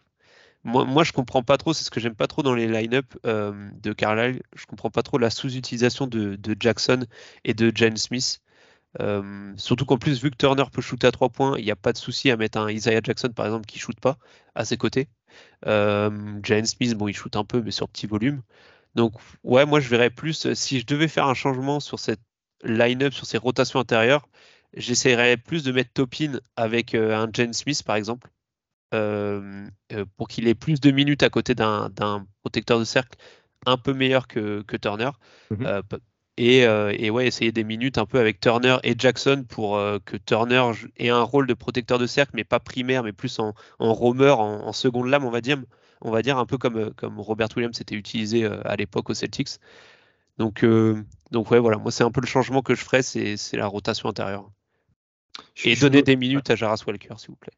moi, 0.64 0.85
moi 0.85 1.05
je 1.05 1.12
comprends 1.12 1.44
pas 1.44 1.59
trop. 1.59 1.72
C'est 1.72 1.85
ce 1.85 1.90
que 1.90 2.00
j'aime 2.00 2.16
pas 2.16 2.26
trop 2.26 2.42
dans 2.42 2.55
les 2.55 2.66
line-up 2.66 3.14
de 3.24 3.92
Carlisle. 3.92 4.42
Je 4.57 4.66
comprends 4.66 4.90
pas 4.90 5.02
trop 5.02 5.18
la 5.18 5.31
sous-utilisation 5.31 6.09
de, 6.09 6.35
de 6.35 6.57
Jackson 6.59 7.07
et 7.44 7.55
de 7.55 7.70
Jane 7.72 7.96
Smith. 7.96 8.40
Euh, 9.00 9.52
surtout 9.56 9.85
qu'en 9.85 9.98
plus, 9.98 10.22
vu 10.22 10.30
que 10.30 10.37
Turner 10.37 10.64
peut 10.72 10.80
shooter 10.82 11.06
à 11.06 11.12
3 11.12 11.28
points, 11.28 11.59
il 11.59 11.64
n'y 11.64 11.70
a 11.70 11.76
pas 11.76 11.92
de 11.92 11.98
souci 11.98 12.30
à 12.30 12.37
mettre 12.37 12.59
un 12.59 12.70
Isaiah 12.70 13.00
Jackson, 13.02 13.30
par 13.35 13.46
exemple, 13.46 13.66
qui 13.66 13.78
shoot 13.78 13.98
pas 14.00 14.18
à 14.54 14.64
ses 14.64 14.76
côtés. 14.76 15.09
Euh, 15.66 16.40
Jalen 16.42 16.66
Smith, 16.66 16.94
bon, 16.94 17.09
il 17.09 17.14
shoot 17.14 17.35
un 17.37 17.44
peu, 17.44 17.61
mais 17.62 17.70
sur 17.70 17.88
petit 17.88 18.06
volume. 18.06 18.42
Donc, 18.94 19.12
ouais, 19.44 19.66
moi, 19.66 19.80
je 19.80 19.88
verrais 19.88 20.11
plus, 20.11 20.46
euh, 20.46 20.54
si 20.54 20.80
je 20.80 20.87
devais 20.87 21.09
faire 21.09 21.26
un 21.26 21.35
changement 21.35 21.80
sur 21.80 21.98
cette 21.98 22.20
line-up, 22.64 23.12
sur 23.12 23.26
ces 23.26 23.37
rotations 23.38 23.80
intérieures, 23.80 24.26
j'essaierais 24.74 25.37
plus 25.37 25.62
de 25.62 25.72
mettre 25.72 25.92
Topin 25.92 26.40
avec 26.56 26.94
euh, 26.94 27.14
un 27.14 27.28
Jalen 27.32 27.52
Smith, 27.52 27.82
par 27.82 27.96
exemple, 27.96 28.30
pour 30.16 30.28
qu'il 30.28 30.48
ait 30.48 30.54
plus 30.54 30.80
de 30.80 30.90
minutes 30.90 31.22
à 31.22 31.28
côté 31.28 31.54
d'un 31.54 32.26
protecteur 32.40 32.78
de 32.78 32.85
cercle 32.85 33.18
un 33.66 33.76
peu 33.76 33.92
meilleur 33.92 34.26
que, 34.26 34.62
que 34.62 34.78
Turner. 34.78 35.11
Mhm. 35.50 35.82
Et, 36.37 36.66
euh, 36.66 36.92
et 36.99 37.11
ouais, 37.11 37.27
essayer 37.27 37.53
des 37.53 37.64
minutes 37.64 37.99
un 37.99 38.07
peu 38.07 38.18
avec 38.18 38.40
Turner 38.40 38.77
et 38.85 38.94
Jackson 38.99 39.44
pour 39.49 39.77
euh, 39.77 39.99
que 40.05 40.16
Turner 40.16 40.62
ait 40.99 41.09
un 41.11 41.22
rôle 41.22 41.46
de 41.46 41.55
protecteur 41.55 41.99
de 41.99 42.07
cercle, 42.07 42.33
mais 42.35 42.44
pas 42.44 42.61
primaire, 42.61 43.03
mais 43.03 43.12
plus 43.12 43.38
en, 43.38 43.55
en 43.79 43.92
roamer, 43.94 44.31
en, 44.38 44.66
en 44.66 44.72
seconde 44.72 45.09
lame, 45.09 45.25
on 45.25 45.31
va 45.31 45.40
dire, 45.40 45.59
on 46.03 46.11
va 46.11 46.22
dire 46.22 46.38
un 46.38 46.46
peu 46.46 46.59
comme, 46.59 46.77
euh, 46.77 46.90
comme 46.96 47.18
Robert 47.20 47.49
Williams 47.57 47.77
s'était 47.77 47.94
utilisé 47.96 48.44
à 48.46 48.77
l'époque 48.77 49.11
aux 49.11 49.14
Celtics. 49.14 49.59
Donc, 50.38 50.64
euh, 50.64 51.03
donc 51.33 51.51
ouais, 51.51 51.59
voilà, 51.61 51.79
moi 51.79 51.90
c'est 51.92 52.05
un 52.05 52.11
peu 52.11 52.20
le 52.22 52.27
changement 52.27 52.62
que 52.62 52.75
je 52.75 52.85
ferais, 52.85 53.03
c'est 53.03 53.37
la 53.55 53.66
rotation 53.66 54.09
intérieure. 54.09 54.51
Je- 55.55 55.70
Et 55.70 55.77
donner 55.77 56.03
des 56.03 56.16
minutes 56.16 56.51
à 56.51 56.57
Jaras 56.57 56.85
Walker, 56.87 57.14
s'il 57.18 57.31
vous 57.31 57.37
plaît. 57.37 57.53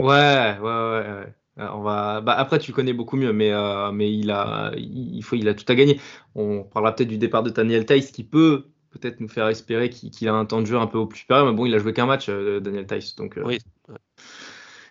Ouais, 0.00 0.58
ouais, 0.58 0.60
ouais. 0.60 1.10
ouais. 1.24 1.34
Euh, 1.58 1.68
On 1.72 1.82
va... 1.82 2.20
bah, 2.20 2.32
après, 2.34 2.58
tu 2.58 2.70
le 2.70 2.74
connais 2.74 2.92
beaucoup 2.92 3.16
mieux, 3.16 3.32
mais, 3.32 3.52
euh, 3.52 3.90
mais 3.92 4.12
il, 4.12 4.30
a, 4.30 4.72
il, 4.76 5.22
faut, 5.22 5.36
il 5.36 5.48
a 5.48 5.54
tout 5.54 5.64
à 5.68 5.74
gagner. 5.74 6.00
On 6.34 6.62
parlera 6.64 6.94
peut-être 6.94 7.08
du 7.08 7.18
départ 7.18 7.42
de 7.42 7.50
Daniel 7.50 7.86
Tice 7.86 8.10
qui 8.12 8.24
peut 8.24 8.66
peut-être 8.90 9.20
nous 9.20 9.28
faire 9.28 9.48
espérer 9.48 9.90
qu'il 9.90 10.28
a 10.28 10.34
un 10.34 10.44
temps 10.46 10.60
de 10.60 10.66
jeu 10.66 10.76
un 10.78 10.86
peu 10.86 10.98
au 10.98 11.06
plus 11.06 11.20
supérieur. 11.20 11.46
Mais 11.46 11.52
bon, 11.52 11.66
il 11.66 11.74
a 11.74 11.78
joué 11.78 11.92
qu'un 11.92 12.06
match, 12.06 12.26
euh, 12.28 12.60
Daniel 12.60 12.86
Tice. 12.86 13.16
Donc, 13.16 13.38
euh, 13.38 13.42
Oui. 13.44 13.58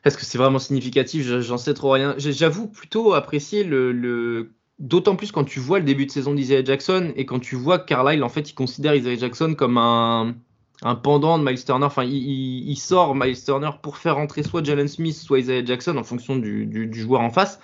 est-ce 0.03 0.17
que 0.17 0.25
c'est 0.25 0.37
vraiment 0.37 0.59
significatif? 0.59 1.23
Je- 1.25 1.41
J'en 1.41 1.57
sais 1.57 1.73
trop 1.73 1.91
rien. 1.91 2.15
J'avoue 2.17 2.67
plutôt 2.67 3.13
apprécier 3.13 3.63
le. 3.63 3.91
le... 3.91 4.51
D'autant 4.77 5.15
plus 5.15 5.31
quand 5.31 5.45
tu 5.45 5.59
vois 5.61 5.79
le 5.79 5.85
début 5.85 6.05
de 6.05 6.11
saison 6.11 6.33
d'Isaiah 6.33 6.63
Jackson 6.63 7.13
et 7.15 7.25
quand 7.25 7.39
tu 7.39 7.55
vois 7.55 7.79
que 7.79 7.85
Carlisle, 7.85 8.23
en 8.23 8.29
fait, 8.29 8.49
il 8.49 8.53
considère 8.55 8.93
Isaiah 8.93 9.15
Jackson 9.17 9.55
comme 9.57 9.77
un, 9.77 10.35
un 10.81 10.95
pendant 10.95 11.39
de 11.39 11.43
Miles 11.43 11.63
Turner. 11.63 11.85
Enfin, 11.85 12.03
il, 12.03 12.75
sort 12.77 13.15
Miles 13.15 13.41
Turner 13.43 13.71
pour 13.81 13.97
faire 13.97 14.17
entrer 14.17 14.43
soit 14.43 14.63
Jalen 14.63 14.87
Smith, 14.87 15.15
soit 15.15 15.39
Isaiah 15.39 15.63
Jackson 15.63 15.97
en 15.97 16.03
fonction 16.03 16.35
du, 16.35 16.89
joueur 16.93 17.21
en 17.21 17.29
face. 17.29 17.59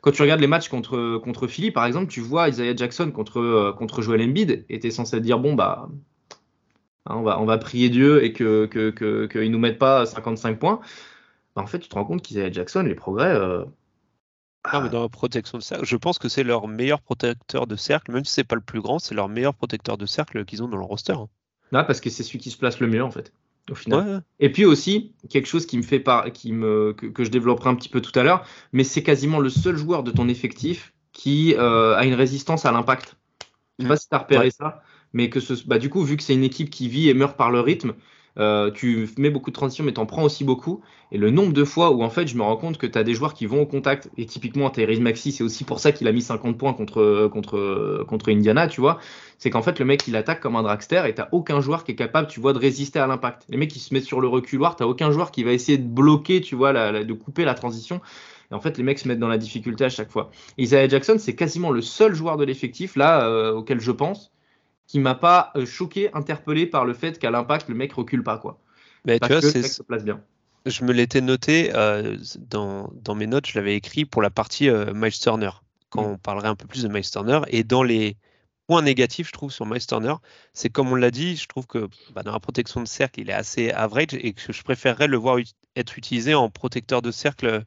Quand 0.00 0.10
tu 0.10 0.22
regardes 0.22 0.40
les 0.40 0.46
matchs 0.46 0.68
contre, 0.68 1.18
contre 1.18 1.46
Philly, 1.46 1.70
par 1.70 1.86
exemple, 1.86 2.08
tu 2.08 2.20
vois 2.20 2.48
Isaiah 2.48 2.76
Jackson 2.76 3.10
contre, 3.10 3.40
euh, 3.40 3.72
contre 3.72 4.02
Joel 4.02 4.20
Embiid 4.22 4.66
et 4.68 4.78
tu 4.78 4.86
es 4.86 4.90
censé 4.90 5.16
te 5.16 5.22
dire 5.22 5.38
bon, 5.38 5.54
bah, 5.54 5.88
hein, 7.06 7.16
on, 7.16 7.22
va, 7.22 7.40
on 7.40 7.46
va 7.46 7.56
prier 7.56 7.88
Dieu 7.88 8.22
et 8.22 8.34
qu'il 8.34 8.68
que, 8.68 8.90
que, 8.90 9.26
que, 9.26 9.38
nous 9.46 9.58
mette 9.58 9.78
pas 9.78 10.04
55 10.04 10.58
points. 10.58 10.80
Bah, 11.56 11.62
en 11.62 11.66
fait, 11.66 11.78
tu 11.78 11.88
te 11.88 11.94
rends 11.94 12.04
compte 12.04 12.22
qu'Isaiah 12.22 12.52
Jackson, 12.52 12.82
les 12.82 12.94
progrès. 12.94 13.34
euh, 13.34 13.64
mais 14.72 14.88
dans 14.88 15.02
la 15.02 15.08
protection 15.08 15.58
de 15.58 15.62
cercle, 15.62 15.84
je 15.84 15.96
pense 15.96 16.18
que 16.18 16.28
c'est 16.28 16.42
leur 16.42 16.68
meilleur 16.68 17.00
protecteur 17.00 17.66
de 17.66 17.76
cercle, 17.76 18.12
même 18.12 18.24
si 18.24 18.32
c'est 18.32 18.44
pas 18.44 18.54
le 18.56 18.62
plus 18.62 18.80
grand, 18.80 18.98
c'est 18.98 19.14
leur 19.14 19.28
meilleur 19.28 19.54
protecteur 19.54 19.98
de 19.98 20.06
cercle 20.06 20.44
qu'ils 20.44 20.62
ont 20.62 20.68
dans 20.68 20.78
leur 20.78 20.86
roster. 20.86 21.14
Parce 21.72 22.00
que 22.00 22.10
c'est 22.10 22.22
celui 22.22 22.38
qui 22.38 22.50
se 22.50 22.56
place 22.58 22.78
le 22.80 22.86
mieux, 22.86 23.02
en 23.02 23.10
fait, 23.10 23.32
au 23.70 23.74
final. 23.74 24.06
Ouais. 24.08 24.18
Et 24.40 24.52
puis 24.52 24.64
aussi, 24.64 25.12
quelque 25.28 25.46
chose 25.46 25.66
qui 25.66 25.76
me 25.76 25.82
fait 25.82 26.00
par... 26.00 26.30
qui 26.32 26.52
me... 26.52 26.92
que, 26.92 27.06
que 27.06 27.24
je 27.24 27.30
développerai 27.30 27.70
un 27.70 27.74
petit 27.74 27.88
peu 27.88 28.00
tout 28.00 28.16
à 28.18 28.22
l'heure, 28.22 28.46
mais 28.72 28.84
c'est 28.84 29.02
quasiment 29.02 29.40
le 29.40 29.48
seul 29.48 29.76
joueur 29.76 30.02
de 30.02 30.10
ton 30.10 30.28
effectif 30.28 30.92
qui 31.12 31.54
euh, 31.56 31.96
a 31.96 32.04
une 32.04 32.14
résistance 32.14 32.66
à 32.66 32.72
l'impact. 32.72 33.16
Je 33.78 33.82
sais 33.82 33.86
Mm. 33.86 33.88
pas 33.88 33.96
si 33.96 34.08
tu 34.08 34.14
as 34.14 34.18
repéré 34.18 34.44
Ouais. 34.46 34.50
ça, 34.50 34.82
mais 35.12 35.30
que 35.30 35.40
ce... 35.40 35.54
bah, 35.66 35.78
du 35.78 35.88
coup, 35.90 36.02
vu 36.04 36.16
que 36.16 36.22
c'est 36.22 36.34
une 36.34 36.44
équipe 36.44 36.70
qui 36.70 36.88
vit 36.88 37.08
et 37.08 37.14
meurt 37.14 37.36
par 37.36 37.50
le 37.50 37.60
rythme, 37.60 37.94
euh, 38.38 38.70
tu 38.70 39.08
mets 39.18 39.30
beaucoup 39.30 39.50
de 39.50 39.54
transitions, 39.54 39.84
mais 39.84 39.92
tu 39.92 40.00
en 40.00 40.06
prends 40.06 40.24
aussi 40.24 40.44
beaucoup. 40.44 40.80
Et 41.12 41.18
le 41.18 41.30
nombre 41.30 41.52
de 41.52 41.64
fois 41.64 41.90
où 41.92 42.02
en 42.02 42.10
fait 42.10 42.26
je 42.26 42.36
me 42.36 42.42
rends 42.42 42.56
compte 42.56 42.78
que 42.78 42.86
tu 42.86 42.98
as 42.98 43.04
des 43.04 43.14
joueurs 43.14 43.34
qui 43.34 43.46
vont 43.46 43.62
au 43.62 43.66
contact, 43.66 44.10
et 44.16 44.26
typiquement 44.26 44.70
Tyrese 44.70 45.00
Maxi, 45.00 45.32
c'est 45.32 45.44
aussi 45.44 45.64
pour 45.64 45.78
ça 45.78 45.92
qu'il 45.92 46.08
a 46.08 46.12
mis 46.12 46.22
50 46.22 46.58
points 46.58 46.72
contre, 46.72 47.28
contre, 47.32 48.04
contre 48.08 48.30
Indiana, 48.30 48.66
tu 48.66 48.80
vois. 48.80 48.98
C'est 49.38 49.50
qu'en 49.50 49.62
fait 49.62 49.78
le 49.78 49.84
mec 49.84 50.06
il 50.08 50.16
attaque 50.16 50.40
comme 50.40 50.56
un 50.56 50.62
dragster 50.62 51.02
et 51.06 51.14
t'as 51.14 51.28
aucun 51.32 51.60
joueur 51.60 51.84
qui 51.84 51.92
est 51.92 51.96
capable, 51.96 52.28
tu 52.28 52.40
vois, 52.40 52.52
de 52.52 52.58
résister 52.58 52.98
à 52.98 53.06
l'impact. 53.06 53.44
Les 53.48 53.56
mecs 53.56 53.70
qui 53.70 53.78
se 53.78 53.94
mettent 53.94 54.04
sur 54.04 54.20
le 54.20 54.28
reculoir, 54.28 54.76
t'as 54.76 54.86
aucun 54.86 55.10
joueur 55.12 55.30
qui 55.30 55.44
va 55.44 55.52
essayer 55.52 55.78
de 55.78 55.86
bloquer, 55.86 56.40
tu 56.40 56.56
vois, 56.56 56.72
de 56.72 57.12
couper 57.12 57.44
la 57.44 57.54
transition. 57.54 58.00
Et 58.50 58.54
en 58.54 58.60
fait, 58.60 58.76
les 58.78 58.84
mecs 58.84 58.98
se 58.98 59.08
mettent 59.08 59.18
dans 59.18 59.28
la 59.28 59.38
difficulté 59.38 59.84
à 59.84 59.88
chaque 59.88 60.10
fois. 60.10 60.30
Isaiah 60.58 60.88
Jackson, 60.88 61.16
c'est 61.18 61.34
quasiment 61.34 61.70
le 61.70 61.80
seul 61.80 62.14
joueur 62.14 62.36
de 62.36 62.44
l'effectif 62.44 62.96
là 62.96 63.26
euh, 63.26 63.52
auquel 63.52 63.80
je 63.80 63.90
pense 63.90 64.32
qui 64.86 64.98
m'a 65.00 65.14
pas 65.14 65.52
euh, 65.56 65.66
choqué, 65.66 66.12
interpellé 66.14 66.66
par 66.66 66.84
le 66.84 66.94
fait 66.94 67.18
qu'à 67.18 67.30
l'impact 67.30 67.68
le 67.68 67.74
mec 67.74 67.92
recule 67.92 68.22
pas 68.22 68.38
quoi. 68.38 68.60
Mais 69.04 69.20
tu 69.20 69.32
vois, 69.32 69.42
que 69.42 69.46
le 69.46 69.52
c'est 69.52 69.62
mec 69.62 69.72
se 69.72 69.82
place 69.82 70.04
bien. 70.04 70.24
je 70.66 70.84
me 70.84 70.92
l'étais 70.92 71.20
noté 71.20 71.72
euh, 71.74 72.16
dans, 72.38 72.90
dans 72.94 73.14
mes 73.14 73.26
notes, 73.26 73.46
je 73.46 73.58
l'avais 73.58 73.76
écrit 73.76 74.04
pour 74.04 74.22
la 74.22 74.30
partie 74.30 74.68
euh, 74.68 74.92
Miles 74.94 75.18
Turner, 75.18 75.50
quand 75.90 76.02
Mm. 76.02 76.12
on 76.12 76.18
parlerait 76.18 76.48
un 76.48 76.56
peu 76.56 76.66
plus 76.66 76.82
de 76.82 76.88
Miles 76.88 77.08
Turner. 77.10 77.40
Et 77.48 77.64
dans 77.64 77.82
les 77.82 78.16
points 78.66 78.82
négatifs, 78.82 79.28
je 79.28 79.32
trouve, 79.32 79.52
sur 79.52 79.66
Miles 79.66 79.86
Turner, 79.86 80.14
c'est 80.54 80.70
comme 80.70 80.90
on 80.90 80.94
l'a 80.94 81.10
dit, 81.10 81.36
je 81.36 81.46
trouve 81.48 81.66
que 81.66 81.88
bah, 82.14 82.22
dans 82.22 82.32
la 82.32 82.40
protection 82.40 82.80
de 82.82 82.86
cercle, 82.88 83.20
il 83.20 83.28
est 83.30 83.34
assez 83.34 83.70
average 83.70 84.14
et 84.14 84.32
que 84.32 84.52
je 84.52 84.62
préférerais 84.62 85.06
le 85.06 85.16
voir 85.18 85.38
être 85.76 85.98
utilisé 85.98 86.34
en 86.34 86.48
protecteur 86.50 87.02
de 87.02 87.10
cercle, 87.10 87.64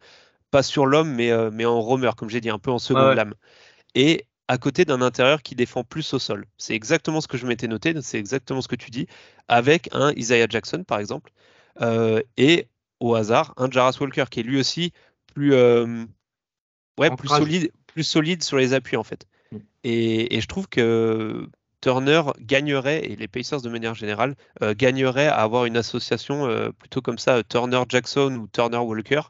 pas 0.51 0.63
sur 0.63 0.85
l'homme, 0.87 1.13
mais, 1.13 1.31
euh, 1.31 1.51
mais 1.51 1.65
en 1.65 1.79
roamer, 1.81 2.11
comme 2.17 2.29
j'ai 2.29 2.41
dit, 2.41 2.49
un 2.49 2.59
peu 2.59 2.71
en 2.71 2.79
seconde 2.79 3.09
ouais. 3.09 3.15
lame. 3.15 3.33
Et 3.95 4.25
à 4.47 4.57
côté 4.57 4.85
d'un 4.85 5.01
intérieur 5.01 5.41
qui 5.41 5.55
défend 5.55 5.83
plus 5.83 6.13
au 6.13 6.19
sol. 6.19 6.45
C'est 6.57 6.73
exactement 6.73 7.21
ce 7.21 7.27
que 7.27 7.37
je 7.37 7.45
m'étais 7.45 7.67
noté, 7.67 7.93
c'est 8.01 8.17
exactement 8.17 8.61
ce 8.61 8.67
que 8.67 8.75
tu 8.75 8.91
dis, 8.91 9.07
avec 9.47 9.89
un 9.91 10.13
Isaiah 10.13 10.47
Jackson, 10.49 10.83
par 10.85 10.99
exemple. 10.99 11.31
Euh, 11.81 12.21
et 12.37 12.67
au 12.99 13.15
hasard, 13.15 13.53
un 13.57 13.69
Jarras 13.69 13.97
Walker 13.99 14.25
qui 14.31 14.39
est 14.39 14.43
lui 14.43 14.59
aussi 14.59 14.93
plus, 15.33 15.53
euh, 15.53 16.05
ouais, 16.97 17.15
plus, 17.15 17.27
solide, 17.27 17.71
plus 17.87 18.03
solide 18.03 18.43
sur 18.43 18.57
les 18.57 18.73
appuis 18.73 18.97
en 18.97 19.03
fait. 19.03 19.27
Mm. 19.51 19.57
Et, 19.83 20.37
et 20.37 20.41
je 20.41 20.47
trouve 20.47 20.67
que 20.67 21.49
Turner 21.81 22.23
gagnerait, 22.39 23.05
et 23.05 23.15
les 23.15 23.27
Pacers 23.27 23.61
de 23.61 23.69
manière 23.69 23.93
générale, 23.93 24.35
euh, 24.61 24.73
gagneraient 24.75 25.27
à 25.27 25.37
avoir 25.37 25.65
une 25.65 25.77
association 25.77 26.47
euh, 26.47 26.71
plutôt 26.71 27.01
comme 27.01 27.17
ça, 27.17 27.43
Turner-Jackson 27.43 28.35
ou 28.35 28.47
Turner-Walker, 28.47 29.21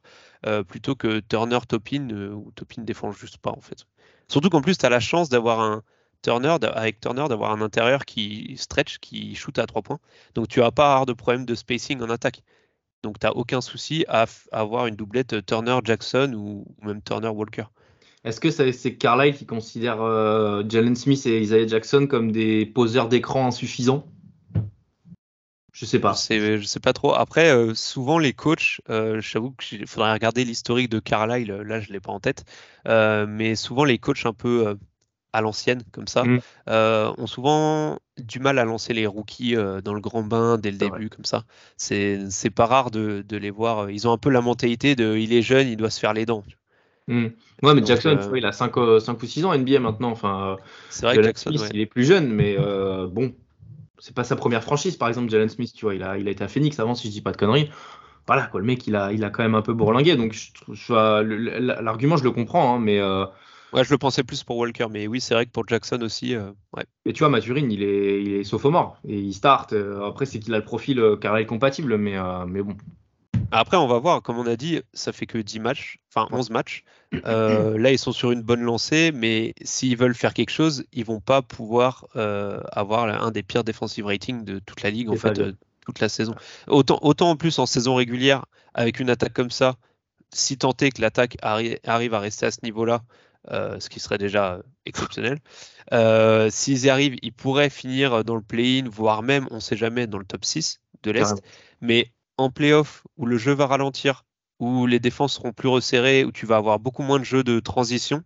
euh, 0.45 0.63
plutôt 0.63 0.95
que 0.95 1.19
Turner-Topin, 1.19 2.09
où 2.31 2.51
Topin 2.55 2.83
défend 2.83 3.11
juste 3.11 3.37
pas 3.37 3.51
en 3.51 3.61
fait. 3.61 3.85
Surtout 4.29 4.49
qu'en 4.49 4.61
plus, 4.61 4.77
tu 4.77 4.85
as 4.85 4.89
la 4.89 4.99
chance 4.99 5.29
d'avoir 5.29 5.59
un 5.61 5.83
Turner, 6.21 6.57
avec 6.73 6.99
Turner, 6.99 7.25
d'avoir 7.29 7.51
un 7.51 7.61
intérieur 7.61 8.05
qui 8.05 8.55
stretch, 8.57 8.97
qui 8.99 9.35
shoot 9.35 9.57
à 9.59 9.65
3 9.65 9.81
points. 9.81 9.99
Donc 10.35 10.47
tu 10.47 10.59
n'as 10.59 10.71
pas 10.71 11.05
de 11.05 11.13
problème 11.13 11.45
de 11.45 11.55
spacing 11.55 12.01
en 12.01 12.09
attaque. 12.09 12.41
Donc 13.03 13.19
tu 13.19 13.27
n'as 13.27 13.33
aucun 13.33 13.61
souci 13.61 14.03
à, 14.07 14.25
avoir 14.51 14.87
une 14.87 14.95
doublette 14.95 15.45
Turner-Jackson 15.45 16.33
ou, 16.35 16.65
même 16.83 17.01
Turner-Walker. 17.01 17.65
Est-ce 18.23 18.41
que 18.41 18.49
c'est 18.49 18.95
Carlisle 18.95 19.35
qui 19.35 19.45
considère 19.45 20.01
euh, 20.01 20.63
Jalen 20.67 20.95
Smith 20.95 21.25
et 21.25 21.39
Isaiah 21.39 21.67
Jackson 21.67 22.07
comme 22.09 22.31
des 22.31 22.65
poseurs 22.65 23.07
d'écran 23.07 23.47
insuffisants? 23.47 24.05
Je 25.77 25.85
sais 25.85 25.99
pas. 25.99 26.13
Je 26.13 26.63
sais 26.63 26.79
pas 26.79 26.93
trop. 26.93 27.13
Après, 27.13 27.51
euh, 27.51 27.75
souvent 27.75 28.17
les 28.17 28.33
coachs, 28.33 28.81
euh, 28.89 29.21
j'avoue 29.21 29.51
qu'il 29.51 29.85
faudrait 29.85 30.11
regarder 30.11 30.43
l'historique 30.43 30.89
de 30.89 30.97
Carlisle. 30.97 31.51
Là, 31.51 31.79
je 31.79 31.93
l'ai 31.93 31.99
pas 31.99 32.11
en 32.11 32.19
tête. 32.19 32.45
Euh, 32.87 33.27
mais 33.29 33.53
souvent 33.53 33.83
les 33.83 33.99
coachs 33.99 34.25
un 34.25 34.33
peu 34.33 34.75
à 35.33 35.41
l'ancienne, 35.41 35.83
comme 35.91 36.07
ça, 36.07 36.23
mm. 36.23 36.39
ont 36.67 37.27
souvent 37.27 37.99
du 38.17 38.39
mal 38.39 38.57
à 38.57 38.65
lancer 38.65 38.95
les 38.95 39.05
rookies 39.05 39.55
dans 39.83 39.93
le 39.93 40.01
grand 40.01 40.23
bain 40.23 40.57
dès 40.57 40.71
le 40.71 40.77
début, 40.77 41.09
comme 41.09 41.25
ça. 41.25 41.43
C'est 41.77 42.49
pas 42.55 42.65
rare 42.65 42.89
de, 42.89 43.23
les 43.29 43.51
voir. 43.51 43.91
Ils 43.91 44.07
ont 44.07 44.11
un 44.11 44.17
peu 44.17 44.31
la 44.31 44.41
mentalité 44.41 44.95
de 44.95 45.15
il 45.15 45.31
est 45.31 45.43
jeune, 45.43 45.67
il 45.67 45.77
doit 45.77 45.91
se 45.91 45.99
faire 45.99 46.13
les 46.13 46.25
dents. 46.25 46.43
Mm. 47.07 47.27
Ouais, 47.61 47.75
mais 47.75 47.85
Jackson, 47.85 48.17
il 48.35 48.45
a 48.47 48.51
5, 48.51 48.73
5, 48.99 49.21
ou 49.21 49.25
6 49.27 49.45
ans 49.45 49.55
NBA 49.55 49.79
maintenant. 49.79 50.09
Enfin, 50.09 50.57
c'est 50.89 51.05
vrai 51.05 51.17
que 51.17 51.21
Jackson, 51.21 51.51
il 51.71 51.81
est 51.81 51.85
plus 51.85 52.03
jeune, 52.03 52.33
mais 52.33 52.57
bon, 53.11 53.31
c'est 53.99 54.15
pas 54.15 54.23
sa 54.23 54.35
première 54.35 54.63
franchise, 54.63 54.95
par 54.95 55.07
exemple, 55.07 55.29
Jalen 55.29 55.49
Smith, 55.49 55.73
tu 55.73 55.85
vois, 55.85 55.95
il 55.95 56.03
a, 56.03 56.17
il 56.17 56.27
a 56.27 56.31
été 56.31 56.43
à 56.43 56.47
Phoenix 56.47 56.79
avant, 56.79 56.95
si 56.95 57.07
je 57.07 57.13
dis 57.13 57.21
pas 57.21 57.31
de 57.31 57.37
conneries. 57.37 57.69
Voilà, 58.27 58.47
quoi, 58.47 58.59
le 58.59 58.65
mec, 58.65 58.85
il 58.87 58.95
a, 58.95 59.13
il 59.13 59.23
a 59.23 59.29
quand 59.29 59.43
même 59.43 59.55
un 59.55 59.61
peu 59.61 59.73
bourlingué, 59.73 60.15
donc 60.15 60.35
l'argument, 60.89 62.17
je 62.17 62.23
le 62.23 62.31
comprends, 62.31 62.75
hein, 62.75 62.79
mais. 62.79 62.99
Euh, 62.99 63.25
ouais, 63.73 63.83
je 63.83 63.91
le 63.91 63.97
pensais 63.97 64.23
plus 64.23 64.43
pour 64.43 64.57
Walker, 64.57 64.87
mais 64.91 65.07
oui, 65.07 65.21
c'est 65.21 65.33
vrai 65.33 65.45
que 65.45 65.51
pour 65.51 65.67
Jackson 65.67 66.01
aussi. 66.01 66.35
Euh, 66.35 66.51
ouais. 66.75 66.83
Et 67.05 67.13
tu 67.13 67.19
vois, 67.19 67.29
Maturine, 67.29 67.71
il 67.71 67.83
est, 67.83 68.21
il 68.21 68.33
est 68.33 68.43
sophomore, 68.43 68.97
et 69.07 69.17
il 69.17 69.33
start. 69.33 69.73
Euh, 69.73 70.05
après, 70.05 70.25
c'est 70.25 70.39
qu'il 70.39 70.53
a 70.53 70.57
le 70.57 70.65
profil 70.65 71.01
carré 71.21 71.45
compatible, 71.45 71.97
mais, 71.97 72.17
mais 72.47 72.61
bon. 72.61 72.75
Après, 73.51 73.77
on 73.77 73.87
va 73.87 73.99
voir, 73.99 74.21
comme 74.21 74.37
on 74.37 74.47
a 74.47 74.55
dit, 74.55 74.81
ça 74.93 75.11
fait 75.13 75.25
que 75.25 75.37
10 75.37 75.59
matchs, 75.59 75.99
enfin 76.13 76.27
11 76.31 76.49
matchs. 76.49 76.83
Euh, 77.25 77.77
là, 77.77 77.93
ils 77.93 77.97
sont 77.97 78.11
sur 78.11 78.31
une 78.31 78.41
bonne 78.41 78.59
lancée, 78.59 79.13
mais 79.13 79.53
s'ils 79.61 79.95
veulent 79.95 80.13
faire 80.13 80.33
quelque 80.33 80.49
chose, 80.49 80.83
ils 80.91 81.05
vont 81.05 81.21
pas 81.21 81.41
pouvoir 81.41 82.05
euh, 82.17 82.59
avoir 82.73 83.05
un 83.05 83.31
des 83.31 83.43
pires 83.43 83.63
defensive 83.63 84.05
ratings 84.05 84.43
de 84.43 84.59
toute 84.59 84.81
la 84.81 84.89
ligue, 84.89 85.09
en 85.09 85.15
fait, 85.15 85.39
euh, 85.39 85.53
toute 85.85 86.01
la 86.01 86.09
saison. 86.09 86.35
Autant, 86.67 86.99
autant 87.01 87.29
en 87.29 87.37
plus 87.37 87.59
en 87.59 87.65
saison 87.65 87.95
régulière, 87.95 88.45
avec 88.73 88.99
une 88.99 89.09
attaque 89.09 89.31
comme 89.31 89.51
ça, 89.51 89.77
si 90.33 90.57
tant 90.57 90.73
est 90.81 90.91
que 90.91 91.01
l'attaque 91.01 91.37
arrive 91.41 92.13
à 92.13 92.19
rester 92.19 92.47
à 92.47 92.51
ce 92.51 92.59
niveau-là, 92.63 93.03
ce 93.49 93.87
qui 93.87 94.01
serait 94.01 94.17
déjà 94.17 94.59
exceptionnel. 94.85 95.39
S'ils 96.51 96.85
y 96.85 96.89
arrivent, 96.89 97.15
ils 97.21 97.31
pourraient 97.31 97.69
finir 97.69 98.25
dans 98.25 98.35
le 98.35 98.41
play-in, 98.41 98.89
voire 98.89 99.23
même, 99.23 99.47
on 99.49 99.55
ne 99.55 99.61
sait 99.61 99.77
jamais, 99.77 100.07
dans 100.07 100.19
le 100.19 100.25
top 100.25 100.43
6 100.43 100.81
de 101.03 101.11
l'Est. 101.11 101.41
Mais 101.79 102.11
en 102.37 102.49
playoff 102.49 103.03
où 103.17 103.25
le 103.25 103.37
jeu 103.37 103.53
va 103.53 103.67
ralentir, 103.67 104.25
où 104.59 104.87
les 104.87 104.99
défenses 104.99 105.35
seront 105.35 105.53
plus 105.53 105.67
resserrées, 105.67 106.23
où 106.23 106.31
tu 106.31 106.45
vas 106.45 106.57
avoir 106.57 106.79
beaucoup 106.79 107.03
moins 107.03 107.19
de 107.19 107.23
jeux 107.23 107.43
de 107.43 107.59
transition, 107.59 108.23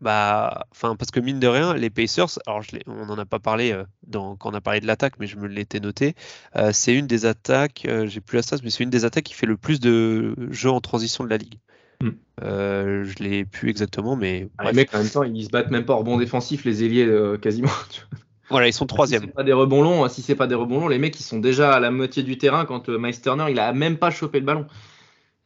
bah, 0.00 0.66
enfin, 0.70 0.94
parce 0.94 1.10
que 1.10 1.18
mine 1.18 1.40
de 1.40 1.48
rien, 1.48 1.74
les 1.74 1.90
Pacers, 1.90 2.38
alors 2.46 2.62
on 2.86 3.06
n'en 3.06 3.18
a 3.18 3.24
pas 3.24 3.40
parlé 3.40 3.72
euh, 3.72 3.84
quand 4.12 4.38
on 4.44 4.54
a 4.54 4.60
parlé 4.60 4.80
de 4.80 4.86
l'attaque, 4.86 5.14
mais 5.18 5.26
je 5.26 5.36
me 5.36 5.48
l'étais 5.48 5.80
noté, 5.80 6.14
euh, 6.56 6.70
c'est 6.72 6.94
une 6.94 7.08
des 7.08 7.26
attaques, 7.26 7.84
euh, 7.88 8.06
j'ai 8.06 8.20
plus 8.20 8.36
la 8.36 8.42
stats, 8.42 8.58
mais 8.62 8.70
c'est 8.70 8.84
une 8.84 8.90
des 8.90 9.04
attaques 9.04 9.24
qui 9.24 9.34
fait 9.34 9.46
le 9.46 9.56
plus 9.56 9.80
de 9.80 10.36
jeux 10.50 10.70
en 10.70 10.80
transition 10.80 11.24
de 11.24 11.30
la 11.30 11.36
ligue. 11.36 11.58
Hmm. 12.00 12.12
je 12.40 13.14
l'ai 13.20 13.44
plus 13.44 13.70
exactement, 13.70 14.14
mais. 14.14 14.48
Ah, 14.58 14.70
les 14.70 14.72
mecs, 14.72 14.94
en 14.94 14.98
même 14.98 15.10
temps, 15.10 15.24
ils 15.24 15.44
se 15.44 15.50
battent 15.50 15.72
même 15.72 15.84
pas 15.84 15.94
en 15.94 15.98
rebond 15.98 16.16
défensif, 16.16 16.64
les 16.64 16.84
ailiers, 16.84 17.36
quasiment. 17.42 17.72
Voilà, 18.50 18.66
ils 18.66 18.72
sont 18.72 18.86
troisième. 18.86 19.22
Si 19.22 19.26
c'est 19.28 19.34
pas 19.34 19.44
des 19.44 19.52
rebonds 19.52 19.82
longs, 19.82 20.08
si 20.08 20.22
c'est 20.22 20.34
pas 20.34 20.46
des 20.46 20.54
rebonds 20.54 20.80
longs, 20.80 20.88
les 20.88 20.98
mecs 20.98 21.18
ils 21.18 21.24
sont 21.24 21.38
déjà 21.38 21.72
à 21.74 21.80
la 21.80 21.90
moitié 21.90 22.22
du 22.22 22.38
terrain 22.38 22.64
quand 22.64 22.88
euh, 22.88 22.98
Miles 22.98 23.20
Turner 23.20 23.46
il 23.50 23.58
a 23.58 23.72
même 23.72 23.98
pas 23.98 24.10
chopé 24.10 24.40
le 24.40 24.46
ballon. 24.46 24.66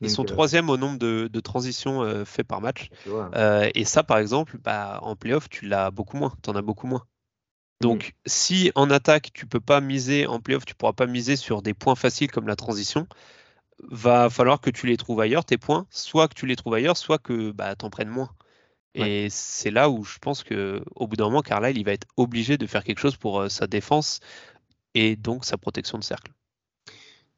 Ils 0.00 0.10
sont 0.10 0.22
euh, 0.22 0.26
troisième 0.26 0.68
au 0.68 0.76
nombre 0.76 0.98
de, 0.98 1.40
transitions 1.40 2.02
euh, 2.02 2.24
faites 2.24 2.46
par 2.46 2.60
match. 2.60 2.90
et 3.74 3.84
ça, 3.84 4.02
par 4.02 4.18
exemple, 4.18 4.58
bah, 4.62 4.98
en 5.02 5.16
playoff, 5.16 5.48
tu 5.48 5.66
l'as 5.66 5.90
beaucoup 5.90 6.16
moins. 6.16 6.32
Tu 6.42 6.50
en 6.50 6.56
as 6.56 6.62
beaucoup 6.62 6.86
moins. 6.86 7.04
Donc, 7.80 8.08
mm. 8.08 8.28
si 8.28 8.72
en 8.74 8.90
attaque, 8.90 9.30
tu 9.32 9.46
peux 9.46 9.60
pas 9.60 9.80
miser 9.80 10.26
en 10.26 10.40
playoff, 10.40 10.64
tu 10.64 10.74
pourras 10.74 10.92
pas 10.92 11.06
miser 11.06 11.36
sur 11.36 11.62
des 11.62 11.74
points 11.74 11.96
faciles 11.96 12.30
comme 12.30 12.48
la 12.48 12.56
transition, 12.56 13.06
va 13.90 14.30
falloir 14.30 14.60
que 14.60 14.70
tu 14.70 14.86
les 14.86 14.96
trouves 14.96 15.20
ailleurs, 15.20 15.44
tes 15.44 15.58
points, 15.58 15.86
soit 15.90 16.28
que 16.28 16.34
tu 16.34 16.46
les 16.46 16.56
trouves 16.56 16.74
ailleurs, 16.74 16.96
soit 16.96 17.18
que 17.18 17.50
bah, 17.50 17.74
tu 17.74 17.84
en 17.84 17.90
prennes 17.90 18.08
moins. 18.08 18.30
Et 18.94 19.28
c'est 19.30 19.70
là 19.70 19.88
où 19.88 20.04
je 20.04 20.18
pense 20.18 20.42
que 20.42 20.82
au 20.94 21.06
bout 21.06 21.16
d'un 21.16 21.24
moment, 21.24 21.40
Carlisle, 21.40 21.78
il 21.78 21.84
va 21.84 21.92
être 21.92 22.06
obligé 22.16 22.58
de 22.58 22.66
faire 22.66 22.84
quelque 22.84 22.98
chose 22.98 23.16
pour 23.16 23.40
euh, 23.40 23.48
sa 23.48 23.66
défense 23.66 24.20
et 24.94 25.16
donc 25.16 25.44
sa 25.44 25.56
protection 25.56 25.98
de 25.98 26.04
cercle. 26.04 26.30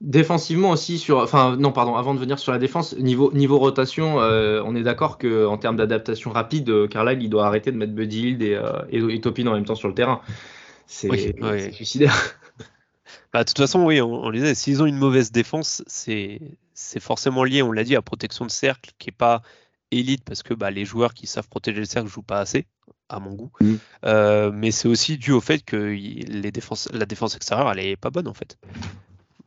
Défensivement 0.00 0.70
aussi 0.70 0.98
sur, 0.98 1.18
enfin 1.18 1.56
non 1.56 1.70
pardon, 1.70 1.94
avant 1.94 2.14
de 2.14 2.18
venir 2.18 2.40
sur 2.40 2.50
la 2.50 2.58
défense, 2.58 2.96
niveau 2.96 3.32
niveau 3.32 3.58
rotation, 3.58 4.20
euh, 4.20 4.60
on 4.64 4.74
est 4.74 4.82
d'accord 4.82 5.16
que 5.16 5.46
en 5.46 5.56
termes 5.56 5.76
d'adaptation 5.76 6.32
rapide, 6.32 6.68
euh, 6.68 6.88
Carlisle 6.88 7.22
il 7.22 7.30
doit 7.30 7.46
arrêter 7.46 7.70
de 7.70 7.76
mettre 7.76 7.92
Buddy 7.92 8.30
Hield 8.30 8.42
et, 8.42 8.58
et, 8.90 9.20
Topin 9.20 9.46
en 9.46 9.54
même 9.54 9.64
temps 9.64 9.76
sur 9.76 9.88
le 9.88 9.94
terrain. 9.94 10.20
C'est 10.86 11.72
suicidaire. 11.72 12.14
Bah, 13.32 13.42
de 13.42 13.48
toute 13.48 13.58
façon, 13.58 13.84
oui, 13.84 14.00
on, 14.00 14.12
on 14.12 14.30
disait, 14.30 14.54
s'ils 14.54 14.80
ont 14.80 14.86
une 14.86 14.96
mauvaise 14.96 15.32
défense, 15.32 15.82
c'est 15.88 16.40
forcément 17.00 17.42
lié, 17.42 17.62
on 17.62 17.72
l'a 17.72 17.82
dit, 17.82 17.96
à 17.96 18.02
protection 18.02 18.46
de 18.46 18.50
cercle 18.50 18.92
qui 18.98 19.10
est 19.10 19.12
pas 19.12 19.42
élite 19.98 20.24
parce 20.24 20.42
que 20.42 20.54
bah, 20.54 20.70
les 20.70 20.84
joueurs 20.84 21.14
qui 21.14 21.26
savent 21.26 21.48
protéger 21.48 21.80
le 21.80 21.86
cercle 21.86 22.08
jouent 22.08 22.22
pas 22.22 22.40
assez, 22.40 22.66
à 23.08 23.20
mon 23.20 23.32
goût. 23.32 23.50
Mm. 23.60 23.74
Euh, 24.04 24.50
mais 24.52 24.70
c'est 24.70 24.88
aussi 24.88 25.18
dû 25.18 25.32
au 25.32 25.40
fait 25.40 25.60
que 25.60 25.76
les 25.76 26.52
défenses, 26.52 26.88
la 26.92 27.06
défense 27.06 27.36
extérieure, 27.36 27.70
elle 27.70 27.80
est 27.80 27.96
pas 27.96 28.10
bonne 28.10 28.28
en 28.28 28.34
fait. 28.34 28.58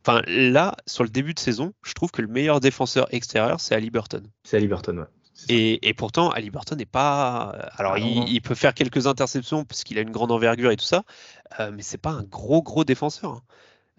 Enfin, 0.06 0.22
là, 0.26 0.74
sur 0.86 1.04
le 1.04 1.10
début 1.10 1.34
de 1.34 1.38
saison, 1.38 1.74
je 1.82 1.92
trouve 1.92 2.10
que 2.10 2.22
le 2.22 2.28
meilleur 2.28 2.60
défenseur 2.60 3.12
extérieur, 3.12 3.60
c'est 3.60 3.74
Ali 3.74 3.90
Burton. 3.90 4.26
C'est 4.44 4.56
Ali 4.56 4.68
Burton, 4.68 5.00
ouais. 5.00 5.06
Et, 5.48 5.88
et, 5.88 5.94
pourtant, 5.94 6.30
Ali 6.30 6.50
Burton 6.50 6.76
n'est 6.76 6.86
pas. 6.86 7.70
Alors, 7.76 7.92
ah, 7.94 7.98
il, 7.98 8.40
peut 8.42 8.56
faire 8.56 8.74
quelques 8.74 9.06
interceptions 9.06 9.64
parce 9.64 9.84
qu'il 9.84 9.98
a 9.98 10.00
une 10.00 10.10
grande 10.10 10.32
envergure 10.32 10.72
et 10.72 10.76
tout 10.76 10.84
ça, 10.84 11.04
euh, 11.60 11.70
mais 11.72 11.82
c'est 11.82 11.98
pas 11.98 12.10
un 12.10 12.24
gros, 12.24 12.62
gros 12.62 12.84
défenseur. 12.84 13.32
Hein. 13.32 13.42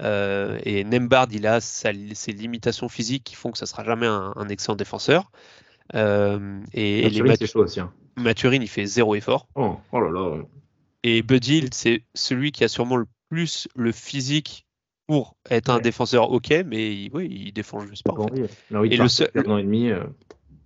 Euh, 0.01 0.59
et 0.63 0.83
Nembard, 0.83 1.27
il 1.31 1.47
a 1.47 1.62
ses 1.62 2.31
limitations 2.31 2.89
physiques 2.89 3.23
qui 3.23 3.35
font 3.35 3.51
que 3.51 3.57
ça 3.57 3.65
sera 3.65 3.83
jamais 3.83 4.07
un, 4.07 4.33
un 4.35 4.49
excellent 4.49 4.75
défenseur. 4.75 5.31
Euh, 5.95 6.62
et, 6.73 7.04
Maturine, 7.04 7.36
les 7.39 7.58
aussi, 7.58 7.80
hein. 7.80 7.91
Maturine, 8.17 8.62
il 8.62 8.67
fait 8.67 8.86
zéro 8.86 9.15
effort. 9.15 9.47
Oh, 9.56 9.78
oh 9.91 9.99
là 9.99 10.10
là. 10.10 10.43
Et 11.04 11.21
Buddy, 11.21 11.69
c'est 11.71 12.04
celui 12.13 12.52
qui 12.52 12.63
a 12.63 12.67
sûrement 12.67 12.97
le 12.97 13.06
plus 13.30 13.67
le 13.75 13.91
physique 13.91 14.65
pour 15.08 15.36
être 15.49 15.69
un 15.69 15.80
défenseur 15.80 16.32
ok, 16.32 16.54
mais 16.65 17.10
oui, 17.13 17.28
il 17.32 17.52
défend 17.54 17.86
juste 17.88 18.04
pas. 18.04 18.13
et 18.84 18.97
le 18.97 19.08
seul, 19.08 19.32
euh. 19.36 20.04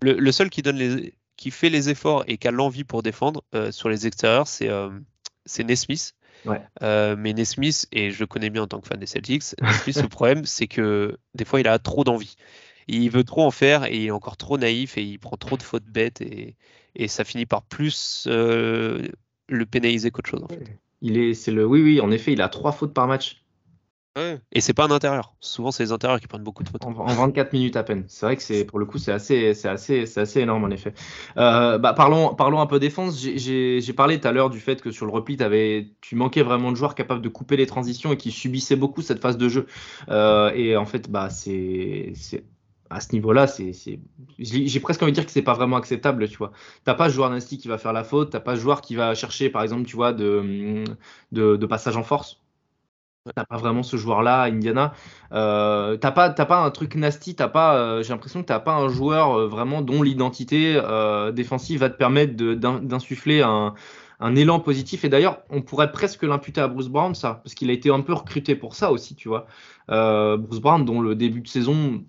le, 0.01 0.31
seul 0.31 0.49
qui 0.49 0.62
donne 0.62 0.75
les, 0.75 1.13
qui 1.38 1.51
fait 1.51 1.69
les 1.69 1.89
efforts 1.89 2.25
et 2.27 2.38
qui 2.38 2.47
a 2.47 2.51
l'envie 2.51 2.83
pour 2.83 3.03
défendre 3.03 3.43
euh, 3.55 3.71
sur 3.71 3.89
les 3.89 4.05
extérieurs, 4.07 4.47
c'est 4.47 4.69
c'est 5.45 5.63
Nesmith. 5.63 6.13
Ouais. 6.45 6.59
mais 7.15 7.31
Nesmith, 7.33 7.88
et 7.93 8.12
je 8.12 8.19
le 8.19 8.27
connais 8.27 8.49
bien 8.49 8.63
en 8.63 8.67
tant 8.67 8.81
que 8.81 8.88
fan 8.88 8.99
des 8.99 9.05
Celtics, 9.05 9.55
Nesmith, 9.62 10.01
le 10.01 10.09
problème, 10.09 10.45
c'est 10.45 10.67
que 10.67 11.17
des 11.36 11.45
fois, 11.45 11.62
il 11.62 11.67
a 11.67 11.79
trop 11.79 12.03
d'envie 12.03 12.36
il 12.87 13.09
veut 13.09 13.23
trop 13.23 13.43
en 13.43 13.51
faire 13.51 13.85
et 13.85 13.95
il 13.95 14.05
est 14.05 14.11
encore 14.11 14.37
trop 14.37 14.57
naïf 14.57 14.97
et 14.97 15.03
il 15.03 15.19
prend 15.19 15.37
trop 15.37 15.57
de 15.57 15.63
fautes 15.63 15.85
bêtes 15.85 16.21
et, 16.21 16.55
ça 17.07 17.23
finit 17.23 17.45
par 17.45 17.63
plus 17.63 18.27
euh, 18.27 19.07
le 19.49 19.65
pénaliser 19.65 20.11
qu'autre 20.11 20.29
chose. 20.29 20.43
En 20.43 20.47
fait. 20.47 20.79
Il 21.01 21.17
est, 21.17 21.33
c'est 21.33 21.51
le, 21.51 21.65
oui, 21.65 21.81
oui, 21.81 21.99
en 21.99 22.11
effet, 22.11 22.33
il 22.33 22.41
a 22.41 22.49
trois 22.49 22.71
fautes 22.71 22.93
par 22.93 23.07
match. 23.07 23.43
Ouais. 24.15 24.39
Et 24.51 24.61
c'est 24.61 24.73
pas 24.73 24.85
un 24.85 24.91
intérieur. 24.91 25.33
Souvent, 25.39 25.71
c'est 25.71 25.83
les 25.83 25.91
intérieurs 25.91 26.19
qui 26.19 26.27
prennent 26.27 26.43
beaucoup 26.43 26.63
de 26.63 26.69
fautes. 26.69 26.85
En, 26.85 26.91
24 26.91 27.51
minutes 27.51 27.75
à 27.75 27.83
peine. 27.83 28.05
C'est 28.07 28.25
vrai 28.27 28.35
que 28.35 28.43
c'est 28.43 28.63
pour 28.63 28.77
le 28.77 28.85
coup, 28.85 28.99
c'est 28.99 29.11
assez, 29.11 29.55
c'est 29.55 29.67
assez, 29.67 30.05
c'est 30.05 30.21
assez 30.21 30.41
énorme 30.41 30.65
en 30.65 30.69
effet. 30.69 30.93
Euh, 31.38 31.79
bah, 31.79 31.93
parlons, 31.93 32.36
parlons 32.36 32.61
un 32.61 32.67
peu 32.67 32.79
défense. 32.79 33.19
J'ai 33.19 33.93
parlé 33.93 34.19
tout 34.19 34.27
à 34.27 34.31
l'heure 34.31 34.51
du 34.51 34.59
fait 34.59 34.81
que 34.81 34.91
sur 34.91 35.07
le 35.07 35.11
repli, 35.11 35.41
avais, 35.41 35.88
tu 36.01 36.15
manquais 36.15 36.43
vraiment 36.43 36.71
de 36.71 36.77
joueurs 36.77 36.93
capables 36.93 37.21
de 37.21 37.29
couper 37.29 37.57
les 37.57 37.65
transitions 37.65 38.13
et 38.13 38.17
qui 38.17 38.31
subissaient 38.31 38.75
beaucoup 38.75 39.01
cette 39.01 39.19
phase 39.19 39.38
de 39.38 39.49
jeu. 39.49 39.65
Euh, 40.09 40.51
et 40.53 40.77
en 40.77 40.86
fait, 40.86 41.09
bah, 41.09 41.31
c'est 41.31 42.13
à 42.93 42.99
ce 42.99 43.13
niveau-là, 43.13 43.47
c'est, 43.47 43.71
j'ai 44.39 44.79
presque 44.79 45.01
envie 45.01 45.11
de 45.11 45.15
dire 45.15 45.25
que 45.25 45.31
c'est 45.31 45.41
pas 45.41 45.53
vraiment 45.53 45.77
acceptable, 45.77 46.27
tu 46.29 46.37
vois. 46.37 46.51
T'as 46.85 46.93
pas 46.93 47.09
ce 47.09 47.15
joueur 47.15 47.29
nasty 47.29 47.57
qui 47.57 47.67
va 47.67 47.77
faire 47.77 47.93
la 47.93 48.03
faute, 48.03 48.31
t'as 48.31 48.39
pas 48.39 48.55
ce 48.55 48.61
joueur 48.61 48.81
qui 48.81 48.95
va 48.95 49.15
chercher, 49.15 49.49
par 49.49 49.63
exemple, 49.63 49.85
tu 49.85 49.95
vois, 49.95 50.13
de, 50.13 50.83
de, 51.31 51.65
passage 51.65 51.97
en 51.97 52.03
force. 52.03 52.39
T'as 53.35 53.45
pas 53.45 53.57
vraiment 53.57 53.83
ce 53.83 53.95
joueur-là, 53.95 54.43
Indiana. 54.43 54.93
Euh, 55.31 55.95
t'as 55.95 56.11
pas, 56.11 56.29
pas 56.29 56.57
un 56.57 56.71
truc 56.71 56.95
nasty, 56.95 57.35
t'as 57.35 57.47
pas. 57.47 57.77
Euh, 57.77 58.03
j'ai 58.03 58.09
l'impression 58.09 58.41
que 58.41 58.47
t'as 58.47 58.59
pas 58.59 58.75
un 58.75 58.89
joueur 58.89 59.39
euh, 59.39 59.47
vraiment 59.47 59.81
dont 59.81 60.01
l'identité 60.01 60.75
euh, 60.75 61.31
défensive 61.31 61.79
va 61.79 61.89
te 61.89 61.95
permettre 61.97 62.35
d'insuffler 62.35 63.41
un, 63.41 63.75
un 64.19 64.35
élan 64.35 64.59
positif. 64.59 65.05
Et 65.05 65.09
d'ailleurs, 65.09 65.41
on 65.49 65.61
pourrait 65.61 65.93
presque 65.93 66.23
l'imputer 66.23 66.59
à 66.59 66.67
Bruce 66.67 66.89
Brown, 66.89 67.15
ça, 67.15 67.39
parce 67.43 67.55
qu'il 67.55 67.69
a 67.69 67.73
été 67.73 67.89
un 67.89 68.01
peu 68.01 68.13
recruté 68.13 68.55
pour 68.55 68.75
ça 68.75 68.91
aussi, 68.91 69.15
tu 69.15 69.29
vois. 69.29 69.47
Bruce 69.87 70.59
Brown, 70.59 70.83
dont 70.83 70.99
le 70.99 71.15
début 71.15 71.41
de 71.41 71.47
saison 71.47 72.03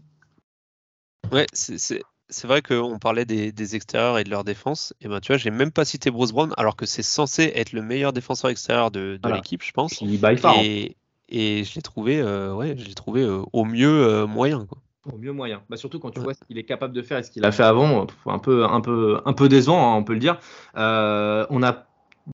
Ouais, 1.32 1.46
c'est 1.52 2.04
c'est 2.30 2.46
vrai 2.46 2.62
qu'on 2.62 2.98
parlait 2.98 3.24
des, 3.24 3.76
extérieurs 3.76 4.18
et 4.18 4.24
de 4.24 4.30
leur 4.30 4.44
défense. 4.44 4.94
Et 5.00 5.08
ben, 5.08 5.20
tu 5.20 5.28
vois, 5.28 5.36
j'ai 5.36 5.50
même 5.50 5.70
pas 5.70 5.84
cité 5.84 6.10
Bruce 6.10 6.32
Brown, 6.32 6.52
alors 6.56 6.76
que 6.76 6.86
c'est 6.86 7.02
censé 7.02 7.52
être 7.54 7.72
le 7.72 7.82
meilleur 7.82 8.12
défenseur 8.12 8.50
extérieur 8.50 8.90
de, 8.90 9.18
l'équipe, 9.32 9.62
je 9.62 9.72
pense. 9.72 10.00
Il 10.00 10.24
hein. 10.24 10.54
et, 10.62 10.96
et 11.28 11.64
je 11.64 11.74
l'ai 11.74 11.82
trouvé, 11.82 12.20
euh, 12.20 12.54
ouais, 12.54 12.74
je 12.76 12.84
l'ai 12.84 12.94
trouvé 12.94 13.22
euh, 13.22 13.42
au 13.52 13.64
mieux 13.64 14.06
euh, 14.06 14.26
moyen. 14.26 14.66
Quoi. 14.66 14.78
Au 15.12 15.18
mieux 15.18 15.32
moyen. 15.32 15.62
Bah, 15.68 15.76
surtout 15.76 15.98
quand 15.98 16.10
tu 16.10 16.20
vois 16.20 16.34
ce 16.34 16.40
qu'il 16.46 16.58
est 16.58 16.64
capable 16.64 16.94
de 16.94 17.02
faire 17.02 17.18
et 17.18 17.22
ce 17.22 17.30
qu'il 17.30 17.44
a 17.44 17.52
fait 17.52 17.62
avant, 17.62 18.06
un 18.26 18.38
peu, 18.38 18.64
un 18.64 18.80
peu, 18.80 19.20
un 19.24 19.32
peu 19.32 19.48
décevant, 19.48 19.92
hein, 19.92 19.96
on 19.96 20.04
peut 20.04 20.14
le 20.14 20.20
dire. 20.20 20.38
on 20.74 21.62
a 21.62 21.86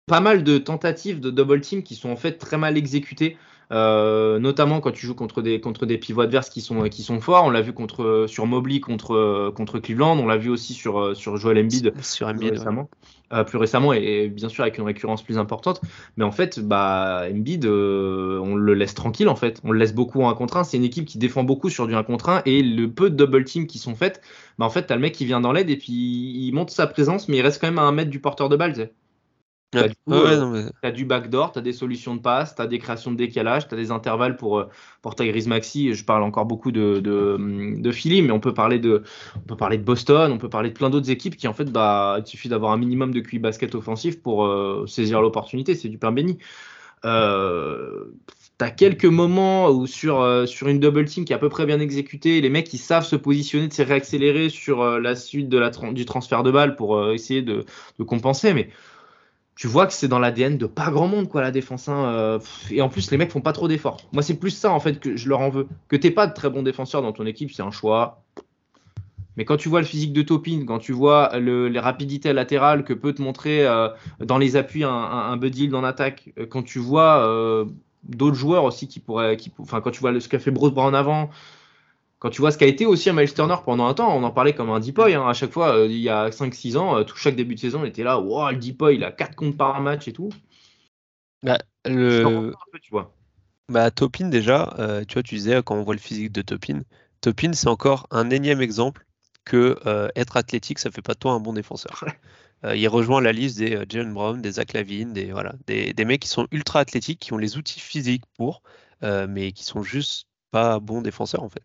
pas 0.06 0.20
mal 0.20 0.44
de 0.44 0.58
tentatives 0.58 1.18
de 1.18 1.30
double 1.30 1.62
team 1.62 1.82
qui 1.82 1.94
sont 1.94 2.10
en 2.10 2.16
fait 2.16 2.32
très 2.32 2.58
mal 2.58 2.76
exécutées. 2.76 3.38
Euh, 3.70 4.38
notamment 4.38 4.80
quand 4.80 4.92
tu 4.92 5.06
joues 5.06 5.14
contre 5.14 5.42
des, 5.42 5.60
contre 5.60 5.84
des 5.84 5.98
pivots 5.98 6.22
adverses 6.22 6.48
qui 6.48 6.60
sont, 6.60 6.84
qui 6.84 7.02
sont 7.02 7.20
forts. 7.20 7.44
On 7.44 7.50
l'a 7.50 7.60
vu 7.60 7.72
contre, 7.72 8.26
sur 8.28 8.46
Mobley 8.46 8.80
contre, 8.80 9.50
contre 9.54 9.78
Cleveland. 9.78 10.18
On 10.18 10.26
l'a 10.26 10.38
vu 10.38 10.50
aussi 10.50 10.74
sur, 10.74 11.16
sur 11.16 11.36
Joel 11.36 11.58
Embiid, 11.58 11.92
sur 12.02 12.28
Embiid 12.28 12.52
récemment. 12.52 12.88
Euh, 13.34 13.44
plus 13.44 13.58
récemment 13.58 13.92
et, 13.92 14.28
bien 14.28 14.48
sûr 14.48 14.62
avec 14.62 14.78
une 14.78 14.84
récurrence 14.84 15.22
plus 15.22 15.36
importante. 15.36 15.82
Mais 16.16 16.24
en 16.24 16.32
fait, 16.32 16.60
bah, 16.60 17.24
Embiid, 17.30 17.66
euh, 17.66 18.38
on 18.42 18.54
le 18.54 18.72
laisse 18.72 18.94
tranquille 18.94 19.28
en 19.28 19.36
fait. 19.36 19.60
On 19.64 19.72
le 19.72 19.78
laisse 19.78 19.94
beaucoup 19.94 20.22
en 20.22 20.30
1 20.30 20.34
contre 20.34 20.56
1. 20.56 20.64
C'est 20.64 20.78
une 20.78 20.84
équipe 20.84 21.04
qui 21.04 21.18
défend 21.18 21.44
beaucoup 21.44 21.68
sur 21.68 21.86
du 21.86 21.94
1 21.94 22.04
contre 22.04 22.30
1 22.30 22.42
et 22.46 22.62
le 22.62 22.90
peu 22.90 23.10
de 23.10 23.16
double 23.16 23.44
team 23.44 23.66
qui 23.66 23.78
sont 23.78 23.94
faites, 23.94 24.22
bah, 24.58 24.64
en 24.64 24.70
fait, 24.70 24.84
t'as 24.84 24.94
le 24.94 25.02
mec 25.02 25.12
qui 25.12 25.26
vient 25.26 25.42
dans 25.42 25.52
l'aide 25.52 25.68
et 25.68 25.76
puis 25.76 25.92
il 25.92 26.52
monte 26.52 26.70
sa 26.70 26.86
présence, 26.86 27.28
mais 27.28 27.36
il 27.36 27.42
reste 27.42 27.60
quand 27.60 27.66
même 27.66 27.78
à 27.78 27.82
un 27.82 27.92
mètre 27.92 28.10
du 28.10 28.20
porteur 28.20 28.48
de 28.48 28.56
balle. 28.56 28.90
Tu 29.70 29.78
as, 29.78 29.88
euh, 30.08 30.90
du 30.92 31.04
backdoor, 31.04 31.52
tu 31.52 31.58
as 31.58 31.62
des 31.62 31.74
solutions 31.74 32.16
de 32.16 32.22
passe, 32.22 32.54
tu 32.54 32.62
as 32.62 32.66
des 32.66 32.78
créations 32.78 33.12
de 33.12 33.16
décalage, 33.16 33.68
tu 33.68 33.74
as 33.74 33.76
des 33.76 33.90
intervalles 33.90 34.36
pour, 34.36 34.58
euh, 34.58 34.68
pour 35.02 35.14
Tyrese 35.14 35.46
Maxi. 35.46 35.92
Je 35.92 36.04
parle 36.06 36.22
encore 36.22 36.46
beaucoup 36.46 36.72
de, 36.72 37.00
de, 37.00 37.76
de, 37.78 37.92
Philly, 37.92 38.22
mais 38.22 38.30
on 38.30 38.40
peut, 38.40 38.54
parler 38.54 38.78
de, 38.78 39.02
on 39.36 39.40
peut 39.40 39.56
parler 39.56 39.76
de 39.76 39.82
Boston, 39.82 40.32
on 40.32 40.38
peut 40.38 40.48
parler 40.48 40.70
de 40.70 40.74
plein 40.74 40.88
d'autres 40.88 41.10
équipes 41.10 41.36
qui, 41.36 41.46
en 41.48 41.52
fait, 41.52 41.70
bah, 41.70 42.16
il 42.18 42.26
suffit 42.26 42.48
d'avoir 42.48 42.72
un 42.72 42.78
minimum 42.78 43.12
de 43.12 43.20
QI 43.20 43.38
basket 43.38 43.74
offensif 43.74 44.22
pour 44.22 44.46
euh, 44.46 44.86
saisir 44.86 45.20
l'opportunité. 45.20 45.74
C'est 45.74 45.90
du 45.90 45.98
pain 45.98 46.12
béni. 46.12 46.38
Euh, 47.04 48.06
tu 48.58 48.64
as 48.64 48.70
quelques 48.70 49.04
moments 49.04 49.68
où 49.68 49.86
sur, 49.86 50.48
sur 50.48 50.68
une 50.68 50.80
double 50.80 51.04
team 51.04 51.26
qui 51.26 51.34
est 51.34 51.36
à 51.36 51.38
peu 51.38 51.50
près 51.50 51.66
bien 51.66 51.78
exécutée, 51.78 52.40
les 52.40 52.48
mecs 52.48 52.72
ils 52.72 52.78
savent 52.78 53.04
se 53.04 53.16
positionner, 53.16 53.68
de 53.68 53.72
se 53.72 53.82
réaccélérer 53.82 54.48
sur 54.48 54.98
la 54.98 55.14
suite 55.14 55.48
de 55.50 55.58
la 55.58 55.70
du 55.92 56.06
transfert 56.06 56.42
de 56.42 56.50
balles 56.50 56.74
pour 56.74 57.12
essayer 57.12 57.42
de, 57.42 57.66
de 57.98 58.04
compenser. 58.04 58.54
Mais 58.54 58.70
tu 59.58 59.66
vois 59.66 59.88
que 59.88 59.92
c'est 59.92 60.06
dans 60.06 60.20
l'ADN 60.20 60.56
de 60.56 60.66
pas 60.66 60.88
grand 60.92 61.08
monde, 61.08 61.28
quoi, 61.28 61.40
la 61.42 61.50
défense. 61.50 61.88
Hein, 61.88 62.04
euh, 62.04 62.38
et 62.70 62.80
en 62.80 62.88
plus, 62.88 63.10
les 63.10 63.16
mecs 63.16 63.32
font 63.32 63.40
pas 63.40 63.52
trop 63.52 63.66
d'efforts. 63.66 64.00
Moi, 64.12 64.22
c'est 64.22 64.38
plus 64.38 64.52
ça, 64.52 64.70
en 64.70 64.78
fait, 64.78 65.00
que 65.00 65.16
je 65.16 65.28
leur 65.28 65.40
en 65.40 65.48
veux. 65.48 65.66
Que 65.88 65.96
t'es 65.96 66.12
pas 66.12 66.28
de 66.28 66.32
très 66.32 66.48
bons 66.48 66.62
défenseurs 66.62 67.02
dans 67.02 67.10
ton 67.10 67.26
équipe, 67.26 67.50
c'est 67.50 67.62
un 67.62 67.72
choix. 67.72 68.22
Mais 69.36 69.44
quand 69.44 69.56
tu 69.56 69.68
vois 69.68 69.80
le 69.80 69.86
physique 69.86 70.12
de 70.12 70.22
Topin, 70.22 70.64
quand 70.64 70.78
tu 70.78 70.92
vois 70.92 71.36
les 71.40 71.80
rapidités 71.80 72.32
latérales 72.32 72.84
que 72.84 72.92
peut 72.92 73.12
te 73.12 73.20
montrer 73.20 73.66
euh, 73.66 73.88
dans 74.20 74.38
les 74.38 74.54
appuis 74.54 74.84
un, 74.84 74.90
un, 74.90 75.36
Buddy 75.36 75.66
dans 75.66 75.80
l'attaque, 75.80 76.32
euh, 76.38 76.46
quand 76.46 76.62
tu 76.62 76.78
vois 76.78 77.66
d'autres 78.04 78.36
joueurs 78.36 78.62
aussi 78.62 78.86
qui 78.86 79.00
pourraient. 79.00 79.36
Enfin, 79.58 79.80
quand 79.80 79.90
tu 79.90 79.98
vois 79.98 80.18
ce 80.20 80.28
qu'a 80.28 80.38
fait 80.38 80.52
Bruce 80.52 80.72
Brown 80.72 80.94
avant, 80.94 81.30
quand 82.18 82.30
tu 82.30 82.40
vois 82.40 82.50
ce 82.50 82.58
qu'a 82.58 82.66
été 82.66 82.84
aussi 82.84 83.10
un 83.10 83.12
Miles 83.12 83.32
Turner 83.32 83.56
pendant 83.64 83.86
un 83.86 83.94
temps, 83.94 84.16
on 84.16 84.24
en 84.24 84.30
parlait 84.30 84.54
comme 84.54 84.70
un 84.70 84.80
Deepoy. 84.80 85.14
Hein. 85.14 85.28
À 85.28 85.34
chaque 85.34 85.52
fois, 85.52 85.76
euh, 85.76 85.86
il 85.86 85.98
y 85.98 86.08
a 86.08 86.30
5-6 86.30 86.76
ans, 86.76 86.96
euh, 86.96 87.04
tout, 87.04 87.16
chaque 87.16 87.36
début 87.36 87.54
de 87.54 87.60
saison, 87.60 87.82
on 87.82 87.84
était 87.84 88.02
là, 88.02 88.18
wow, 88.18 88.50
le 88.50 88.56
Deepoy, 88.56 88.96
il 88.96 89.04
a 89.04 89.12
4 89.12 89.36
comptes 89.36 89.56
par 89.56 89.80
match 89.80 90.08
et 90.08 90.12
tout. 90.12 90.30
Bah, 91.44 91.58
le... 91.84 92.52
tu 92.82 92.90
vois. 92.90 93.14
Bah, 93.68 93.90
Topin, 93.90 94.28
déjà, 94.28 94.74
euh, 94.78 95.04
tu 95.06 95.14
vois, 95.14 95.22
tu 95.22 95.36
disais 95.36 95.62
quand 95.64 95.76
on 95.76 95.82
voit 95.82 95.94
le 95.94 96.00
physique 96.00 96.32
de 96.32 96.42
Topin, 96.42 96.80
Topin, 97.20 97.52
c'est 97.52 97.68
encore 97.68 98.08
un 98.10 98.30
énième 98.30 98.60
exemple 98.60 99.04
que 99.44 99.78
être 100.14 100.36
athlétique, 100.36 100.78
ça 100.78 100.90
fait 100.90 101.00
pas 101.00 101.14
de 101.14 101.20
toi 101.20 101.32
un 101.32 101.40
bon 101.40 101.54
défenseur. 101.54 102.04
il 102.74 102.86
rejoint 102.88 103.22
la 103.22 103.32
liste 103.32 103.58
des 103.58 103.82
Jalen 103.88 104.12
Brown, 104.12 104.42
des 104.42 104.52
Zach 104.52 104.74
Lavine, 104.74 105.14
des, 105.14 105.32
voilà, 105.32 105.54
des, 105.66 105.94
des, 105.94 106.04
mecs 106.04 106.20
qui 106.20 106.28
sont 106.28 106.46
ultra 106.52 106.80
athlétiques, 106.80 107.18
qui 107.18 107.32
ont 107.32 107.38
les 107.38 107.56
outils 107.56 107.80
physiques 107.80 108.24
pour, 108.36 108.62
mais 109.02 109.52
qui 109.52 109.64
sont 109.64 109.82
juste 109.82 110.28
pas 110.50 110.80
bons 110.80 111.02
défenseurs 111.02 111.42
en 111.42 111.48
fait. 111.48 111.62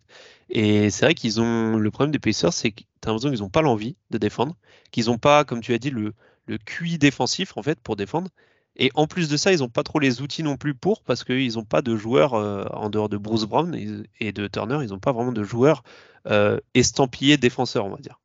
Et 0.50 0.90
c'est 0.90 1.06
vrai 1.06 1.14
qu'ils 1.16 1.42
ont 1.42 1.78
le 1.78 1.92
problème 1.92 2.12
des 2.12 2.20
Pacers, 2.20 2.54
c'est 2.54 2.72
que 2.72 2.82
tu 2.82 2.86
as 3.06 3.08
l'impression 3.08 3.32
qu'ils 3.32 3.42
n'ont 3.42 3.50
pas 3.50 3.62
l'envie 3.62 3.96
de 4.10 4.18
défendre, 4.18 4.56
qu'ils 4.92 5.06
n'ont 5.06 5.18
pas, 5.18 5.44
comme 5.46 5.62
tu 5.62 5.74
as 5.74 5.78
dit, 5.78 5.90
le, 5.90 6.14
le 6.46 6.58
QI 6.58 6.98
défensif 6.98 7.58
en 7.58 7.64
fait 7.64 7.80
pour 7.80 7.96
défendre. 7.96 8.30
Et 8.76 8.92
en 8.96 9.06
plus 9.06 9.30
de 9.30 9.38
ça, 9.38 9.52
ils 9.52 9.60
n'ont 9.60 9.70
pas 9.70 9.84
trop 9.84 10.00
les 10.00 10.22
outils 10.22 10.42
non 10.42 10.58
plus 10.58 10.74
pour, 10.74 11.04
parce 11.04 11.24
qu'ils 11.24 11.54
n'ont 11.56 11.64
pas 11.64 11.82
de 11.82 11.96
joueurs 11.96 12.34
euh, 12.34 12.64
en 12.72 12.90
dehors 12.90 13.08
de 13.08 13.18
Bruce 13.18 13.44
Brown 13.44 13.76
et, 14.20 14.32
de 14.32 14.48
Turner, 14.48 14.80
ils 14.82 14.90
n'ont 14.90 15.00
pas 15.00 15.12
vraiment 15.12 15.32
de 15.32 15.44
joueurs 15.44 15.84
euh, 16.28 16.60
estampillés 16.74 17.38
défenseurs, 17.38 17.86
on 17.86 17.92
va 17.92 17.98
dire. 17.98 18.20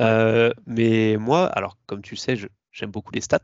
Euh, 0.00 0.52
mais 0.66 1.16
moi, 1.18 1.46
alors 1.46 1.78
comme 1.86 2.02
tu 2.02 2.16
sais, 2.16 2.36
j'aime 2.72 2.90
beaucoup 2.90 3.12
les 3.12 3.20
stats. 3.20 3.38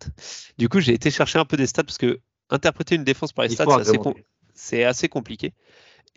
Du 0.58 0.68
coup, 0.68 0.80
j'ai 0.80 0.94
été 0.94 1.10
chercher 1.10 1.38
un 1.38 1.44
peu 1.44 1.56
des 1.56 1.66
stats 1.66 1.84
parce 1.84 1.98
que 1.98 2.20
interpréter 2.50 2.96
une 2.96 3.04
défense 3.04 3.32
par 3.32 3.44
les 3.44 3.50
stats, 3.50 3.64
c'est 4.54 4.84
assez, 4.84 5.08
compliqué. 5.08 5.54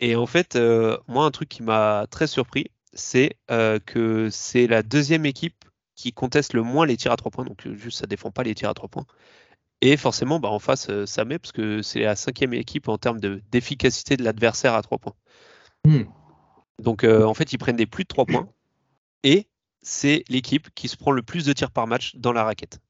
Et 0.00 0.16
en 0.16 0.26
fait, 0.26 0.56
euh, 0.56 0.98
moi, 1.08 1.24
un 1.24 1.30
truc 1.30 1.48
qui 1.48 1.62
m'a 1.62 2.06
très 2.10 2.26
surpris, 2.26 2.70
c'est 2.92 3.36
euh, 3.50 3.78
que 3.78 4.28
c'est 4.30 4.66
la 4.66 4.82
deuxième 4.82 5.26
équipe 5.26 5.64
qui 5.94 6.12
conteste 6.12 6.52
le 6.52 6.62
moins 6.62 6.86
les 6.86 6.96
tirs 6.96 7.12
à 7.12 7.16
trois 7.16 7.30
points. 7.30 7.44
Donc, 7.44 7.66
juste, 7.74 7.98
ça 7.98 8.06
défend 8.06 8.30
pas 8.30 8.42
les 8.42 8.54
tirs 8.54 8.68
à 8.68 8.74
trois 8.74 8.88
points. 8.88 9.06
Et 9.80 9.96
forcément, 9.96 10.40
bah, 10.40 10.50
en 10.50 10.58
face, 10.58 10.88
euh, 10.90 11.06
ça 11.06 11.24
met 11.24 11.38
parce 11.38 11.52
que 11.52 11.82
c'est 11.82 12.00
la 12.00 12.16
cinquième 12.16 12.52
équipe 12.54 12.88
en 12.88 12.98
termes 12.98 13.20
d'efficacité 13.20 14.16
de, 14.16 14.24
l'adversaire 14.24 14.74
à 14.74 14.82
trois 14.82 14.98
points. 14.98 15.14
Hmm. 15.86 16.04
Donc, 16.82 17.04
en 17.04 17.32
fait, 17.32 17.54
ils 17.54 17.58
prennent 17.58 17.76
des 17.76 17.86
plus 17.86 18.04
de 18.04 18.08
trois 18.08 18.26
points. 18.26 18.48
Et 19.22 19.48
c'est 19.80 20.24
l'équipe 20.28 20.68
qui 20.74 20.88
se 20.88 20.96
prend 20.96 21.10
le 21.10 21.22
plus 21.22 21.46
de 21.46 21.54
tirs 21.54 21.70
par 21.70 21.86
match 21.86 22.16
dans 22.16 22.32
la 22.32 22.44
raquette. 22.44 22.80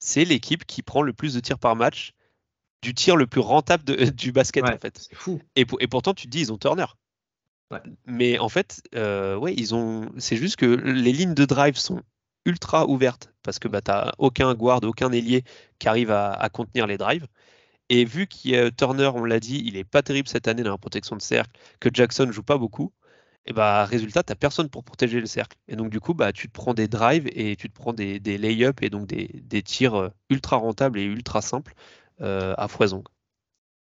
C'est 0.00 0.24
l'équipe 0.24 0.64
qui 0.64 0.82
prend 0.82 1.02
le 1.02 1.12
plus 1.12 1.34
de 1.34 1.40
tirs 1.40 1.60
par 1.60 1.76
match 1.76 2.15
du 2.86 2.94
tir 2.94 3.16
le 3.16 3.26
plus 3.26 3.40
rentable 3.40 3.84
du 4.14 4.30
basket 4.30 4.64
en 4.64 4.78
fait. 4.78 4.96
C'est 5.10 5.16
fou. 5.16 5.40
Et, 5.56 5.66
et, 5.80 5.88
pourtant 5.88 6.14
tu 6.14 6.26
te 6.26 6.30
dis 6.30 6.40
ils 6.40 6.52
ont 6.52 6.58
Turner. 6.58 6.86
Mais 8.06 8.38
en 8.38 8.48
fait, 8.48 8.80
euh, 8.94 9.36
ouais, 9.36 9.52
ils 9.56 9.74
ont. 9.74 10.08
C'est 10.18 10.36
juste 10.36 10.54
que 10.54 10.66
les 10.66 11.12
lignes 11.12 11.34
de 11.34 11.44
drive 11.44 11.76
sont 11.76 12.00
ultra 12.44 12.86
ouvertes 12.86 13.32
parce 13.42 13.58
que 13.58 13.66
bah, 13.66 13.80
tu 13.80 13.90
n'as 13.90 14.12
aucun 14.18 14.54
guard, 14.54 14.84
aucun 14.84 15.10
ailier 15.10 15.42
qui 15.80 15.88
arrive 15.88 16.12
à, 16.12 16.48
contenir 16.52 16.86
les 16.86 16.96
drives. 16.96 17.26
Et 17.88 18.04
vu 18.04 18.28
qu'il 18.28 18.70
Turner, 18.76 19.10
on 19.12 19.24
l'a 19.24 19.40
dit, 19.40 19.64
il 19.66 19.76
est 19.76 19.84
pas 19.84 20.02
terrible 20.02 20.28
cette 20.28 20.46
année 20.46 20.62
dans 20.62 20.70
la 20.70 20.78
protection 20.78 21.16
de 21.16 21.22
cercle, 21.22 21.50
que 21.80 21.88
Jackson 21.92 22.30
joue 22.30 22.44
pas 22.44 22.56
beaucoup, 22.56 22.92
et 23.46 23.52
bah 23.52 23.84
résultat, 23.84 24.22
tu 24.22 24.30
n'as 24.30 24.36
personne 24.36 24.68
pour 24.68 24.84
protéger 24.84 25.20
le 25.20 25.26
cercle. 25.26 25.56
Et 25.66 25.74
donc 25.74 25.90
du 25.90 25.98
coup, 25.98 26.14
bah, 26.14 26.32
tu 26.32 26.48
te 26.48 26.52
prends 26.52 26.74
des 26.74 26.88
drives 26.88 27.28
et 27.32 27.56
tu 27.56 27.68
te 27.68 27.74
prends 27.74 27.92
des, 27.92 28.20
des 28.20 28.38
lay-ups 28.38 28.80
et 28.82 28.90
donc 28.90 29.06
des, 29.06 29.28
des, 29.34 29.62
tirs 29.62 29.94
euh, 29.94 30.08
ultra 30.30 30.56
rentables 30.56 30.98
et 30.98 31.04
ultra 31.04 31.42
simples 31.42 31.74
à 32.20 32.68
foison. 32.68 33.04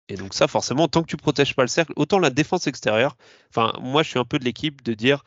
Et 0.07 0.15
donc 0.15 0.33
ça, 0.33 0.47
forcément, 0.47 0.88
tant 0.88 1.01
que 1.01 1.07
tu 1.07 1.17
protèges 1.17 1.55
pas 1.55 1.63
le 1.63 1.67
cercle, 1.67 1.93
autant 1.95 2.19
la 2.19 2.29
défense 2.29 2.67
extérieure, 2.67 3.17
enfin, 3.49 3.73
moi 3.81 4.03
je 4.03 4.09
suis 4.09 4.19
un 4.19 4.25
peu 4.25 4.38
de 4.38 4.45
l'équipe 4.45 4.83
de 4.83 4.93
dire 4.93 5.23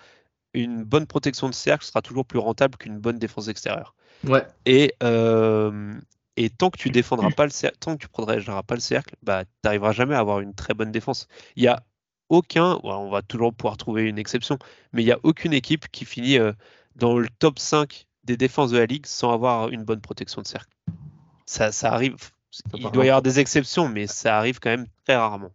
une 0.54 0.84
bonne 0.84 1.06
protection 1.06 1.48
de 1.48 1.54
cercle 1.54 1.84
sera 1.84 2.02
toujours 2.02 2.24
plus 2.24 2.38
rentable 2.38 2.76
qu'une 2.76 2.98
bonne 2.98 3.18
défense 3.18 3.48
extérieure. 3.48 3.94
Ouais. 4.24 4.46
Et, 4.66 4.94
euh, 5.02 5.94
et 6.36 6.50
tant 6.50 6.70
que 6.70 6.78
tu 6.78 6.90
défendras 6.90 7.30
pas 7.30 7.44
le 7.44 7.50
cercle, 7.50 7.78
tant 7.78 7.96
que 7.96 8.02
tu 8.02 8.08
protégeras 8.08 8.62
pas 8.62 8.74
le 8.74 8.80
cercle, 8.80 9.14
bah, 9.22 9.44
tu 9.44 9.50
n'arriveras 9.64 9.92
jamais 9.92 10.14
à 10.14 10.20
avoir 10.20 10.40
une 10.40 10.54
très 10.54 10.74
bonne 10.74 10.92
défense. 10.92 11.28
Il 11.56 11.62
y 11.62 11.68
a 11.68 11.82
aucun, 12.28 12.78
on 12.82 13.10
va 13.10 13.22
toujours 13.22 13.54
pouvoir 13.54 13.76
trouver 13.76 14.04
une 14.04 14.18
exception, 14.18 14.58
mais 14.92 15.02
il 15.02 15.06
n'y 15.06 15.12
a 15.12 15.18
aucune 15.22 15.52
équipe 15.52 15.88
qui 15.88 16.04
finit 16.04 16.38
euh, 16.38 16.52
dans 16.96 17.18
le 17.18 17.28
top 17.38 17.58
5 17.58 18.06
des 18.24 18.36
défenses 18.36 18.70
de 18.70 18.78
la 18.78 18.86
ligue 18.86 19.06
sans 19.06 19.32
avoir 19.32 19.70
une 19.70 19.84
bonne 19.84 20.00
protection 20.00 20.42
de 20.42 20.46
cercle. 20.46 20.70
Ça, 21.46 21.72
ça 21.72 21.92
arrive, 21.92 22.16
il 22.74 22.90
doit 22.90 23.04
y 23.04 23.08
avoir 23.08 23.22
des 23.22 23.40
exceptions, 23.40 23.88
mais 23.88 24.06
ça 24.06 24.38
arrive 24.38 24.58
quand 24.60 24.70
même 24.70 24.86
très 25.04 25.16
rarement. 25.16 25.52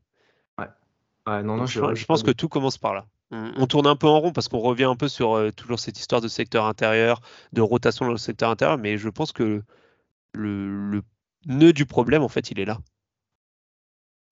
Ouais. 0.58 1.44
non, 1.44 1.58
non, 1.58 1.66
je, 1.66 2.06
pense 2.06 2.24
que 2.24 2.32
tout 2.32 2.50
commence 2.50 2.78
par 2.78 2.94
là. 2.94 3.06
On, 3.32 3.66
tourne 3.66 3.88
un 3.88 3.96
peu 3.96 4.06
en 4.06 4.20
rond 4.20 4.32
parce 4.32 4.48
qu'on 4.48 4.60
revient 4.60 4.84
un 4.84 4.96
peu 4.96 5.08
sur 5.08 5.36
euh, 5.36 5.50
toujours 5.52 5.80
cette 5.80 5.98
histoire 5.98 6.22
de 6.22 6.28
secteur 6.28 6.66
intérieur, 6.66 7.20
de 7.52 7.62
rotation 7.62 8.06
dans 8.06 8.12
le 8.12 8.20
secteur 8.20 8.52
intérieur, 8.52 8.78
mais 8.78 8.98
je 9.00 9.10
pense 9.10 9.32
que 9.32 9.64
le, 10.34 11.02
nœud 11.48 11.74
du 11.74 11.88
problème, 11.88 12.22
en 12.22 12.28
fait, 12.28 12.52
il 12.52 12.60
est 12.60 12.66
là. 12.66 12.78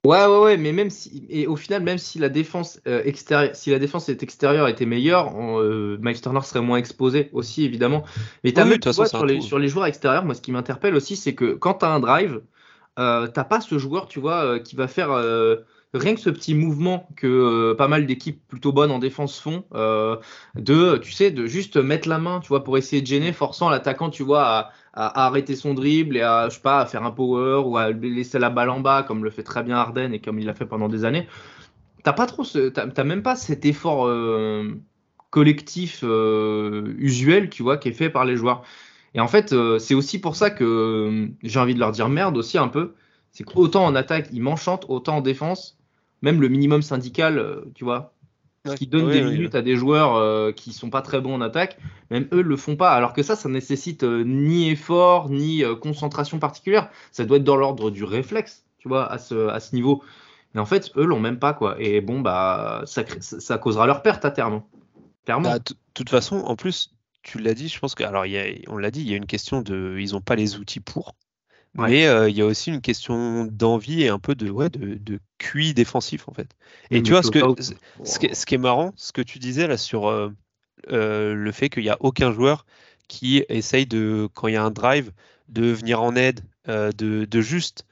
Ouais, 0.04 0.26
ouais, 0.26 0.39
ouais, 0.39 0.58
mais 0.58 0.72
même 0.72 0.89
si, 0.89 1.28
et 1.30 1.45
au 1.45 1.56
final, 1.56 1.84
même 1.84 1.99
si 1.99 2.18
la 2.18 2.30
défense 2.30 2.82
euh, 2.88 3.04
extérieure, 3.06 3.56
si 3.56 3.70
la 3.70 3.78
défense 3.78 4.10
extérieure 4.10 4.68
était 4.68 4.88
meilleure, 4.88 5.32
euh, 5.38 5.99
Miles 6.02 6.20
Turner 6.20 6.41
serait 6.41 6.62
moins 6.62 6.78
exposé 6.78 7.30
aussi, 7.34 7.66
évidemment. 7.66 8.04
Mais 8.43 8.52
tu 8.52 8.89
vois, 8.89 9.06
sur, 9.06 9.26
les, 9.28 9.41
sur 9.41 9.60
les 9.60 9.68
joueurs 9.68 9.86
extérieurs, 9.86 10.26
moi, 10.26 10.34
ce 10.34 10.41
qui 10.41 10.52
m'interpelle 10.52 10.95
aussi, 10.95 11.16
c'est 11.16 11.36
que 11.36 11.54
quand 11.54 11.76
tu 11.76 11.86
as 11.86 11.89
un 11.89 11.99
drive, 11.99 12.41
euh, 12.97 13.28
t'as 13.28 13.43
pas 13.43 13.62
ce 13.62 13.78
joueur, 13.78 14.08
tu 14.08 14.20
vois, 14.20 14.43
euh, 14.43 14.60
qui 14.60 14.76
va 14.76 14.88
faire 14.88 15.12
euh, 15.12 15.58
rien 15.93 16.16
que 16.16 16.20
ce 16.22 16.32
petit 16.32 16.56
mouvement 16.56 17.08
que 17.16 17.74
pas 17.74 17.88
mal 17.88 18.08
d'équipes 18.08 18.41
plutôt 18.47 18.72
bonnes 18.72 18.91
en 18.91 18.97
défense 18.97 19.39
font, 19.39 19.66
de, 20.56 20.97
tu 20.97 21.12
sais, 21.12 21.30
de 21.30 21.45
juste 21.45 21.78
mettre 21.78 22.10
la 22.10 22.18
main, 22.18 22.39
tu 22.39 22.47
vois, 22.47 22.64
pour 22.64 22.78
essayer 22.80 23.04
de 23.04 23.08
gêner, 23.08 23.34
forçant 23.34 23.70
l'attaquant, 23.70 24.10
tu 24.10 24.24
vois, 24.24 24.43
à, 24.45 24.72
arrêter 24.94 25.56
son 25.56 25.74
dribble 25.74 26.18
et 26.18 26.22
à, 26.22 26.50
je 26.50 26.56
sais 26.56 26.62
pas, 26.62 26.82
à 26.82 26.86
faire 26.86 27.04
un 27.04 27.12
power 27.12 27.64
ou 27.66 27.78
à 27.78 27.92
laisser 27.92 28.39
la 28.39 28.50
balle 28.50 28.70
en 28.70 28.80
bas, 28.80 29.04
comme 29.04 29.24
le 29.24 29.30
fait 29.30 29.44
très 29.44 29.64
bien 29.64 29.78
Arden 29.78 30.14
et 30.14 30.20
comme 30.20 30.39
il 30.39 30.46
l'a 30.46 30.54
fait 30.54 30.66
pendant 30.66 30.89
des 30.89 31.06
années. 31.06 31.28
T'as 32.04 32.14
pas 32.14 32.26
trop, 32.26 32.44
même 33.06 33.24
pas 33.24 33.36
cet 33.36 33.66
effort 33.66 34.10
collectif 35.30 36.04
usuel, 36.04 37.50
tu 37.50 37.64
vois, 37.64 37.78
qui 37.78 37.89
est 37.89 37.94
fait 37.94 38.10
par 38.10 38.26
les 38.26 38.36
joueurs. 38.36 38.64
Et 39.14 39.20
en 39.20 39.28
fait, 39.28 39.56
c'est 39.80 39.94
aussi 39.94 40.20
pour 40.20 40.36
ça 40.36 40.50
que 40.50 41.30
j'ai 41.44 41.60
envie 41.60 41.74
de 41.74 41.80
leur 41.80 41.92
dire 41.92 42.10
merde 42.10 42.38
aussi 42.38 42.58
un 42.58 42.68
peu. 42.68 42.94
C'est 43.32 43.44
qu'autant 43.44 43.86
en 43.86 43.96
attaque, 43.96 44.28
ils 44.34 44.42
m'enchantent, 44.42 44.86
autant 44.89 45.18
en 45.18 45.22
défense, 45.22 45.78
même 46.22 46.42
le 46.42 46.50
minimum 46.50 46.82
syndical, 46.82 47.64
tu 47.76 47.86
vois, 47.86 48.14
qui 48.76 48.88
donne 48.88 49.09
des 49.09 49.22
minutes 49.24 49.55
à 49.55 49.62
des 49.62 49.76
joueurs 49.76 50.16
euh, 50.16 50.51
qui 50.51 50.74
sont 50.74 50.89
pas 50.89 51.01
très 51.01 51.20
bons 51.20 51.36
en 51.36 51.41
attaque, 51.41 51.78
même 52.09 52.28
eux 52.32 52.41
le 52.41 52.57
font 52.57 52.76
pas. 52.76 52.91
Alors 52.91 53.14
que 53.14 53.24
ça, 53.24 53.36
ça 53.36 53.49
nécessite 53.49 54.03
euh, 54.03 54.24
ni 54.24 54.70
effort, 54.70 55.30
ni 55.30 55.64
euh, 55.64 55.76
concentration 55.76 56.39
particulière. 56.39 56.89
Ça 57.12 57.26
doit 57.26 57.38
être 57.38 57.43
dans 57.43 57.55
l'ordre 57.55 57.89
du 57.89 58.03
réflexe, 58.03 58.66
tu 58.78 58.88
vois, 58.88 59.12
à 59.12 59.18
ce, 59.18 59.47
à 59.47 59.59
ce 59.59 59.76
niveau. 59.76 60.03
Mais 60.53 60.62
en 60.62 60.66
fait, 60.66 60.91
eux 60.97 61.05
l'ont 61.05 61.20
même 61.20 61.39
pas, 61.39 61.53
quoi. 61.53 61.76
Et 61.80 62.01
bon, 62.01 62.20
bah, 62.20 62.84
ça, 62.86 63.03
ça 63.20 63.57
causera 63.57 63.88
leur 63.88 64.01
perte 64.03 64.26
à 64.26 64.32
terme. 64.32 64.62
Clairement. 65.26 65.51
Bah, 65.51 65.59
de 65.59 65.76
toute 65.93 66.09
façon, 66.09 66.38
en 66.38 66.55
plus, 66.55 66.93
tu 67.24 67.39
l'as 67.39 67.53
dit, 67.53 67.68
je 67.68 67.80
pense 67.80 67.95
que, 67.95 68.03
alors, 68.03 68.26
y 68.26 68.38
a, 68.38 68.45
on 68.68 68.78
l'a 68.78 68.91
dit, 68.91 69.01
il 69.01 69.09
y 69.09 69.14
a 69.14 69.18
une 69.18 69.28
question 69.28 69.62
de, 69.62 69.97
ils 69.99 70.12
n'ont 70.12 70.22
pas 70.22 70.36
les 70.36 70.57
outils 70.57 70.80
pour. 70.80 71.16
Mais 71.76 72.03
il 72.30 72.36
y 72.36 72.41
a 72.41 72.45
aussi 72.45 72.69
une 72.69 72.82
question 72.82 73.45
d'envie 73.45 74.03
et 74.03 74.09
un 74.09 74.19
peu 74.19 74.36
de, 74.36 74.49
ouais, 74.49 74.69
de, 74.69 74.95
de 74.95 75.19
QI 75.38 75.74
défensif 75.74 76.28
en 76.28 76.34
fait. 76.34 76.49
Et 76.89 77.01
tu 77.01 77.11
vois, 77.11 77.24
ce, 77.24 77.32
que, 77.32 77.39
ce, 78.03 78.45
qui 78.45 78.55
est, 78.55 78.57
marrant, 78.57 78.93
ce 78.97 79.11
que 79.13 79.22
tu 79.22 79.39
disais 79.39 79.67
là 79.67 79.78
sur 79.78 80.11
le 80.88 81.51
fait 81.51 81.69
qu'il 81.69 81.84
n'y 81.84 81.89
a 81.89 81.97
aucun 82.01 82.32
joueur 82.32 82.65
qui 83.07 83.43
essaye 83.49 83.86
de, 83.86 84.30
quand 84.34 84.47
il 84.47 84.53
y 84.53 84.57
a 84.57 84.63
un 84.63 84.72
drive, 84.72 85.11
de 85.49 85.65
venir 85.65 86.01
en 86.01 86.15
aide, 86.15 86.41
de, 86.67 87.26
de, 87.26 87.41
juste, 87.41 87.86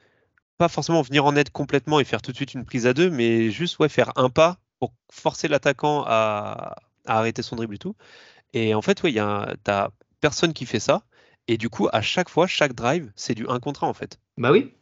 pas 0.58 0.68
forcément 0.68 1.02
venir 1.02 1.24
en 1.24 1.36
aide 1.36 1.50
complètement 1.50 2.00
et 2.00 2.04
faire 2.04 2.22
tout 2.22 2.32
de 2.32 2.36
suite 2.36 2.54
une 2.54 2.64
prise 2.64 2.86
à 2.86 2.94
deux, 2.94 3.10
mais 3.10 3.50
juste 3.50 3.78
ouais, 3.78 3.88
faire 3.88 4.12
un 4.16 4.30
pas 4.30 4.58
pour 4.78 4.92
forcer 5.10 5.48
l'attaquant 5.48 6.04
à, 6.06 6.76
à, 7.06 7.18
arrêter 7.18 7.42
son 7.42 7.56
dribble 7.56 7.74
et 7.74 7.78
tout. 7.78 7.96
Et 8.52 8.74
en 8.74 8.82
fait, 8.82 9.02
ouais, 9.02 9.12
tu 9.12 9.18
n'as 9.18 9.88
personne 10.20 10.52
qui 10.52 10.66
fait 10.66 10.80
ça. 10.80 11.02
Et 11.48 11.58
du 11.58 11.68
coup, 11.68 11.88
à 11.92 12.00
chaque 12.00 12.28
fois, 12.28 12.46
chaque 12.46 12.74
drive, 12.74 13.10
c'est 13.16 13.34
du 13.34 13.46
1 13.48 13.60
contre 13.60 13.84
1 13.84 13.88
en 13.88 13.94
fait. 13.94 14.18
Bah 14.36 14.52
oui. 14.52 14.72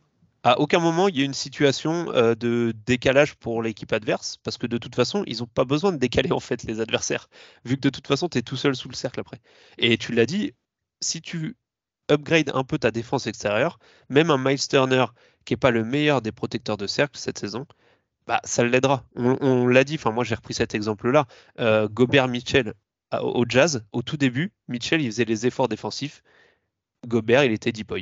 À 0.45 0.61
aucun 0.61 0.79
moment, 0.79 1.09
il 1.09 1.19
y 1.19 1.23
a 1.23 1.25
une 1.25 1.35
situation 1.35 2.13
euh, 2.13 2.35
de 2.35 2.73
décalage 2.87 3.35
pour 3.35 3.63
l'équipe 3.63 3.93
adverse, 3.93 4.37
parce 4.45 4.57
que 4.57 4.67
de 4.67 4.79
toute 4.79 4.95
façon, 4.95 5.25
ils 5.27 5.39
n'ont 5.39 5.47
pas 5.47 5.65
besoin 5.65 5.93
de 5.93 5.97
décaler 5.97 6.33
en 6.33 6.41
fait 6.41 6.63
les 6.63 6.81
adversaires, 6.81 7.29
vu 7.65 7.77
que 7.77 7.81
de 7.83 7.91
toute 7.91 8.07
façon, 8.07 8.29
tu 8.29 8.39
es 8.39 8.43
tout 8.43 8.57
seul 8.57 8.77
sous 8.77 8.89
le 8.89 8.95
cercle 8.95 9.21
après. 9.21 9.41
Et 9.79 9.99
tu 9.99 10.13
l'as 10.13 10.27
dit, 10.27 10.53
si 11.01 11.21
tu 11.21 11.57
upgrades 12.11 12.51
un 12.55 12.65
peu 12.65 12.79
ta 12.79 12.91
défense 12.91 13.27
extérieure, 13.27 13.79
même 14.09 14.31
un 14.31 14.39
Miles 14.39 14.67
Turner, 14.67 15.07
qui 15.45 15.55
n'est 15.55 15.59
pas 15.59 15.71
le 15.71 15.85
meilleur 15.85 16.23
des 16.23 16.33
protecteurs 16.33 16.77
de 16.77 16.87
cercle 16.87 17.19
cette 17.19 17.39
saison, 17.39 17.67
bah, 18.27 18.41
ça 18.45 18.63
l'aidera. 18.63 19.05
On, 19.17 19.67
l'a 19.67 19.85
dit, 19.85 19.95
enfin 19.95 20.11
moi 20.11 20.23
j'ai 20.23 20.35
repris 20.35 20.55
cet 20.55 20.75
exemple-là. 20.75 21.27
Euh, 21.61 21.89
Gobert 21.89 22.29
Mitchell 22.29 22.75
au 23.23 23.45
Jazz, 23.49 23.85
au 23.93 24.03
tout 24.03 24.19
début, 24.19 24.53
Mitchell 24.69 25.01
il 25.01 25.11
faisait 25.11 25.25
les 25.25 25.47
efforts 25.47 25.69
défensifs. 25.69 26.23
Gobert, 27.07 27.45
il 27.45 27.53
était 27.53 27.73
deep 27.73 27.93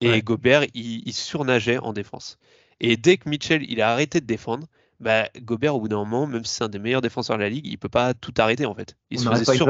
Et 0.00 0.22
Gobert, 0.22 0.64
il, 0.74 1.12
surnageait 1.12 1.78
en 1.78 1.92
défense. 1.92 2.38
Et 2.80 2.96
dès 2.96 3.16
que 3.16 3.28
Mitchell, 3.28 3.64
il 3.68 3.80
a 3.80 3.90
arrêté 3.90 4.20
de 4.20 4.26
défendre, 4.26 4.66
bah, 5.00 5.28
Gobert, 5.40 5.74
au 5.74 5.80
bout 5.80 5.88
d'un 5.88 5.96
moment, 5.96 6.26
même 6.26 6.44
si 6.44 6.54
c'est 6.54 6.64
un 6.64 6.68
des 6.68 6.78
meilleurs 6.78 7.02
défenseurs 7.02 7.36
de 7.36 7.42
la 7.42 7.48
ligue, 7.48 7.66
il 7.66 7.78
peut 7.78 7.88
pas 7.88 8.14
tout 8.14 8.32
arrêter 8.38 8.66
en 8.66 8.74
fait. 8.74 8.96
Il 9.10 9.18
se 9.18 9.28
faisait 9.28 9.56
sur... 9.56 9.68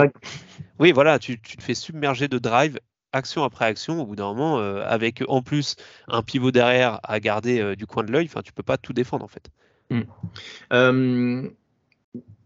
Oui, 0.78 0.92
voilà, 0.92 1.18
tu, 1.18 1.40
te 1.40 1.62
fais 1.62 1.74
submerger 1.74 2.28
de 2.28 2.38
drive, 2.38 2.78
action 3.12 3.42
après 3.42 3.64
action. 3.64 4.00
Au 4.00 4.06
bout 4.06 4.16
d'un 4.16 4.26
moment, 4.26 4.58
euh, 4.58 4.82
avec 4.86 5.22
en 5.28 5.42
plus 5.42 5.76
un 6.08 6.22
pivot 6.22 6.50
derrière 6.50 7.00
à 7.02 7.18
garder 7.18 7.60
euh, 7.60 7.74
du 7.74 7.86
coin 7.86 8.04
de 8.04 8.12
l'œil, 8.12 8.26
enfin, 8.26 8.42
tu 8.42 8.52
peux 8.52 8.62
pas 8.62 8.78
tout 8.78 8.92
défendre 8.92 9.24
en 9.24 9.28
fait. 9.28 9.50
Hmm. 9.90 10.02
Euh, 10.72 11.48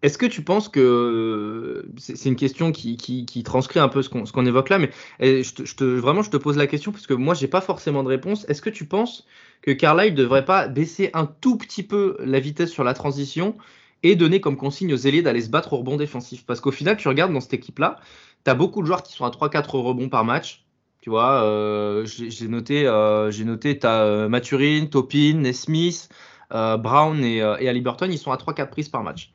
est-ce 0.02 0.16
que 0.16 0.26
tu 0.26 0.42
penses 0.42 0.68
que 0.68 1.86
c'est 1.98 2.28
une 2.28 2.36
question 2.36 2.72
qui, 2.72 3.42
transcrit 3.44 3.80
un 3.80 3.88
peu 3.88 4.02
ce 4.02 4.08
qu'on 4.08 4.46
évoque 4.46 4.70
là, 4.70 4.78
mais 4.78 4.90
eh, 5.18 5.42
vraiment 5.80 6.22
je 6.22 6.30
te 6.30 6.36
pose 6.38 6.56
la 6.56 6.66
question 6.66 6.90
parce 6.90 7.06
que 7.06 7.14
moi 7.14 7.34
j'ai 7.34 7.48
pas 7.48 7.60
forcément 7.60 8.02
de 8.02 8.08
réponse. 8.08 8.46
Est-ce 8.48 8.62
que 8.62 8.70
tu 8.70 8.86
penses 8.86 9.26
que 9.60 9.70
Carlisle 9.70 10.14
devrait 10.14 10.44
pas 10.44 10.68
baisser 10.68 11.10
un 11.12 11.26
tout 11.26 11.56
petit 11.56 11.82
peu 11.82 12.16
la 12.20 12.40
vitesse 12.40 12.70
sur 12.70 12.82
la 12.82 12.94
transition 12.94 13.56
et 14.02 14.16
donner 14.16 14.40
comme 14.40 14.56
consigne 14.56 14.94
aux 14.94 14.96
ailiers 14.96 15.20
d'aller 15.20 15.42
se 15.42 15.50
battre 15.50 15.74
au 15.74 15.78
rebond 15.78 15.96
défensif? 15.96 16.46
Parce 16.46 16.60
qu'au 16.60 16.72
final, 16.72 16.96
tu 16.96 17.08
regardes 17.08 17.32
dans 17.32 17.40
cette 17.40 17.54
équipe-là, 17.54 18.00
tu 18.44 18.50
as 18.50 18.54
beaucoup 18.54 18.80
de 18.80 18.86
joueurs 18.86 19.02
qui 19.02 19.12
sont 19.12 19.26
à 19.26 19.30
3-4 19.30 19.76
rebonds 19.76 20.08
par 20.08 20.24
match. 20.24 20.64
Tu 21.02 21.10
vois, 21.10 21.44
euh, 21.44 22.06
j'ai 22.06 22.48
noté, 22.48 22.86
euh, 22.86 23.30
j'ai 23.30 23.44
noté, 23.44 23.78
tu 23.78 23.86
as 23.86 24.02
euh, 24.02 24.86
Topin, 24.90 25.34
Nesmith, 25.34 26.08
Brown 26.50 27.22
et, 27.22 27.36
et 27.36 27.68
Halliburton, 27.68 28.10
ils 28.10 28.18
sont 28.18 28.32
à 28.32 28.36
3-4 28.36 28.70
prises 28.70 28.88
par 28.88 29.02
match 29.02 29.32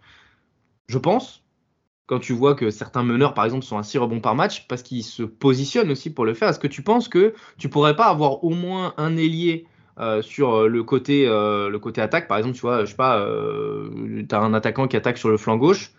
je 0.88 0.98
pense, 0.98 1.44
quand 2.06 2.20
tu 2.20 2.34
vois 2.34 2.56
que 2.56 2.70
certains 2.70 3.04
meneurs, 3.04 3.34
par 3.34 3.46
exemple, 3.46 3.66
sont 3.66 3.78
à 3.78 3.84
6 3.84 3.98
rebonds 3.98 4.20
par 4.20 4.36
match, 4.36 4.68
parce 4.68 4.84
qu'ils 4.84 5.04
se 5.04 5.24
positionnent 5.24 5.92
aussi 5.92 6.12
pour 6.12 6.26
le 6.26 6.34
faire, 6.34 6.50
est-ce 6.50 6.60
que 6.60 6.68
tu 6.68 6.84
penses 6.84 7.08
que 7.08 7.34
tu 7.58 7.70
pourrais 7.70 7.96
pas 7.96 8.06
avoir 8.06 8.44
au 8.44 8.52
moins 8.52 8.94
un 8.98 9.18
ailier 9.18 9.66
euh, 10.00 10.22
sur 10.22 10.54
euh, 10.54 10.68
le 10.68 10.84
côté, 10.84 11.28
euh, 11.28 11.70
le 11.70 11.80
côté 11.80 12.02
attaque? 12.02 12.28
Par 12.28 12.38
exemple, 12.38 12.56
tu 12.56 12.62
vois, 12.62 12.86
je 12.86 12.92
sais 12.92 12.96
pas, 12.96 13.26
tu 13.98 14.36
as 14.36 14.40
un 14.40 14.54
attaquant 14.54 14.88
qui 14.88 14.98
attaque 14.98 15.18
sur 15.18 15.30
le 15.30 15.38
flanc 15.38 15.58
gauche. 15.58 15.92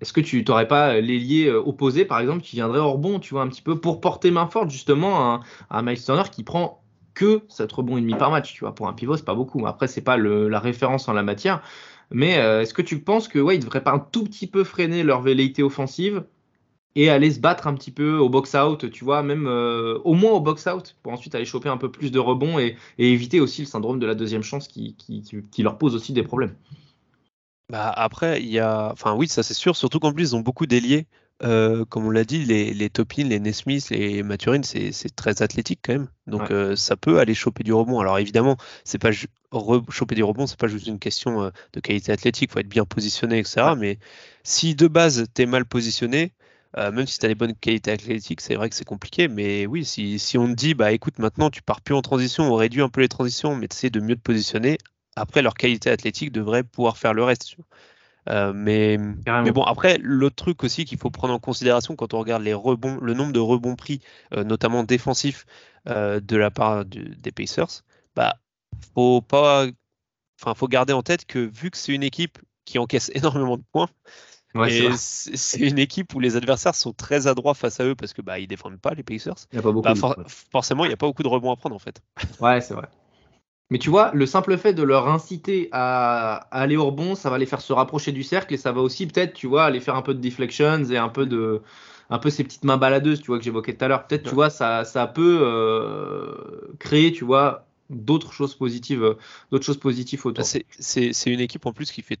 Est-ce 0.00 0.12
que 0.12 0.20
tu 0.20 0.44
n'aurais 0.46 0.68
pas 0.68 1.00
l'ailier 1.00 1.50
opposé, 1.50 2.04
par 2.04 2.20
exemple, 2.20 2.42
qui 2.42 2.56
viendrait 2.56 2.78
hors 2.78 2.92
rebond, 2.92 3.18
tu 3.18 3.34
vois, 3.34 3.42
un 3.42 3.48
petit 3.48 3.62
peu 3.62 3.80
pour 3.80 4.00
porter 4.00 4.30
main 4.30 4.46
forte, 4.46 4.70
justement, 4.70 5.34
à, 5.34 5.40
à 5.70 5.82
Miles 5.82 5.98
qui 6.30 6.44
prend 6.44 6.84
que 7.14 7.42
7 7.48 7.70
rebonds 7.72 7.96
et 7.96 8.00
demi 8.00 8.14
par 8.16 8.30
match, 8.30 8.52
tu 8.52 8.60
vois? 8.60 8.74
Pour 8.74 8.88
un 8.88 8.92
pivot, 8.92 9.16
c'est 9.16 9.24
pas 9.24 9.34
beaucoup. 9.34 9.66
Après, 9.66 9.86
c'est 9.86 10.02
pas 10.02 10.16
la 10.16 10.58
référence 10.58 11.08
en 11.08 11.12
la 11.12 11.22
matière. 11.22 11.62
Mais 12.14 12.38
euh, 12.38 12.62
est-ce 12.62 12.72
que 12.72 12.80
tu 12.80 13.00
penses 13.00 13.26
que 13.26 13.40
ouais, 13.40 13.56
ils 13.56 13.60
devraient 13.60 13.82
pas 13.82 13.92
un 13.92 13.98
tout 13.98 14.22
petit 14.22 14.46
peu 14.46 14.62
freiner 14.62 15.02
leur 15.02 15.20
velléité 15.20 15.64
offensive 15.64 16.24
et 16.94 17.10
aller 17.10 17.32
se 17.32 17.40
battre 17.40 17.66
un 17.66 17.74
petit 17.74 17.90
peu 17.90 18.18
au 18.18 18.28
box-out, 18.28 18.88
tu 18.92 19.04
vois, 19.04 19.24
même 19.24 19.48
euh, 19.48 19.98
au 20.04 20.14
moins 20.14 20.30
au 20.30 20.40
box-out, 20.40 20.96
pour 21.02 21.12
ensuite 21.12 21.34
aller 21.34 21.44
choper 21.44 21.68
un 21.68 21.76
peu 21.76 21.90
plus 21.90 22.12
de 22.12 22.20
rebonds 22.20 22.60
et, 22.60 22.76
éviter 22.98 23.40
aussi 23.40 23.62
le 23.62 23.66
syndrome 23.66 23.98
de 23.98 24.06
la 24.06 24.14
deuxième 24.14 24.44
chance 24.44 24.68
qui, 24.68 24.96
leur 25.58 25.76
pose 25.76 25.96
aussi 25.96 26.12
des 26.12 26.22
problèmes? 26.22 26.54
Bah 27.68 27.90
après, 27.90 28.40
il 28.40 28.48
y 28.48 28.60
a. 28.60 28.92
Enfin, 28.92 29.16
oui, 29.16 29.26
ça 29.26 29.42
c'est 29.42 29.54
sûr, 29.54 29.74
surtout 29.74 29.98
qu'en 29.98 30.12
plus, 30.12 30.30
ils 30.30 30.36
ont 30.36 30.40
beaucoup 30.40 30.66
d'ailiers. 30.66 31.08
Euh, 31.44 31.84
comme 31.84 32.06
on 32.06 32.10
l'a 32.10 32.24
dit, 32.24 32.44
les, 32.44 32.72
les 32.72 32.88
Topin, 32.88 33.24
les 33.24 33.38
Nesmith, 33.38 33.90
les 33.90 34.22
Maturine, 34.22 34.64
c'est 34.64 35.14
très 35.14 35.42
athlétique 35.42 35.80
quand 35.82 35.92
même. 35.92 36.08
Donc 36.26 36.50
euh, 36.50 36.74
ça 36.74 36.96
peut 36.96 37.18
aller 37.18 37.34
choper 37.34 37.62
du 37.64 37.72
rebond. 37.72 38.00
Alors 38.00 38.18
évidemment, 38.18 38.56
c'est 38.84 38.98
pas 38.98 39.10
choper 39.90 40.14
du 40.14 40.22
rebond, 40.24 40.46
c'est 40.46 40.58
pas 40.58 40.68
juste 40.68 40.86
une 40.86 40.98
question 40.98 41.42
euh, 41.42 41.50
de 41.74 41.80
qualité 41.80 42.12
athlétique, 42.12 42.50
il 42.50 42.52
faut 42.52 42.60
être 42.60 42.68
bien 42.68 42.86
positionné, 42.86 43.38
etc. 43.40 43.74
Mais 43.76 43.98
si 44.42 44.74
de 44.74 44.88
base 44.88 45.26
tu 45.34 45.42
es 45.42 45.46
mal 45.46 45.66
positionné, 45.66 46.32
même 46.76 47.06
si 47.06 47.20
tu 47.20 47.26
as 47.26 47.28
des 47.28 47.36
bonnes 47.36 47.54
qualités 47.54 47.92
athlétiques, 47.92 48.40
c'est 48.40 48.56
vrai 48.56 48.68
que 48.68 48.74
c'est 48.74 48.84
compliqué. 48.84 49.28
Mais 49.28 49.66
oui, 49.66 49.84
si, 49.84 50.18
si, 50.18 50.38
on 50.38 50.48
te 50.48 50.54
dit, 50.54 50.74
bah 50.74 50.90
écoute, 50.92 51.20
maintenant 51.20 51.50
tu 51.50 51.62
pars 51.62 51.80
plus 51.80 51.94
en 51.94 52.02
transition, 52.02 52.52
on 52.52 52.56
réduit 52.56 52.82
un 52.82 52.88
peu 52.88 53.00
les 53.00 53.08
transitions, 53.08 53.54
mais 53.54 53.68
tu 53.68 53.76
essaies 53.76 53.90
de 53.90 54.00
mieux 54.00 54.16
te 54.16 54.20
positionner, 54.20 54.78
après 55.14 55.42
leur 55.42 55.54
qualité 55.54 55.90
athlétique 55.90 56.32
devrait 56.32 56.64
pouvoir 56.64 56.96
faire 56.96 57.14
le 57.14 57.22
reste. 57.22 57.56
Euh, 58.28 58.52
mais, 58.54 58.98
mais, 59.26 59.52
bon, 59.52 59.62
après, 59.62 59.98
l'autre 60.00 60.36
truc 60.36 60.64
aussi 60.64 60.84
qu'il 60.84 60.98
faut 60.98 61.10
prendre 61.10 61.34
en 61.34 61.38
considération 61.38 61.96
quand 61.96 62.14
on 62.14 62.18
regarde 62.18 62.42
les 62.42 62.54
rebonds, 62.54 62.98
le 63.00 63.14
nombre 63.14 63.32
de 63.32 63.40
rebonds 63.40 63.76
pris, 63.76 64.00
euh, 64.34 64.44
notamment 64.44 64.82
défensifs, 64.82 65.46
euh, 65.88 66.20
de 66.20 66.36
la 66.36 66.50
part 66.50 66.84
des 66.84 67.32
Pacers, 67.32 67.82
bah, 68.16 68.36
faut 68.94 69.20
pas, 69.20 69.66
enfin, 70.40 70.54
faut 70.54 70.68
garder 70.68 70.92
en 70.92 71.02
tête 71.02 71.26
que 71.26 71.38
vu 71.38 71.70
que 71.70 71.76
c'est 71.76 71.92
une 71.92 72.02
équipe 72.02 72.38
qui 72.64 72.78
encaisse 72.78 73.10
énormément 73.14 73.56
de 73.56 73.64
points, 73.72 73.88
c'est 74.96 75.58
une 75.58 75.78
équipe 75.78 76.14
où 76.14 76.20
les 76.20 76.36
adversaires 76.36 76.74
sont 76.74 76.92
très 76.92 77.26
adroits 77.26 77.54
face 77.54 77.80
à 77.80 77.84
eux 77.84 77.96
parce 77.96 78.12
que 78.12 78.22
bah 78.22 78.38
ils 78.38 78.46
défendent 78.46 78.80
pas 78.80 78.94
les 78.94 79.02
Pacers. 79.02 79.34
Il 79.52 79.56
y 79.56 79.58
a 79.58 79.62
pas 79.62 79.72
beaucoup 79.72 79.82
bah, 79.82 80.24
forcément, 80.52 80.84
il 80.84 80.88
n'y 80.88 80.94
a 80.94 80.96
pas 80.96 81.06
beaucoup 81.06 81.24
de 81.24 81.28
rebonds 81.28 81.50
à 81.50 81.56
prendre 81.56 81.74
en 81.74 81.80
fait. 81.80 82.00
Ouais, 82.40 82.60
c'est 82.60 82.74
vrai. 82.74 82.88
Mais 83.70 83.78
tu 83.78 83.90
vois, 83.90 84.10
le 84.12 84.26
simple 84.26 84.56
fait 84.58 84.74
de 84.74 84.82
leur 84.82 85.08
inciter 85.08 85.68
à, 85.72 86.46
aller 86.50 86.76
au 86.76 86.86
rebond, 86.86 87.14
ça 87.14 87.30
va 87.30 87.38
les 87.38 87.46
faire 87.46 87.60
se 87.60 87.72
rapprocher 87.72 88.12
du 88.12 88.22
cercle 88.22 88.52
et 88.52 88.56
ça 88.56 88.72
va 88.72 88.82
aussi 88.82 89.06
peut-être, 89.06 89.32
tu 89.32 89.46
vois, 89.46 89.64
aller 89.64 89.80
faire 89.80 89.96
un 89.96 90.02
peu 90.02 90.14
de 90.14 90.20
deflections 90.20 90.84
et 90.84 90.98
un 90.98 91.08
peu 91.08 91.24
de, 91.24 91.62
un 92.10 92.18
peu 92.18 92.30
ces 92.30 92.44
petites 92.44 92.64
mains 92.64 92.76
baladeuses, 92.76 93.20
tu 93.20 93.28
vois, 93.28 93.38
que 93.38 93.44
j'évoquais 93.44 93.74
tout 93.74 93.84
à 93.84 93.88
l'heure. 93.88 94.06
Peut-être, 94.06 94.28
tu 94.28 94.34
vois, 94.34 94.50
ça, 94.50 94.84
ça 94.84 95.06
peut 95.06 95.40
euh, 95.42 96.74
créer, 96.78 97.12
tu 97.12 97.24
vois, 97.24 97.66
d'autres 97.88 98.32
choses 98.32 98.54
positives, 98.54 99.16
d'autres 99.50 99.64
choses 99.64 99.80
positives 99.80 100.24
autour. 100.26 100.44
Bah, 100.44 100.60
c'est 100.78 101.32
une 101.32 101.40
équipe 101.40 101.64
en 101.64 101.72
plus 101.72 101.90
qui 101.90 102.02
fait, 102.02 102.18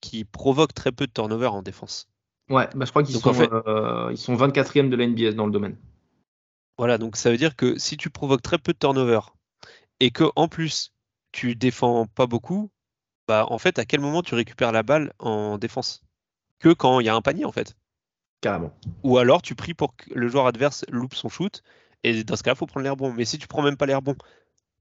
qui, 0.00 0.24
provoque 0.24 0.74
très 0.74 0.92
peu 0.92 1.06
de 1.06 1.12
turnover 1.12 1.48
en 1.48 1.62
défense. 1.62 2.08
Ouais, 2.50 2.68
bah, 2.74 2.84
je 2.84 2.90
crois 2.90 3.02
qu'ils 3.02 3.16
sont, 3.16 3.32
euh, 3.52 4.08
ils 4.10 4.16
sont 4.16 4.36
24e 4.36 4.88
de 4.88 4.96
la 4.96 5.06
NBA 5.06 5.32
dans 5.32 5.46
le 5.46 5.52
domaine. 5.52 5.76
Voilà, 6.78 6.96
donc 6.96 7.16
ça 7.16 7.30
veut 7.30 7.36
dire 7.36 7.56
que 7.56 7.76
si 7.78 7.96
tu 7.96 8.08
provoques 8.08 8.42
très 8.42 8.58
peu 8.58 8.72
de 8.72 8.78
turnover 8.78 9.20
et 10.00 10.10
que 10.10 10.24
en 10.36 10.48
plus 10.48 10.92
tu 11.32 11.54
défends 11.54 12.06
pas 12.06 12.26
beaucoup, 12.26 12.70
bah 13.26 13.46
en 13.48 13.58
fait 13.58 13.78
à 13.78 13.84
quel 13.84 14.00
moment 14.00 14.22
tu 14.22 14.34
récupères 14.34 14.72
la 14.72 14.82
balle 14.82 15.12
en 15.18 15.58
défense? 15.58 16.02
Que 16.58 16.72
quand 16.72 17.00
il 17.00 17.06
y 17.06 17.08
a 17.08 17.14
un 17.14 17.22
panier 17.22 17.44
en 17.44 17.52
fait. 17.52 17.76
Carrément. 18.40 18.72
Ou 19.02 19.18
alors 19.18 19.42
tu 19.42 19.54
pries 19.54 19.74
pour 19.74 19.96
que 19.96 20.12
le 20.14 20.28
joueur 20.28 20.46
adverse 20.46 20.84
loupe 20.90 21.14
son 21.14 21.28
shoot 21.28 21.62
et 22.04 22.24
dans 22.24 22.36
ce 22.36 22.42
cas-là 22.42 22.54
faut 22.54 22.66
prendre 22.66 22.84
l'air 22.84 22.96
bon. 22.96 23.12
Mais 23.12 23.24
si 23.24 23.38
tu 23.38 23.46
prends 23.46 23.62
même 23.62 23.76
pas 23.76 23.86
l'air 23.86 24.02
bon, 24.02 24.16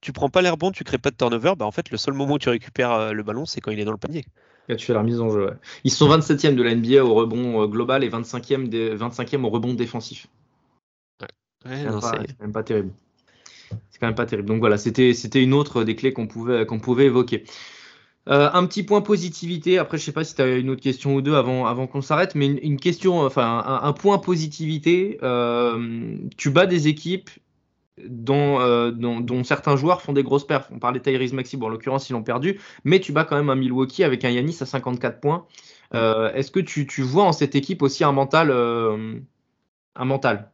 tu 0.02 0.14
prends 0.14 0.30
pas 0.30 0.42
l'air 0.42 0.58
bon, 0.58 0.72
tu 0.72 0.84
crées 0.84 0.98
pas 0.98 1.12
de 1.12 1.16
turnover, 1.16 1.54
bah 1.58 1.66
en 1.66 1.72
fait 1.72 1.90
le 1.90 1.98
seul 1.98 2.14
moment 2.14 2.36
où 2.36 2.40
tu 2.40 2.50
récupères 2.50 2.92
euh, 2.92 3.12
le 3.14 3.24
ballon, 3.24 3.46
c'est 3.46 3.62
quand 3.62 3.72
il 3.72 3.80
est 3.80 3.86
dans 3.86 3.92
le 3.92 3.98
panier. 3.98 4.26
Là, 4.68 4.76
tu 4.76 4.86
fais 4.86 4.94
la 4.94 5.00
remise 5.00 5.22
en 5.22 5.30
jeu. 5.30 5.46
Ouais. 5.46 5.54
Ils 5.86 5.92
sont 5.92 6.10
27e 6.10 6.56
de 6.56 6.64
la 6.64 6.76
NBA 6.76 7.04
au 7.04 7.14
rebond 7.14 7.62
euh, 7.62 7.68
global 7.68 8.04
et 8.04 8.10
25e, 8.10 8.68
des, 8.68 8.96
25e 8.96 9.46
au 9.46 9.50
rebond 9.50 9.74
défensif. 9.74 10.28
Ouais, 11.66 11.86
C'est 12.02 12.40
même 12.42 12.52
pas 12.52 12.64
terrible. 12.64 12.92
C'est 13.98 14.00
quand 14.00 14.08
même 14.08 14.16
pas 14.16 14.26
terrible. 14.26 14.48
Donc 14.48 14.60
voilà, 14.60 14.78
c'était 14.78 15.12
une 15.42 15.54
autre 15.54 15.84
des 15.84 15.96
clés 15.96 16.14
qu'on 16.14 16.28
pouvait, 16.28 17.06
évoquer. 17.06 17.46
Euh, 18.28 18.50
un 18.54 18.66
petit 18.68 18.84
point 18.84 19.02
positivité. 19.02 19.78
Après, 19.80 19.98
je 19.98 20.04
sais 20.04 20.12
pas 20.12 20.24
si 20.24 20.36
tu 20.36 20.42
as 20.42 20.58
une 20.58 20.70
autre 20.70 20.82
question 20.82 21.16
ou 21.16 21.22
deux 21.22 21.34
avant, 21.34 21.88
qu'on 21.88 22.02
s'arrête, 22.02 22.36
mais 22.36 22.46
une, 22.46 22.80
question, 22.80 23.22
enfin 23.22 23.64
un, 23.66 23.94
point 23.94 24.20
positivité. 24.20 25.18
euh, 25.24 26.18
tu 26.38 26.50
bats 26.50 26.66
des 26.66 26.88
équipes 26.88 27.30
dont, 28.06 28.60
euh, 28.60 28.92
dont, 28.92 29.44
certains 29.44 29.76
joueurs 29.76 30.02
font 30.02 30.14
des 30.14 30.24
grosses 30.24 30.46
perfs. 30.46 30.70
On 30.72 30.80
parlait 30.80 31.00
de 31.00 31.04
Tyrese 31.04 31.34
Maxi, 31.34 31.58
bon, 31.58 31.68
en 31.68 31.70
l'occurrence, 31.70 32.10
ils 32.10 32.14
l'ont 32.14 32.24
perdu, 32.24 32.60
mais 32.84 33.00
tu 33.00 33.14
bats 33.14 33.24
quand 33.24 33.38
même 33.38 33.50
un 33.50 33.56
Milwaukee 33.56 34.04
avec 34.04 34.26
un 34.26 34.30
Yanis 34.30 34.58
à 34.62 34.66
54 34.66 35.20
points. 35.22 35.46
Est-ce 35.94 36.52
que 36.52 36.60
tu, 36.60 37.02
vois 37.02 37.24
en 37.24 37.32
cette 37.32 37.56
équipe 37.56 37.82
aussi 37.82 38.04
un 38.04 38.12
mental, 38.12 38.52
un 38.52 40.06
mental, 40.06 40.52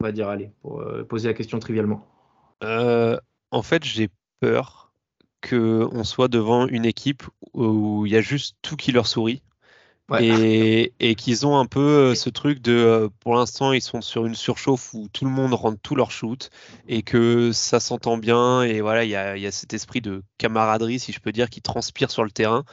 on 0.00 0.04
va 0.04 0.12
dire, 0.12 0.28
allez, 0.28 0.50
pour 0.60 0.84
poser 1.08 1.28
la 1.28 1.34
question 1.34 1.58
trivialement. 1.58 2.06
Euh, 2.62 3.18
en 3.50 3.62
fait, 3.62 3.84
j'ai 3.84 4.08
peur 4.40 4.92
que 5.40 5.86
on 5.92 6.04
soit 6.04 6.28
devant 6.28 6.66
une 6.66 6.84
équipe 6.84 7.22
où 7.54 8.06
il 8.06 8.12
y 8.12 8.16
a 8.16 8.20
juste 8.20 8.56
tout 8.62 8.76
qui 8.76 8.92
leur 8.92 9.06
sourit. 9.06 9.42
Ouais. 10.08 10.24
et, 10.24 10.94
et 11.00 11.16
qu'ils 11.16 11.48
ont 11.48 11.58
un 11.58 11.66
peu 11.66 11.80
euh, 11.80 12.14
ce 12.14 12.30
truc 12.30 12.60
de, 12.60 12.72
euh, 12.72 13.08
pour 13.18 13.34
l'instant, 13.34 13.72
ils 13.72 13.82
sont 13.82 14.00
sur 14.00 14.24
une 14.24 14.36
surchauffe 14.36 14.94
où 14.94 15.08
tout 15.08 15.24
le 15.24 15.32
monde 15.32 15.52
rentre 15.52 15.80
tout 15.82 15.96
leur 15.96 16.12
shoot 16.12 16.48
et 16.86 17.02
que 17.02 17.50
ça 17.50 17.80
s'entend 17.80 18.16
bien. 18.16 18.62
Et 18.62 18.80
voilà, 18.80 19.02
il 19.02 19.10
y 19.10 19.16
a, 19.16 19.36
il 19.36 19.42
y 19.42 19.46
a 19.48 19.50
cet 19.50 19.74
esprit 19.74 20.00
de 20.00 20.22
camaraderie, 20.38 21.00
si 21.00 21.10
je 21.10 21.18
peux 21.18 21.32
dire, 21.32 21.50
qui 21.50 21.60
transpire 21.60 22.12
sur 22.12 22.22
le 22.22 22.30
terrain. 22.30 22.64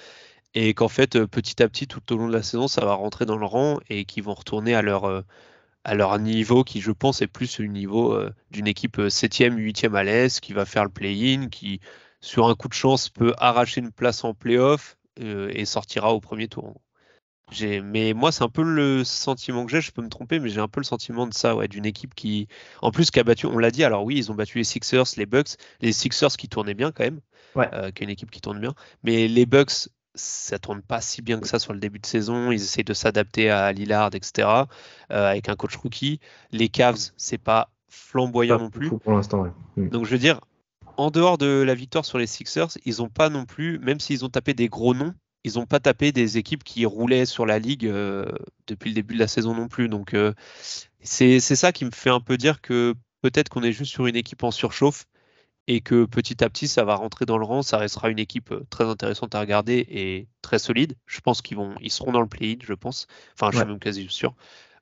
Et 0.53 0.75
qu'en 0.75 0.89
fait, 0.89 1.25
petit 1.25 1.63
à 1.63 1.67
petit, 1.67 1.87
tout 1.87 2.13
au 2.13 2.17
long 2.17 2.27
de 2.27 2.33
la 2.33 2.43
saison, 2.43 2.67
ça 2.67 2.85
va 2.85 2.93
rentrer 2.93 3.25
dans 3.25 3.37
le 3.37 3.45
rang 3.47 3.79
et 3.89 4.05
qu'ils 4.05 4.23
vont 4.23 4.35
retourner 4.35 4.75
à 4.75 4.83
leur, 4.83 5.23
à 5.83 5.95
leur 5.95 6.17
niveau 6.19 6.63
qui, 6.63 6.81
je 6.81 6.91
pense, 6.91 7.21
est 7.21 7.27
plus 7.27 7.59
le 7.59 7.67
niveau 7.67 8.13
euh, 8.13 8.31
d'une 8.51 8.67
équipe 8.67 9.01
7e, 9.09 9.57
8e 9.57 9.95
à 9.95 10.03
l'Est, 10.03 10.39
qui 10.41 10.53
va 10.53 10.65
faire 10.65 10.83
le 10.83 10.89
play-in, 10.89 11.49
qui, 11.49 11.79
sur 12.21 12.47
un 12.47 12.55
coup 12.55 12.67
de 12.69 12.73
chance, 12.73 13.09
peut 13.09 13.33
arracher 13.37 13.81
une 13.81 13.91
place 13.91 14.23
en 14.23 14.33
play-off 14.33 14.97
euh, 15.21 15.49
et 15.53 15.65
sortira 15.65 16.13
au 16.13 16.19
premier 16.21 16.47
tour. 16.47 16.75
J'ai- 17.51 17.81
Mais 17.81 18.13
moi, 18.13 18.31
c'est 18.31 18.43
un 18.43 18.49
peu 18.49 18.63
le 18.63 19.03
sentiment 19.03 19.65
que 19.65 19.71
j'ai, 19.71 19.81
je 19.81 19.91
peux 19.91 20.01
me 20.01 20.09
tromper, 20.09 20.39
mais 20.39 20.49
j'ai 20.49 20.59
un 20.61 20.67
peu 20.67 20.79
le 20.79 20.85
sentiment 20.85 21.27
de 21.27 21.33
ça, 21.33 21.55
ouais, 21.55 21.67
d'une 21.67 21.85
équipe 21.85 22.15
qui, 22.15 22.47
en 22.81 22.91
plus, 22.91 23.11
qui 23.11 23.19
a 23.19 23.23
battu, 23.23 23.45
on 23.47 23.57
l'a 23.59 23.69
dit, 23.71 23.83
alors 23.83 24.03
oui, 24.05 24.15
ils 24.17 24.31
ont 24.31 24.35
battu 24.35 24.57
les 24.57 24.63
Sixers, 24.63 25.03
les 25.17 25.25
Bucks, 25.25 25.49
les 25.81 25.93
Sixers 25.93 26.31
qui 26.37 26.49
tournaient 26.49 26.73
bien 26.73 26.91
quand 26.91 27.03
même, 27.03 27.21
Ouais. 27.55 27.73
euh, 27.73 27.91
qui 27.91 28.03
est 28.03 28.05
une 28.05 28.09
équipe 28.11 28.31
qui 28.31 28.41
tourne 28.41 28.59
bien, 28.59 28.73
mais 29.03 29.27
les 29.27 29.45
Bucks, 29.45 29.89
ça 30.15 30.59
tourne 30.59 30.81
pas 30.81 31.01
si 31.01 31.21
bien 31.21 31.39
que 31.39 31.47
ça 31.47 31.59
sur 31.59 31.73
le 31.73 31.79
début 31.79 31.99
de 31.99 32.05
saison, 32.05 32.51
ils 32.51 32.61
essayent 32.61 32.83
de 32.83 32.93
s'adapter 32.93 33.49
à 33.49 33.71
Lillard, 33.71 34.11
etc., 34.13 34.47
euh, 35.11 35.29
avec 35.29 35.49
un 35.49 35.55
coach 35.55 35.75
rookie. 35.75 36.19
Les 36.51 36.69
Cavs, 36.69 37.11
c'est 37.17 37.37
pas 37.37 37.69
flamboyant 37.87 38.59
non 38.59 38.69
plus. 38.69 38.89
Pour 38.89 39.13
l'instant. 39.13 39.45
Mm. 39.75 39.89
Donc 39.89 40.05
je 40.05 40.11
veux 40.11 40.19
dire, 40.19 40.39
en 40.97 41.11
dehors 41.11 41.37
de 41.37 41.63
la 41.65 41.75
victoire 41.75 42.05
sur 42.05 42.17
les 42.17 42.27
Sixers, 42.27 42.77
ils 42.85 42.97
n'ont 42.97 43.09
pas 43.09 43.29
non 43.29 43.45
plus, 43.45 43.79
même 43.79 43.99
s'ils 43.99 44.23
ont 44.23 44.29
tapé 44.29 44.53
des 44.53 44.67
gros 44.67 44.93
noms, 44.93 45.13
ils 45.43 45.55
n'ont 45.55 45.65
pas 45.65 45.79
tapé 45.79 46.11
des 46.11 46.37
équipes 46.37 46.63
qui 46.63 46.85
roulaient 46.85 47.25
sur 47.25 47.45
la 47.45 47.59
ligue 47.59 47.85
euh, 47.85 48.25
depuis 48.67 48.89
le 48.89 48.95
début 48.95 49.15
de 49.15 49.19
la 49.19 49.27
saison 49.27 49.53
non 49.53 49.67
plus. 49.67 49.89
Donc 49.89 50.13
euh, 50.13 50.33
c'est 51.01 51.39
c'est 51.39 51.55
ça 51.55 51.71
qui 51.71 51.85
me 51.85 51.91
fait 51.91 52.09
un 52.09 52.21
peu 52.21 52.37
dire 52.37 52.61
que 52.61 52.93
peut-être 53.21 53.49
qu'on 53.49 53.63
est 53.63 53.73
juste 53.73 53.91
sur 53.91 54.05
une 54.05 54.15
équipe 54.15 54.43
en 54.43 54.51
surchauffe 54.51 55.05
et 55.67 55.81
que 55.81 56.05
petit 56.05 56.43
à 56.43 56.49
petit 56.49 56.67
ça 56.67 56.83
va 56.83 56.95
rentrer 56.95 57.25
dans 57.25 57.37
le 57.37 57.45
rang, 57.45 57.61
ça 57.61 57.77
restera 57.77 58.09
une 58.09 58.19
équipe 58.19 58.51
euh, 58.51 58.65
très 58.69 58.85
intéressante 58.85 59.35
à 59.35 59.39
regarder 59.39 59.85
et 59.89 60.27
très 60.41 60.59
solide. 60.59 60.95
Je 61.05 61.21
pense 61.21 61.41
qu'ils 61.41 61.57
vont, 61.57 61.75
ils 61.81 61.91
seront 61.91 62.11
dans 62.11 62.21
le 62.21 62.27
play-in, 62.27 62.57
je 62.63 62.73
pense. 62.73 63.07
Enfin, 63.35 63.51
je 63.51 63.57
suis 63.57 63.65
Ouais. 63.65 63.71
même 63.71 63.79
quasi 63.79 64.07
sûr. 64.09 64.35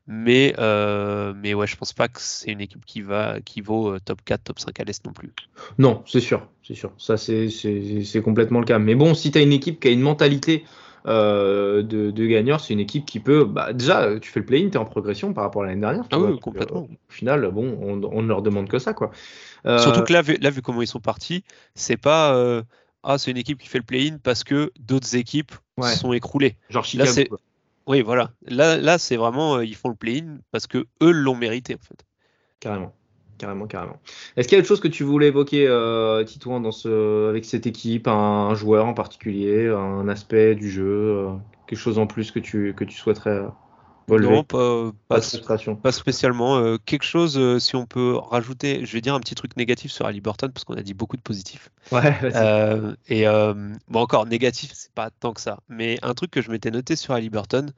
Mais, 0.07 0.55
euh, 0.59 1.33
mais 1.35 1.53
ouais, 1.53 1.67
je 1.67 1.77
pense 1.77 1.93
pas 1.93 2.07
que 2.09 2.19
c'est 2.21 2.51
une 2.51 2.61
équipe 2.61 2.85
qui 2.85 3.01
va, 3.01 3.41
qui 3.41 3.61
vaut 3.61 3.93
euh, 3.95 3.99
top 3.99 4.21
4, 4.25 4.43
top 4.45 4.59
5 4.59 4.79
à 4.79 4.83
l'Est 4.85 5.05
non 5.05 5.13
plus. 5.13 5.33
Non, 5.77 6.03
c'est 6.07 6.19
sûr, 6.19 6.47
c'est 6.63 6.73
sûr. 6.75 6.91
Ça, 6.97 7.17
c'est- 7.17 7.49
c'est 7.49 8.03
c'est 8.03 8.21
complètement 8.21 8.59
le 8.59 8.65
cas. 8.65 8.79
Mais 8.79 8.95
bon, 8.95 9.13
si 9.13 9.31
tu 9.31 9.37
as 9.37 9.41
une 9.41 9.51
équipe 9.53 9.79
qui 9.79 9.87
a 9.87 9.91
une 9.91 10.01
mentalité 10.01 10.65
euh, 11.07 11.81
de, 11.83 12.11
de 12.11 12.25
gagneur, 12.27 12.59
c'est 12.59 12.73
une 12.73 12.79
équipe 12.79 13.05
qui 13.05 13.19
peut. 13.19 13.43
Bah, 13.45 13.73
déjà, 13.73 14.19
tu 14.19 14.29
fais 14.29 14.39
le 14.39 14.45
play-in, 14.45 14.69
tu 14.69 14.73
es 14.73 14.77
en 14.77 14.85
progression 14.85 15.33
par 15.33 15.43
rapport 15.45 15.63
à 15.63 15.67
l'année 15.67 15.81
dernière. 15.81 16.03
Ah 16.11 16.17
vois. 16.17 16.27
oui, 16.27 16.33
Donc, 16.33 16.41
complètement. 16.41 16.81
euh, 16.81 16.93
au 17.09 17.11
final, 17.11 17.49
bon, 17.51 17.77
on, 17.81 18.03
on 18.03 18.21
ne 18.21 18.27
leur 18.27 18.41
demande 18.41 18.67
que 18.69 18.79
ça. 18.79 18.93
Quoi. 18.93 19.11
Euh, 19.65 19.77
Surtout 19.79 20.03
que 20.03 20.13
là, 20.13 20.21
vu, 20.21 20.37
là, 20.41 20.49
vu 20.49 20.61
comment 20.61 20.81
ils 20.81 20.87
sont 20.87 20.99
partis, 20.99 21.43
c'est 21.75 21.97
pas 21.97 22.35
euh, 22.35 22.61
ah, 23.03 23.17
c'est 23.17 23.31
une 23.31 23.37
équipe 23.37 23.57
qui 23.59 23.67
fait 23.67 23.79
le 23.79 23.83
play-in 23.83 24.17
parce 24.21 24.43
que 24.43 24.71
d'autres 24.79 25.15
équipes 25.15 25.53
Ouais. 25.77 25.95
sont 25.95 26.13
écroulées. 26.13 26.57
genre 26.69 26.85
là, 26.93 27.05
Chicago. 27.05 27.29
quoi. 27.29 27.39
Oui, 27.87 28.01
voilà. 28.01 28.31
Là, 28.47 28.77
là 28.77 28.97
c'est 28.99 29.15
vraiment, 29.17 29.55
euh, 29.57 29.65
ils 29.65 29.75
font 29.75 29.89
le 29.89 29.95
play-in 29.95 30.37
parce 30.51 30.67
que 30.67 30.85
eux 31.01 31.11
l'ont 31.11 31.35
mérité 31.35 31.73
en 31.75 31.79
fait. 31.83 32.05
Carrément. 32.59 32.93
Carrément, 33.41 33.65
carrément. 33.65 33.97
Est-ce 34.37 34.47
qu'il 34.47 34.55
y 34.55 34.57
a 34.57 34.59
autre 34.59 34.67
chose 34.67 34.79
que 34.79 34.87
tu 34.87 35.03
voulais 35.03 35.29
évoquer, 35.29 35.67
euh, 35.67 36.23
Titouan, 36.23 36.59
dans 36.61 36.71
ce, 36.71 37.27
avec 37.27 37.43
cette 37.43 37.65
équipe, 37.65 38.07
un, 38.07 38.11
un 38.13 38.53
joueur 38.53 38.85
en 38.85 38.93
particulier, 38.93 39.67
un 39.67 40.07
aspect 40.07 40.53
du 40.53 40.69
jeu, 40.69 40.85
euh, 40.85 41.29
quelque 41.65 41.79
chose 41.79 41.97
en 41.97 42.05
plus 42.05 42.29
que 42.29 42.37
tu, 42.37 42.75
que 42.77 42.83
tu 42.83 42.95
souhaiterais 42.95 43.31
euh, 43.31 43.47
relever? 44.07 44.33
Non, 44.35 44.43
pas, 44.43 44.91
Pas 45.07 45.15
pas, 45.15 45.19
de 45.21 45.25
frustration. 45.25 45.75
pas 45.75 45.91
spécialement. 45.91 46.57
Euh, 46.57 46.77
quelque 46.85 47.01
chose, 47.03 47.35
euh, 47.39 47.57
si 47.57 47.75
on 47.75 47.87
peut 47.87 48.15
rajouter, 48.15 48.85
je 48.85 48.93
vais 48.93 49.01
dire 49.01 49.15
un 49.15 49.19
petit 49.19 49.33
truc 49.33 49.57
négatif 49.57 49.91
sur 49.91 50.07
Burton 50.21 50.51
parce 50.51 50.63
qu'on 50.63 50.75
a 50.75 50.83
dit 50.83 50.93
beaucoup 50.93 51.17
de 51.17 51.23
positifs. 51.23 51.71
Ouais. 51.91 52.15
Euh, 52.23 52.93
et 53.07 53.25
bon, 53.87 54.01
encore 54.01 54.27
négatif, 54.27 54.71
c'est 54.75 54.93
pas 54.93 55.09
tant 55.09 55.33
que 55.33 55.41
ça. 55.41 55.61
Mais 55.67 55.97
un 56.03 56.13
truc 56.13 56.29
que 56.29 56.43
je 56.43 56.51
m'étais 56.51 56.69
noté 56.69 56.95
sur 56.95 57.19
Burton, 57.31 57.71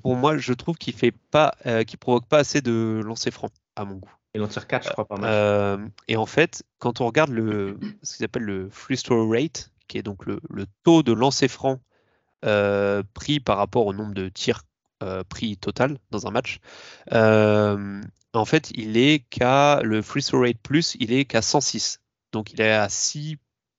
pour 0.00 0.16
moi, 0.16 0.38
je 0.38 0.54
trouve 0.54 0.76
qu'il 0.76 0.94
fait 0.94 1.12
pas, 1.30 1.52
qu'il 1.86 1.98
provoque 1.98 2.26
pas 2.26 2.38
assez 2.38 2.62
de 2.62 3.02
lancers 3.04 3.34
francs 3.34 3.52
à 3.76 3.84
mon 3.84 3.96
goût. 3.96 4.14
Il 4.38 4.44
en 4.44 4.46
tire 4.46 4.68
4, 4.68 4.86
je 4.86 4.92
crois. 4.92 5.06
Euh, 5.24 5.84
et 6.06 6.16
en 6.16 6.26
fait, 6.26 6.62
quand 6.78 7.00
on 7.00 7.06
regarde 7.06 7.30
le, 7.30 7.76
ce 8.04 8.16
qu'ils 8.16 8.24
appellent 8.24 8.44
le 8.44 8.70
free 8.70 8.96
throw 8.96 9.28
rate, 9.28 9.72
qui 9.88 9.98
est 9.98 10.02
donc 10.02 10.26
le, 10.26 10.38
le 10.48 10.66
taux 10.84 11.02
de 11.02 11.12
lancer 11.12 11.48
franc 11.48 11.80
euh, 12.44 13.02
pris 13.14 13.40
par 13.40 13.56
rapport 13.56 13.84
au 13.86 13.92
nombre 13.92 14.14
de 14.14 14.28
tirs 14.28 14.62
euh, 15.02 15.24
pris 15.28 15.56
total 15.56 15.98
dans 16.12 16.28
un 16.28 16.30
match, 16.30 16.60
en 17.10 18.44
fait, 18.44 18.70
il 18.76 18.96
est 18.96 19.24
qu'à 19.28 19.80
le 19.82 20.02
free 20.02 20.22
throw 20.22 20.42
rate 20.42 20.58
plus, 20.62 20.96
il 21.00 21.12
est 21.12 21.24
qu'à 21.24 21.42
106. 21.42 22.00
Donc, 22.30 22.52
il 22.52 22.60
est 22.60 22.70
à 22.70 22.88
6 22.88 23.38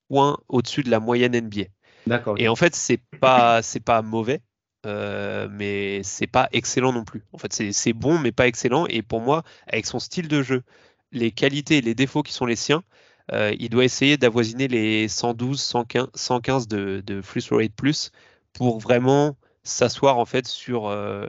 points 0.09 0.37
au-dessus 0.49 0.83
de 0.83 0.89
la 0.89 0.99
moyenne 0.99 1.39
NBA. 1.39 1.67
D'accord. 2.05 2.35
Et 2.37 2.49
en 2.49 2.55
fait, 2.57 2.75
c'est 2.75 2.99
pas 3.21 3.61
c'est 3.61 3.79
pas 3.79 4.01
mauvais, 4.01 4.41
mais 4.85 6.01
c'est 6.03 6.27
pas 6.27 6.49
excellent 6.51 6.93
non 6.93 7.03
plus. 7.03 7.23
En 7.33 7.37
fait, 7.37 7.53
c'est 7.71 7.93
bon, 7.93 8.19
mais 8.19 8.31
pas 8.31 8.47
excellent. 8.47 8.85
Et 8.87 9.01
pour 9.01 9.21
moi, 9.21 9.43
avec 9.67 9.85
son 9.85 9.99
style 9.99 10.27
de 10.27 10.41
jeu, 10.41 10.63
les 11.11 11.31
qualités 11.31 11.77
et 11.77 11.81
les 11.81 11.95
défauts 11.95 12.23
qui 12.23 12.33
sont 12.33 12.45
les 12.45 12.55
siens, 12.55 12.83
euh, 13.31 13.53
il 13.59 13.69
doit 13.69 13.85
essayer 13.85 14.17
d'avoisiner 14.17 14.67
les 14.67 15.07
112, 15.07 15.61
115, 15.61 16.07
115 16.15 16.67
de, 16.67 17.03
de 17.05 17.21
free 17.21 17.45
rate 17.51 17.73
plus 17.73 18.11
pour 18.53 18.79
vraiment 18.79 19.37
s'asseoir 19.63 20.17
en 20.17 20.25
fait 20.25 20.47
sur, 20.47 20.87
euh, 20.87 21.27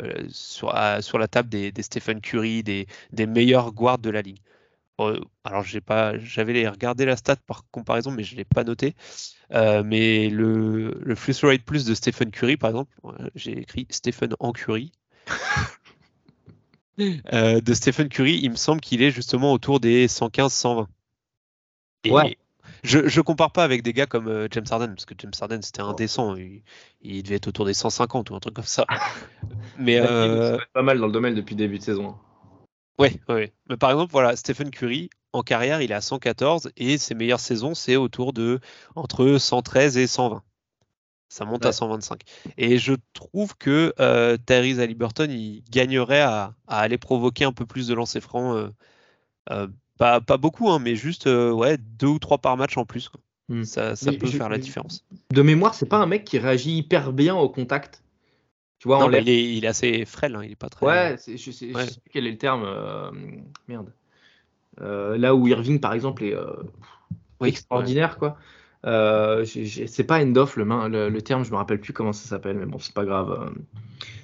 la 0.73 1.29
table 1.29 1.49
des, 1.49 1.73
des 1.73 1.83
Stephen 1.83 2.21
Curry, 2.21 2.63
des, 2.63 2.87
des 3.13 3.27
meilleurs 3.27 3.73
guards 3.73 3.99
de 3.99 4.11
la 4.11 4.23
ligue. 4.23 4.39
Euh, 5.09 5.21
alors 5.45 5.63
j'ai 5.65 5.81
pas, 5.81 6.19
j'avais 6.19 6.69
regardé 6.69 7.05
la 7.05 7.17
stat 7.17 7.37
par 7.47 7.65
comparaison, 7.71 8.11
mais 8.11 8.23
je 8.25 8.37
l'ai 8.37 8.45
pas 8.45 8.65
noté. 8.65 8.95
Euh, 9.53 9.83
mais 9.85 10.29
le, 10.29 10.99
le 11.03 11.15
free 11.15 11.35
throw 11.35 11.49
rate 11.49 11.63
plus 11.63 11.85
de 11.85 11.95
Stephen 11.95 12.31
Curry, 12.31 12.57
par 12.57 12.71
exemple, 12.71 12.93
euh, 13.05 13.29
j'ai 13.35 13.59
écrit 13.59 13.87
Stephen 13.91 14.35
en 14.41 14.53
Curry. 14.53 14.93
Euh, 17.33 17.63
de 17.63 17.73
Stephen 17.73 18.11
Curry, 18.11 18.39
il 18.43 18.51
me 18.51 18.57
semble 18.57 18.83
qu'il 18.83 19.01
est 19.03 19.11
justement 19.11 19.55
autour 19.55 19.81
des 19.81 20.07
115-120. 20.07 20.87
Et 22.05 22.11
Ouais. 22.11 22.37
je, 22.85 23.09
je 23.09 23.21
compare 23.23 23.53
pas 23.53 23.65
avec 23.65 23.83
des 23.83 23.95
gars 23.95 24.05
comme 24.05 24.49
James 24.51 24.67
Harden, 24.71 24.89
parce 24.89 25.07
que 25.07 25.15
James 25.17 25.33
Harden 25.41 25.63
c'était 25.63 25.81
indécent. 25.81 26.37
Il, 26.37 26.63
il 27.01 27.23
devait 27.23 27.37
être 27.37 27.49
autour 27.49 27.65
des 27.65 27.73
150 27.73 28.29
ou 28.29 28.35
un 28.35 28.41
truc 28.41 28.55
comme 28.55 28.65
ça. 28.65 28.85
Mais 29.79 29.99
euh, 29.99 30.59
pas 30.75 30.83
mal 30.83 30.99
dans 30.99 31.07
le 31.07 31.13
domaine 31.13 31.35
depuis 31.35 31.55
le 31.55 31.59
début 31.61 31.79
de 31.79 31.85
saison. 31.85 32.17
Ouais, 33.01 33.19
ouais. 33.29 33.53
Mais 33.69 33.77
par 33.77 33.91
exemple, 33.91 34.13
voilà, 34.13 34.37
Stephen 34.37 34.71
Curry, 34.71 35.11
en 35.33 35.43
carrière, 35.43 35.81
il 35.83 35.91
est 35.91 35.95
à 35.95 36.01
114 36.01 36.71
et 36.77 36.99
ses 36.99 37.15
meilleures 37.15 37.41
saisons, 37.41 37.75
c'est 37.75 37.97
autour 37.97 38.33
de 38.33 38.61
entre 38.95 39.39
113 39.39 39.97
et 39.97 40.07
120. 40.07 40.43
Ça 41.29 41.45
monte 41.45 41.65
à 41.65 41.69
Ouais. 41.69 41.73
125. 41.73 42.23
Et 42.59 42.79
je 42.79 42.95
trouve 43.13 43.57
que 43.57 43.95
euh, 44.01 44.37
Tyrese 44.47 44.81
Haliburton, 44.81 45.31
il 45.31 45.63
gagnerait 45.71 46.21
à, 46.21 46.55
à 46.67 46.81
aller 46.81 46.99
provoquer 46.99 47.45
un 47.45 47.53
peu 47.53 47.67
plus 47.67 47.87
de 47.89 47.95
lancers 47.95 48.23
francs. 48.23 48.57
euh, 48.57 48.71
euh, 49.51 49.69
pas, 49.99 50.21
pas 50.21 50.37
beaucoup, 50.39 50.71
hein, 50.71 50.79
mais 50.79 50.97
juste 50.97 51.27
euh, 51.27 51.51
ouais, 51.53 51.77
deux 51.79 52.07
ou 52.09 52.19
trois 52.19 52.39
par 52.39 52.57
match 52.57 52.77
en 52.77 52.85
plus. 52.85 53.09
quoi. 53.09 53.21
Hmm. 53.49 53.65
Ça, 53.65 53.97
ça 53.97 54.13
peut 54.13 54.27
je- 54.27 54.37
faire 54.39 54.49
la 54.49 54.59
différence. 54.59 55.05
De 55.33 55.43
mémoire, 55.43 55.75
c'est 55.75 55.87
pas 55.87 55.99
un 55.99 56.07
mec 56.07 56.25
qui 56.25 56.39
réagit 56.39 56.77
hyper 56.79 57.13
bien 57.13 57.37
au 57.37 57.49
contact. 57.49 58.03
Tu 58.81 58.89
vois, 58.89 58.99
Non, 58.99 59.13
il 59.13 59.29
est, 59.29 59.57
il 59.57 59.65
est 59.65 59.69
assez 59.69 60.05
frêle, 60.07 60.35
hein, 60.35 60.43
il 60.43 60.53
est 60.53 60.57
pas 60.57 60.71
très. 60.71 60.87
Ouais, 60.87 61.17
c'est- 61.19 61.37
je 61.37 61.51
sais, 61.51 61.69
je 61.69 61.79
sais 61.79 62.01
plus 62.01 62.11
quel 62.11 62.27
est 62.27 62.31
le 62.33 62.39
terme. 62.39 62.65
euh, 62.65 63.11
merde. 63.69 63.93
Euh, 64.81 65.19
là 65.19 65.35
où 65.35 65.47
Irving, 65.47 65.81
par 65.81 65.93
exemple, 65.93 66.25
est, 66.25 66.35
euh, 66.35 66.51
extraordinaire, 67.45 68.19
quoi. 68.19 68.39
Euh, 68.87 69.45
c'est 69.45 70.05
pas 70.05 70.23
end-off 70.23 70.57
le, 70.57 70.65
le, 70.65 71.11
le, 71.11 71.23
terme, 71.23 71.45
je 71.45 71.51
me 71.51 71.57
rappelle 71.57 71.81
plus 71.81 71.93
comment 71.93 72.13
ça 72.13 72.27
s'appelle, 72.27 72.57
mais 72.57 72.67
bon, 72.67 72.79
c'est 72.79 72.95
pas 72.95 73.05
grave. 73.05 73.31
Euh. 73.31 73.51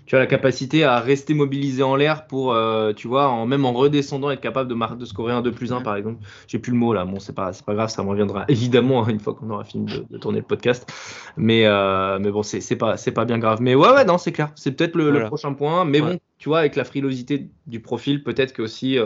Tu 0.06 0.14
as 0.14 0.20
la 0.20 0.26
capacité 0.26 0.84
à 0.84 1.00
rester 1.00 1.34
mobilisé 1.34 1.82
en 1.82 1.96
l'air 1.96 2.26
pour, 2.26 2.54
euh, 2.54 2.92
tu 2.92 3.08
vois, 3.08 3.28
en, 3.28 3.44
même 3.44 3.66
en 3.66 3.72
redescendant, 3.72 4.30
être 4.30 4.40
capable 4.40 4.70
de, 4.70 4.96
de 4.96 5.04
scorer 5.04 5.32
un 5.32 5.42
2 5.42 5.50
plus 5.50 5.72
1 5.72 5.82
par 5.82 5.96
exemple. 5.96 6.24
J'ai 6.46 6.58
plus 6.58 6.72
le 6.72 6.78
mot 6.78 6.94
là, 6.94 7.04
bon, 7.04 7.18
c'est 7.18 7.34
pas, 7.34 7.50
pas 7.66 7.74
grave, 7.74 7.90
ça 7.90 8.02
me 8.02 8.08
reviendra 8.08 8.44
évidemment 8.48 9.04
hein, 9.04 9.08
une 9.08 9.20
fois 9.20 9.34
qu'on 9.34 9.50
aura 9.50 9.64
fini 9.64 9.92
de, 10.08 10.16
tourner 10.16 10.38
le 10.38 10.44
podcast. 10.44 10.90
Mais, 11.36 11.66
euh, 11.66 12.18
mais 12.18 12.30
bon, 12.30 12.42
c'est 12.42 12.76
pas, 12.76 12.96
pas 12.96 13.24
bien 13.24 13.38
grave. 13.38 13.60
Mais 13.60 13.74
ouais, 13.74 13.90
ouais, 13.90 14.04
non, 14.04 14.16
c'est 14.16 14.32
clair. 14.32 14.52
C'est 14.54 14.72
peut-être 14.72 14.96
le, 14.96 15.26
prochain 15.26 15.52
point. 15.52 15.84
Mais 15.84 16.00
bon, 16.00 16.18
tu 16.38 16.48
vois, 16.48 16.60
avec 16.60 16.76
la 16.76 16.84
frilosité 16.84 17.50
du 17.66 17.80
profil, 17.80 18.22
peut-être 18.22 18.52
que 18.54 18.62
aussi 18.62 18.96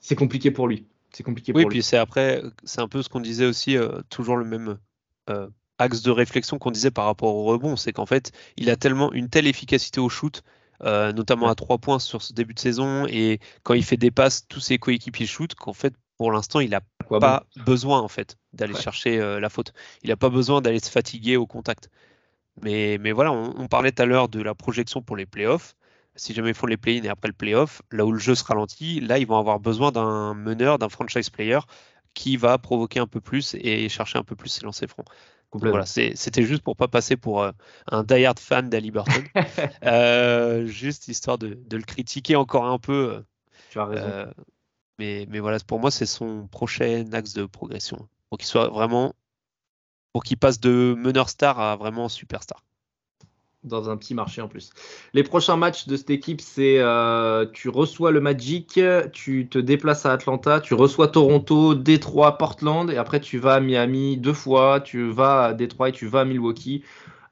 c'est 0.00 0.14
compliqué 0.14 0.52
pour 0.52 0.68
lui 0.68 0.86
c'est 1.16 1.22
compliqué 1.22 1.52
oui, 1.54 1.62
pour 1.62 1.70
puis 1.70 1.82
c'est 1.82 1.96
après, 1.96 2.42
c'est 2.64 2.82
un 2.82 2.88
peu 2.88 3.02
ce 3.02 3.08
qu'on 3.08 3.20
disait 3.20 3.46
aussi, 3.46 3.74
euh, 3.78 4.02
toujours 4.10 4.36
le 4.36 4.44
même 4.44 4.76
euh, 5.30 5.48
axe 5.78 6.02
de 6.02 6.10
réflexion 6.10 6.58
qu'on 6.58 6.70
disait 6.70 6.90
par 6.90 7.06
rapport 7.06 7.34
au 7.34 7.44
rebond, 7.44 7.76
c'est 7.76 7.94
qu'en 7.94 8.04
fait, 8.04 8.32
il 8.58 8.68
a 8.68 8.76
tellement 8.76 9.10
une 9.14 9.30
telle 9.30 9.46
efficacité 9.46 9.98
au 9.98 10.10
shoot, 10.10 10.42
euh, 10.82 11.14
notamment 11.14 11.48
à 11.48 11.54
trois 11.54 11.78
points 11.78 12.00
sur 12.00 12.20
ce 12.20 12.34
début 12.34 12.52
de 12.52 12.58
saison, 12.58 13.06
et 13.06 13.40
quand 13.62 13.72
il 13.72 13.82
fait 13.82 13.96
des 13.96 14.10
passes, 14.10 14.46
tous 14.46 14.60
ses 14.60 14.76
coéquipiers 14.76 15.24
shootent, 15.24 15.54
qu'en 15.54 15.72
fait, 15.72 15.94
pour 16.18 16.32
l'instant, 16.32 16.60
il 16.60 16.68
n'a 16.68 16.82
pas 17.08 17.46
besoin 17.64 18.00
en 18.00 18.08
fait 18.08 18.36
d'aller 18.52 18.74
chercher 18.74 19.18
la 19.18 19.48
faute. 19.48 19.72
Il 20.02 20.10
n'a 20.10 20.16
pas 20.16 20.28
besoin 20.30 20.60
d'aller 20.60 20.80
se 20.80 20.90
fatiguer 20.90 21.38
au 21.38 21.46
contact. 21.46 21.90
Mais, 22.60 22.98
mais 23.00 23.12
voilà, 23.12 23.32
on, 23.32 23.54
on 23.58 23.68
parlait 23.68 23.92
tout 23.92 24.02
à 24.02 24.06
l'heure 24.06 24.28
de 24.28 24.42
la 24.42 24.54
projection 24.54 25.00
pour 25.00 25.16
les 25.16 25.26
playoffs 25.26 25.76
si 26.16 26.34
jamais 26.34 26.50
ils 26.50 26.54
font 26.54 26.66
les 26.66 26.76
play-in 26.76 27.02
et 27.04 27.08
après 27.08 27.28
le 27.28 27.34
play-off, 27.34 27.82
là 27.90 28.04
où 28.04 28.12
le 28.12 28.18
jeu 28.18 28.34
se 28.34 28.44
ralentit, 28.44 29.00
là 29.00 29.18
ils 29.18 29.26
vont 29.26 29.38
avoir 29.38 29.60
besoin 29.60 29.92
d'un 29.92 30.34
meneur, 30.34 30.78
d'un 30.78 30.88
franchise 30.88 31.30
player 31.30 31.60
qui 32.14 32.36
va 32.36 32.58
provoquer 32.58 32.98
un 32.98 33.06
peu 33.06 33.20
plus 33.20 33.54
et 33.54 33.88
chercher 33.88 34.18
un 34.18 34.24
peu 34.24 34.34
plus 34.34 34.48
ses 34.48 34.64
lancers 34.64 34.88
francs. 34.88 35.06
Voilà, 35.52 35.86
c'était 35.86 36.42
juste 36.42 36.62
pour 36.62 36.76
pas 36.76 36.88
passer 36.88 37.16
pour 37.16 37.42
euh, 37.42 37.52
un 37.90 38.02
die-hard 38.02 38.38
fan 38.38 38.68
d'Ali 38.68 38.90
Burton. 38.90 39.24
Euh, 39.84 40.66
juste 40.66 41.08
histoire 41.08 41.38
de, 41.38 41.58
le 41.70 41.82
critiquer 41.82 42.36
encore 42.36 42.66
un 42.66 42.78
peu. 42.78 43.14
Euh, 43.14 43.20
tu 43.70 43.78
as 43.78 43.84
raison. 43.84 44.32
mais, 44.98 45.26
mais 45.30 45.38
voilà, 45.38 45.58
pour 45.60 45.78
moi, 45.78 45.90
c'est 45.90 46.06
son 46.06 46.48
prochain 46.48 47.04
axe 47.12 47.32
de 47.32 47.46
progression. 47.46 48.08
Pour 48.28 48.38
qu'il 48.38 48.48
soit 48.48 48.68
vraiment. 48.68 49.14
Pour 50.12 50.24
qu'il 50.24 50.36
passe 50.36 50.60
de 50.60 50.94
meneur 50.98 51.28
star 51.28 51.60
à 51.60 51.76
vraiment 51.76 52.08
superstar 52.08 52.64
dans 53.66 53.90
un 53.90 53.96
petit 53.96 54.14
marché 54.14 54.40
en 54.40 54.48
plus. 54.48 54.70
Les 55.12 55.22
prochains 55.22 55.56
matchs 55.56 55.86
de 55.86 55.96
cette 55.96 56.10
équipe, 56.10 56.40
c'est 56.40 56.78
euh, 56.78 57.46
tu 57.52 57.68
reçois 57.68 58.10
le 58.10 58.20
Magic, 58.20 58.80
tu 59.12 59.48
te 59.48 59.58
déplaces 59.58 60.06
à 60.06 60.12
Atlanta, 60.12 60.60
tu 60.60 60.74
reçois 60.74 61.08
Toronto, 61.08 61.74
Détroit, 61.74 62.38
Portland, 62.38 62.90
et 62.90 62.96
après 62.96 63.20
tu 63.20 63.38
vas 63.38 63.54
à 63.54 63.60
Miami 63.60 64.16
deux 64.16 64.32
fois, 64.32 64.80
tu 64.80 65.10
vas 65.10 65.44
à 65.44 65.54
Détroit 65.54 65.90
et 65.90 65.92
tu 65.92 66.06
vas 66.06 66.20
à 66.20 66.24
Milwaukee. 66.24 66.82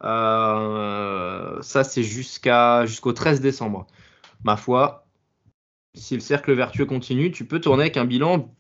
Euh, 0.02 1.60
ça, 1.62 1.84
c'est 1.84 2.02
jusqu'à 2.02 2.84
jusqu'au 2.86 3.12
13 3.12 3.40
décembre. 3.40 3.86
Ma 4.44 4.56
foi, 4.56 5.06
si 5.94 6.14
le 6.14 6.20
cercle 6.20 6.52
vertueux 6.52 6.86
continue, 6.86 7.30
tu 7.30 7.46
peux 7.46 7.60
tourner 7.60 7.84
avec 7.84 7.96
un 7.96 8.04
bilan 8.04 8.54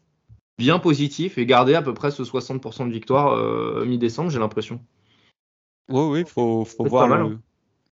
bien 0.58 0.78
positif 0.78 1.36
et 1.36 1.46
garder 1.46 1.74
à 1.74 1.82
peu 1.82 1.92
près 1.92 2.10
ce 2.10 2.22
60% 2.22 2.86
de 2.86 2.92
victoire 2.92 3.32
euh, 3.32 3.84
mi-décembre, 3.84 4.30
j'ai 4.30 4.38
l'impression. 4.38 4.80
Oui, 5.90 6.02
oui, 6.02 6.20
il 6.20 6.26
faut, 6.26 6.64
faut 6.64 6.84
voir 6.84 7.08
le, 7.08 7.14
hein 7.14 7.40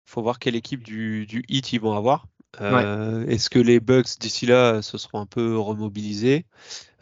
faut 0.08 0.22
voir 0.22 0.38
quelle 0.38 0.56
équipe 0.56 0.82
du, 0.82 1.26
du 1.26 1.44
Heat 1.48 1.74
ils 1.74 1.80
vont 1.80 1.92
avoir. 1.92 2.26
Euh, 2.62 3.26
est-ce 3.26 3.50
que 3.50 3.58
les 3.58 3.78
Bucks 3.78 4.18
d'ici 4.18 4.46
là 4.46 4.80
se 4.80 4.96
seront 4.96 5.20
un 5.20 5.26
peu 5.26 5.58
remobilisés? 5.58 6.46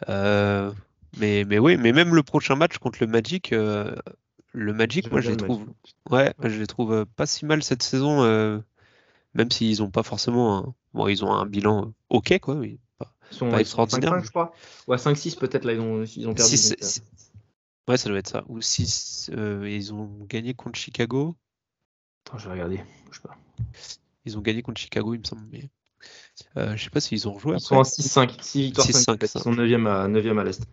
Euh, 0.09 0.73
mais, 1.17 1.45
mais 1.45 1.57
oui, 1.57 1.77
mais 1.77 1.93
même 1.93 2.13
le 2.13 2.21
prochain 2.21 2.55
match 2.55 2.77
contre 2.79 2.99
le 2.99 3.07
Magic, 3.07 3.53
euh, 3.53 3.95
le 4.51 4.73
Magic, 4.73 5.09
moi 5.09 5.21
je 5.21 5.31
les 5.31 5.37
trouve, 5.37 5.65
ouais, 6.09 6.33
je 6.43 6.59
les 6.59 6.67
trouve 6.67 7.05
pas 7.15 7.25
si 7.25 7.45
mal 7.45 7.63
cette 7.63 7.81
saison, 7.81 8.23
même 9.33 9.51
s'ils 9.51 9.79
n'ont 9.79 9.89
pas 9.89 10.03
forcément, 10.03 10.57
un, 10.57 10.73
bon, 10.93 11.07
ils 11.07 11.23
ont 11.23 11.31
un 11.31 11.45
bilan 11.45 11.93
ok 12.09 12.39
quoi. 12.39 12.59
ils 12.65 12.77
sont 13.31 13.49
pas 13.49 13.61
extraordinaires. 13.61 14.15
5, 14.15 14.25
je 14.25 14.29
crois. 14.29 14.51
Ou 14.87 14.93
à 14.93 14.97
5-6 14.97 15.37
peut-être 15.37 15.63
là 15.63 15.73
ils 15.73 15.79
ont, 15.79 16.03
ils 16.03 16.27
ont 16.27 16.33
perdu. 16.33 16.55
ouais, 17.87 17.97
ça 17.97 18.09
doit 18.09 18.19
être 18.19 18.29
ça. 18.29 18.43
Ou 18.49 18.59
6, 18.59 19.31
ils 19.33 19.93
ont 19.93 20.09
gagné 20.27 20.53
contre 20.53 20.77
Chicago. 20.77 21.37
Attends, 22.27 22.39
je 22.39 22.47
vais 22.47 22.53
regarder. 22.53 22.81
pas. 23.23 23.37
Ils 24.25 24.37
ont 24.37 24.41
gagné 24.41 24.61
contre 24.61 24.81
Chicago, 24.81 25.13
il 25.13 25.19
me 25.19 25.23
semble. 25.23 25.43
Mais 25.49 25.69
euh, 26.57 26.75
je 26.75 26.83
sais 26.83 26.89
pas 26.89 26.99
s'ils 26.99 27.25
ont 27.27 27.33
rejoué. 27.33 27.55
Ils 27.55 27.61
sont 27.61 27.75
en 27.75 27.83
6-5. 27.83 28.41
6 28.41 28.61
victoires, 28.63 28.87
5, 28.87 29.19
Ils 29.21 29.27
sont 29.27 29.53
9e 29.53 29.87
à, 29.87 30.09
9e 30.09 30.37
à 30.37 30.43
l'Est. 30.43 30.63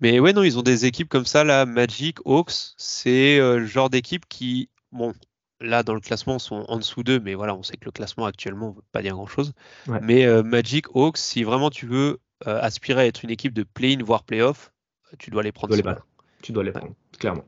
Mais 0.00 0.18
ouais, 0.18 0.32
non, 0.32 0.42
ils 0.42 0.58
ont 0.58 0.62
des 0.62 0.86
équipes 0.86 1.08
comme 1.08 1.24
ça, 1.24 1.44
là, 1.44 1.66
Magic, 1.66 2.18
Hawks, 2.24 2.74
c'est 2.76 3.38
euh, 3.38 3.58
le 3.58 3.66
genre 3.66 3.90
d'équipe 3.90 4.26
qui, 4.28 4.70
bon, 4.90 5.12
là, 5.60 5.84
dans 5.84 5.94
le 5.94 6.00
classement, 6.00 6.40
sont 6.40 6.64
en 6.66 6.78
dessous 6.78 7.04
d'eux, 7.04 7.20
mais 7.20 7.34
voilà, 7.34 7.54
on 7.54 7.62
sait 7.62 7.76
que 7.76 7.84
le 7.84 7.92
classement 7.92 8.24
actuellement 8.24 8.70
ne 8.70 8.74
veut 8.74 8.82
pas 8.90 9.02
dire 9.02 9.14
grand-chose. 9.14 9.52
Mais 10.02 10.24
euh, 10.24 10.42
Magic, 10.42 10.86
Hawks, 10.94 11.18
si 11.18 11.44
vraiment 11.44 11.70
tu 11.70 11.86
veux 11.86 12.18
aspirer 12.44 13.02
à 13.02 13.06
être 13.06 13.22
une 13.22 13.30
équipe 13.30 13.52
de 13.52 13.62
play-in, 13.62 14.02
voire 14.02 14.24
play-off, 14.24 14.72
tu 15.18 15.30
dois 15.30 15.44
les 15.44 15.52
prendre. 15.52 15.76
Tu 15.76 15.82
dois 15.82 15.92
les, 15.92 15.98
tu 16.42 16.52
dois 16.52 16.64
les 16.64 16.72
prendre, 16.72 16.94
clairement. 17.18 17.44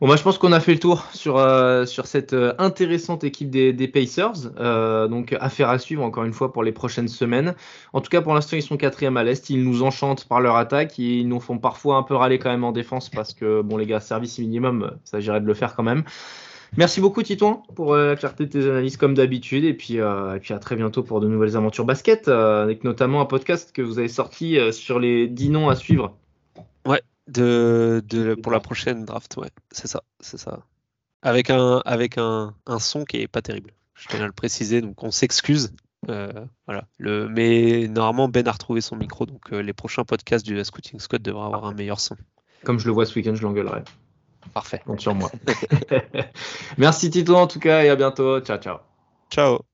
Bon, 0.00 0.08
bah, 0.08 0.16
je 0.16 0.24
pense 0.24 0.38
qu'on 0.38 0.50
a 0.50 0.58
fait 0.58 0.72
le 0.72 0.80
tour 0.80 1.06
sur, 1.12 1.38
euh, 1.38 1.86
sur 1.86 2.06
cette 2.06 2.32
euh, 2.32 2.52
intéressante 2.58 3.22
équipe 3.22 3.48
des, 3.48 3.72
des 3.72 3.86
Pacers. 3.86 4.50
Euh, 4.58 5.06
donc, 5.06 5.36
affaire 5.38 5.68
à 5.68 5.78
suivre 5.78 6.02
encore 6.02 6.24
une 6.24 6.32
fois 6.32 6.52
pour 6.52 6.64
les 6.64 6.72
prochaines 6.72 7.06
semaines. 7.06 7.54
En 7.92 8.00
tout 8.00 8.10
cas, 8.10 8.20
pour 8.20 8.34
l'instant, 8.34 8.56
ils 8.56 8.62
sont 8.62 8.76
quatrième 8.76 9.16
à 9.16 9.22
l'Est. 9.22 9.50
Ils 9.50 9.62
nous 9.62 9.84
enchantent 9.84 10.24
par 10.24 10.40
leur 10.40 10.56
attaque. 10.56 10.98
Et 10.98 11.20
ils 11.20 11.28
nous 11.28 11.38
font 11.38 11.58
parfois 11.58 11.96
un 11.96 12.02
peu 12.02 12.16
râler 12.16 12.40
quand 12.40 12.50
même 12.50 12.64
en 12.64 12.72
défense 12.72 13.08
parce 13.08 13.34
que, 13.34 13.62
bon, 13.62 13.76
les 13.76 13.86
gars, 13.86 14.00
service 14.00 14.40
minimum, 14.40 14.90
ça 15.04 15.12
s'agirait 15.18 15.40
de 15.40 15.46
le 15.46 15.54
faire 15.54 15.76
quand 15.76 15.84
même. 15.84 16.02
Merci 16.76 17.00
beaucoup, 17.00 17.22
Titon, 17.22 17.62
pour 17.76 17.94
la 17.94 18.16
clarté 18.16 18.46
de 18.46 18.50
tes 18.50 18.68
analyses 18.68 18.96
comme 18.96 19.14
d'habitude. 19.14 19.64
Et 19.64 19.74
puis, 19.74 19.98
et 19.98 20.38
puis, 20.40 20.54
à 20.54 20.58
très 20.58 20.74
bientôt 20.74 21.04
pour 21.04 21.20
de 21.20 21.28
nouvelles 21.28 21.56
aventures 21.56 21.84
basket, 21.84 22.26
avec 22.26 22.82
notamment 22.82 23.20
un 23.20 23.26
podcast 23.26 23.70
que 23.72 23.80
vous 23.80 24.00
avez 24.00 24.08
sorti 24.08 24.58
sur 24.72 24.98
les 24.98 25.28
10 25.28 25.50
noms 25.50 25.68
à 25.68 25.76
suivre. 25.76 26.16
De, 27.26 28.02
de, 28.06 28.34
pour 28.34 28.52
la 28.52 28.60
prochaine 28.60 29.04
draft, 29.04 29.36
ouais, 29.38 29.50
c'est 29.70 29.86
ça, 29.86 30.02
c'est 30.20 30.36
ça. 30.36 30.60
Avec 31.22 31.48
un, 31.48 31.80
avec 31.86 32.18
un, 32.18 32.54
un, 32.66 32.78
son 32.78 33.04
qui 33.04 33.16
est 33.18 33.28
pas 33.28 33.40
terrible. 33.40 33.70
Je 33.94 34.08
tiens 34.08 34.20
à 34.20 34.26
le 34.26 34.32
préciser, 34.32 34.82
donc 34.82 35.02
on 35.02 35.10
s'excuse. 35.10 35.72
Euh, 36.10 36.44
voilà. 36.66 36.86
Le, 36.98 37.28
mais 37.28 37.88
normalement, 37.88 38.28
Ben 38.28 38.46
a 38.46 38.52
retrouvé 38.52 38.82
son 38.82 38.96
micro, 38.96 39.24
donc 39.24 39.52
euh, 39.52 39.62
les 39.62 39.72
prochains 39.72 40.04
podcasts 40.04 40.44
du 40.44 40.62
Scouting 40.62 41.00
Squad 41.00 41.22
devraient 41.22 41.46
avoir 41.46 41.64
un 41.64 41.72
meilleur 41.72 41.98
son. 41.98 42.16
Comme 42.62 42.78
je 42.78 42.86
le 42.86 42.92
vois 42.92 43.06
ce 43.06 43.14
week-end, 43.14 43.34
je 43.34 43.42
l'engueulerai. 43.42 43.82
Parfait. 44.52 44.82
Compte 44.84 45.00
sur 45.00 45.14
moi. 45.14 45.30
Merci 46.78 47.10
Tito 47.10 47.34
en 47.34 47.46
tout 47.46 47.60
cas 47.60 47.84
et 47.84 47.88
à 47.88 47.96
bientôt. 47.96 48.40
Ciao, 48.40 48.58
ciao. 48.58 48.78
Ciao. 49.30 49.73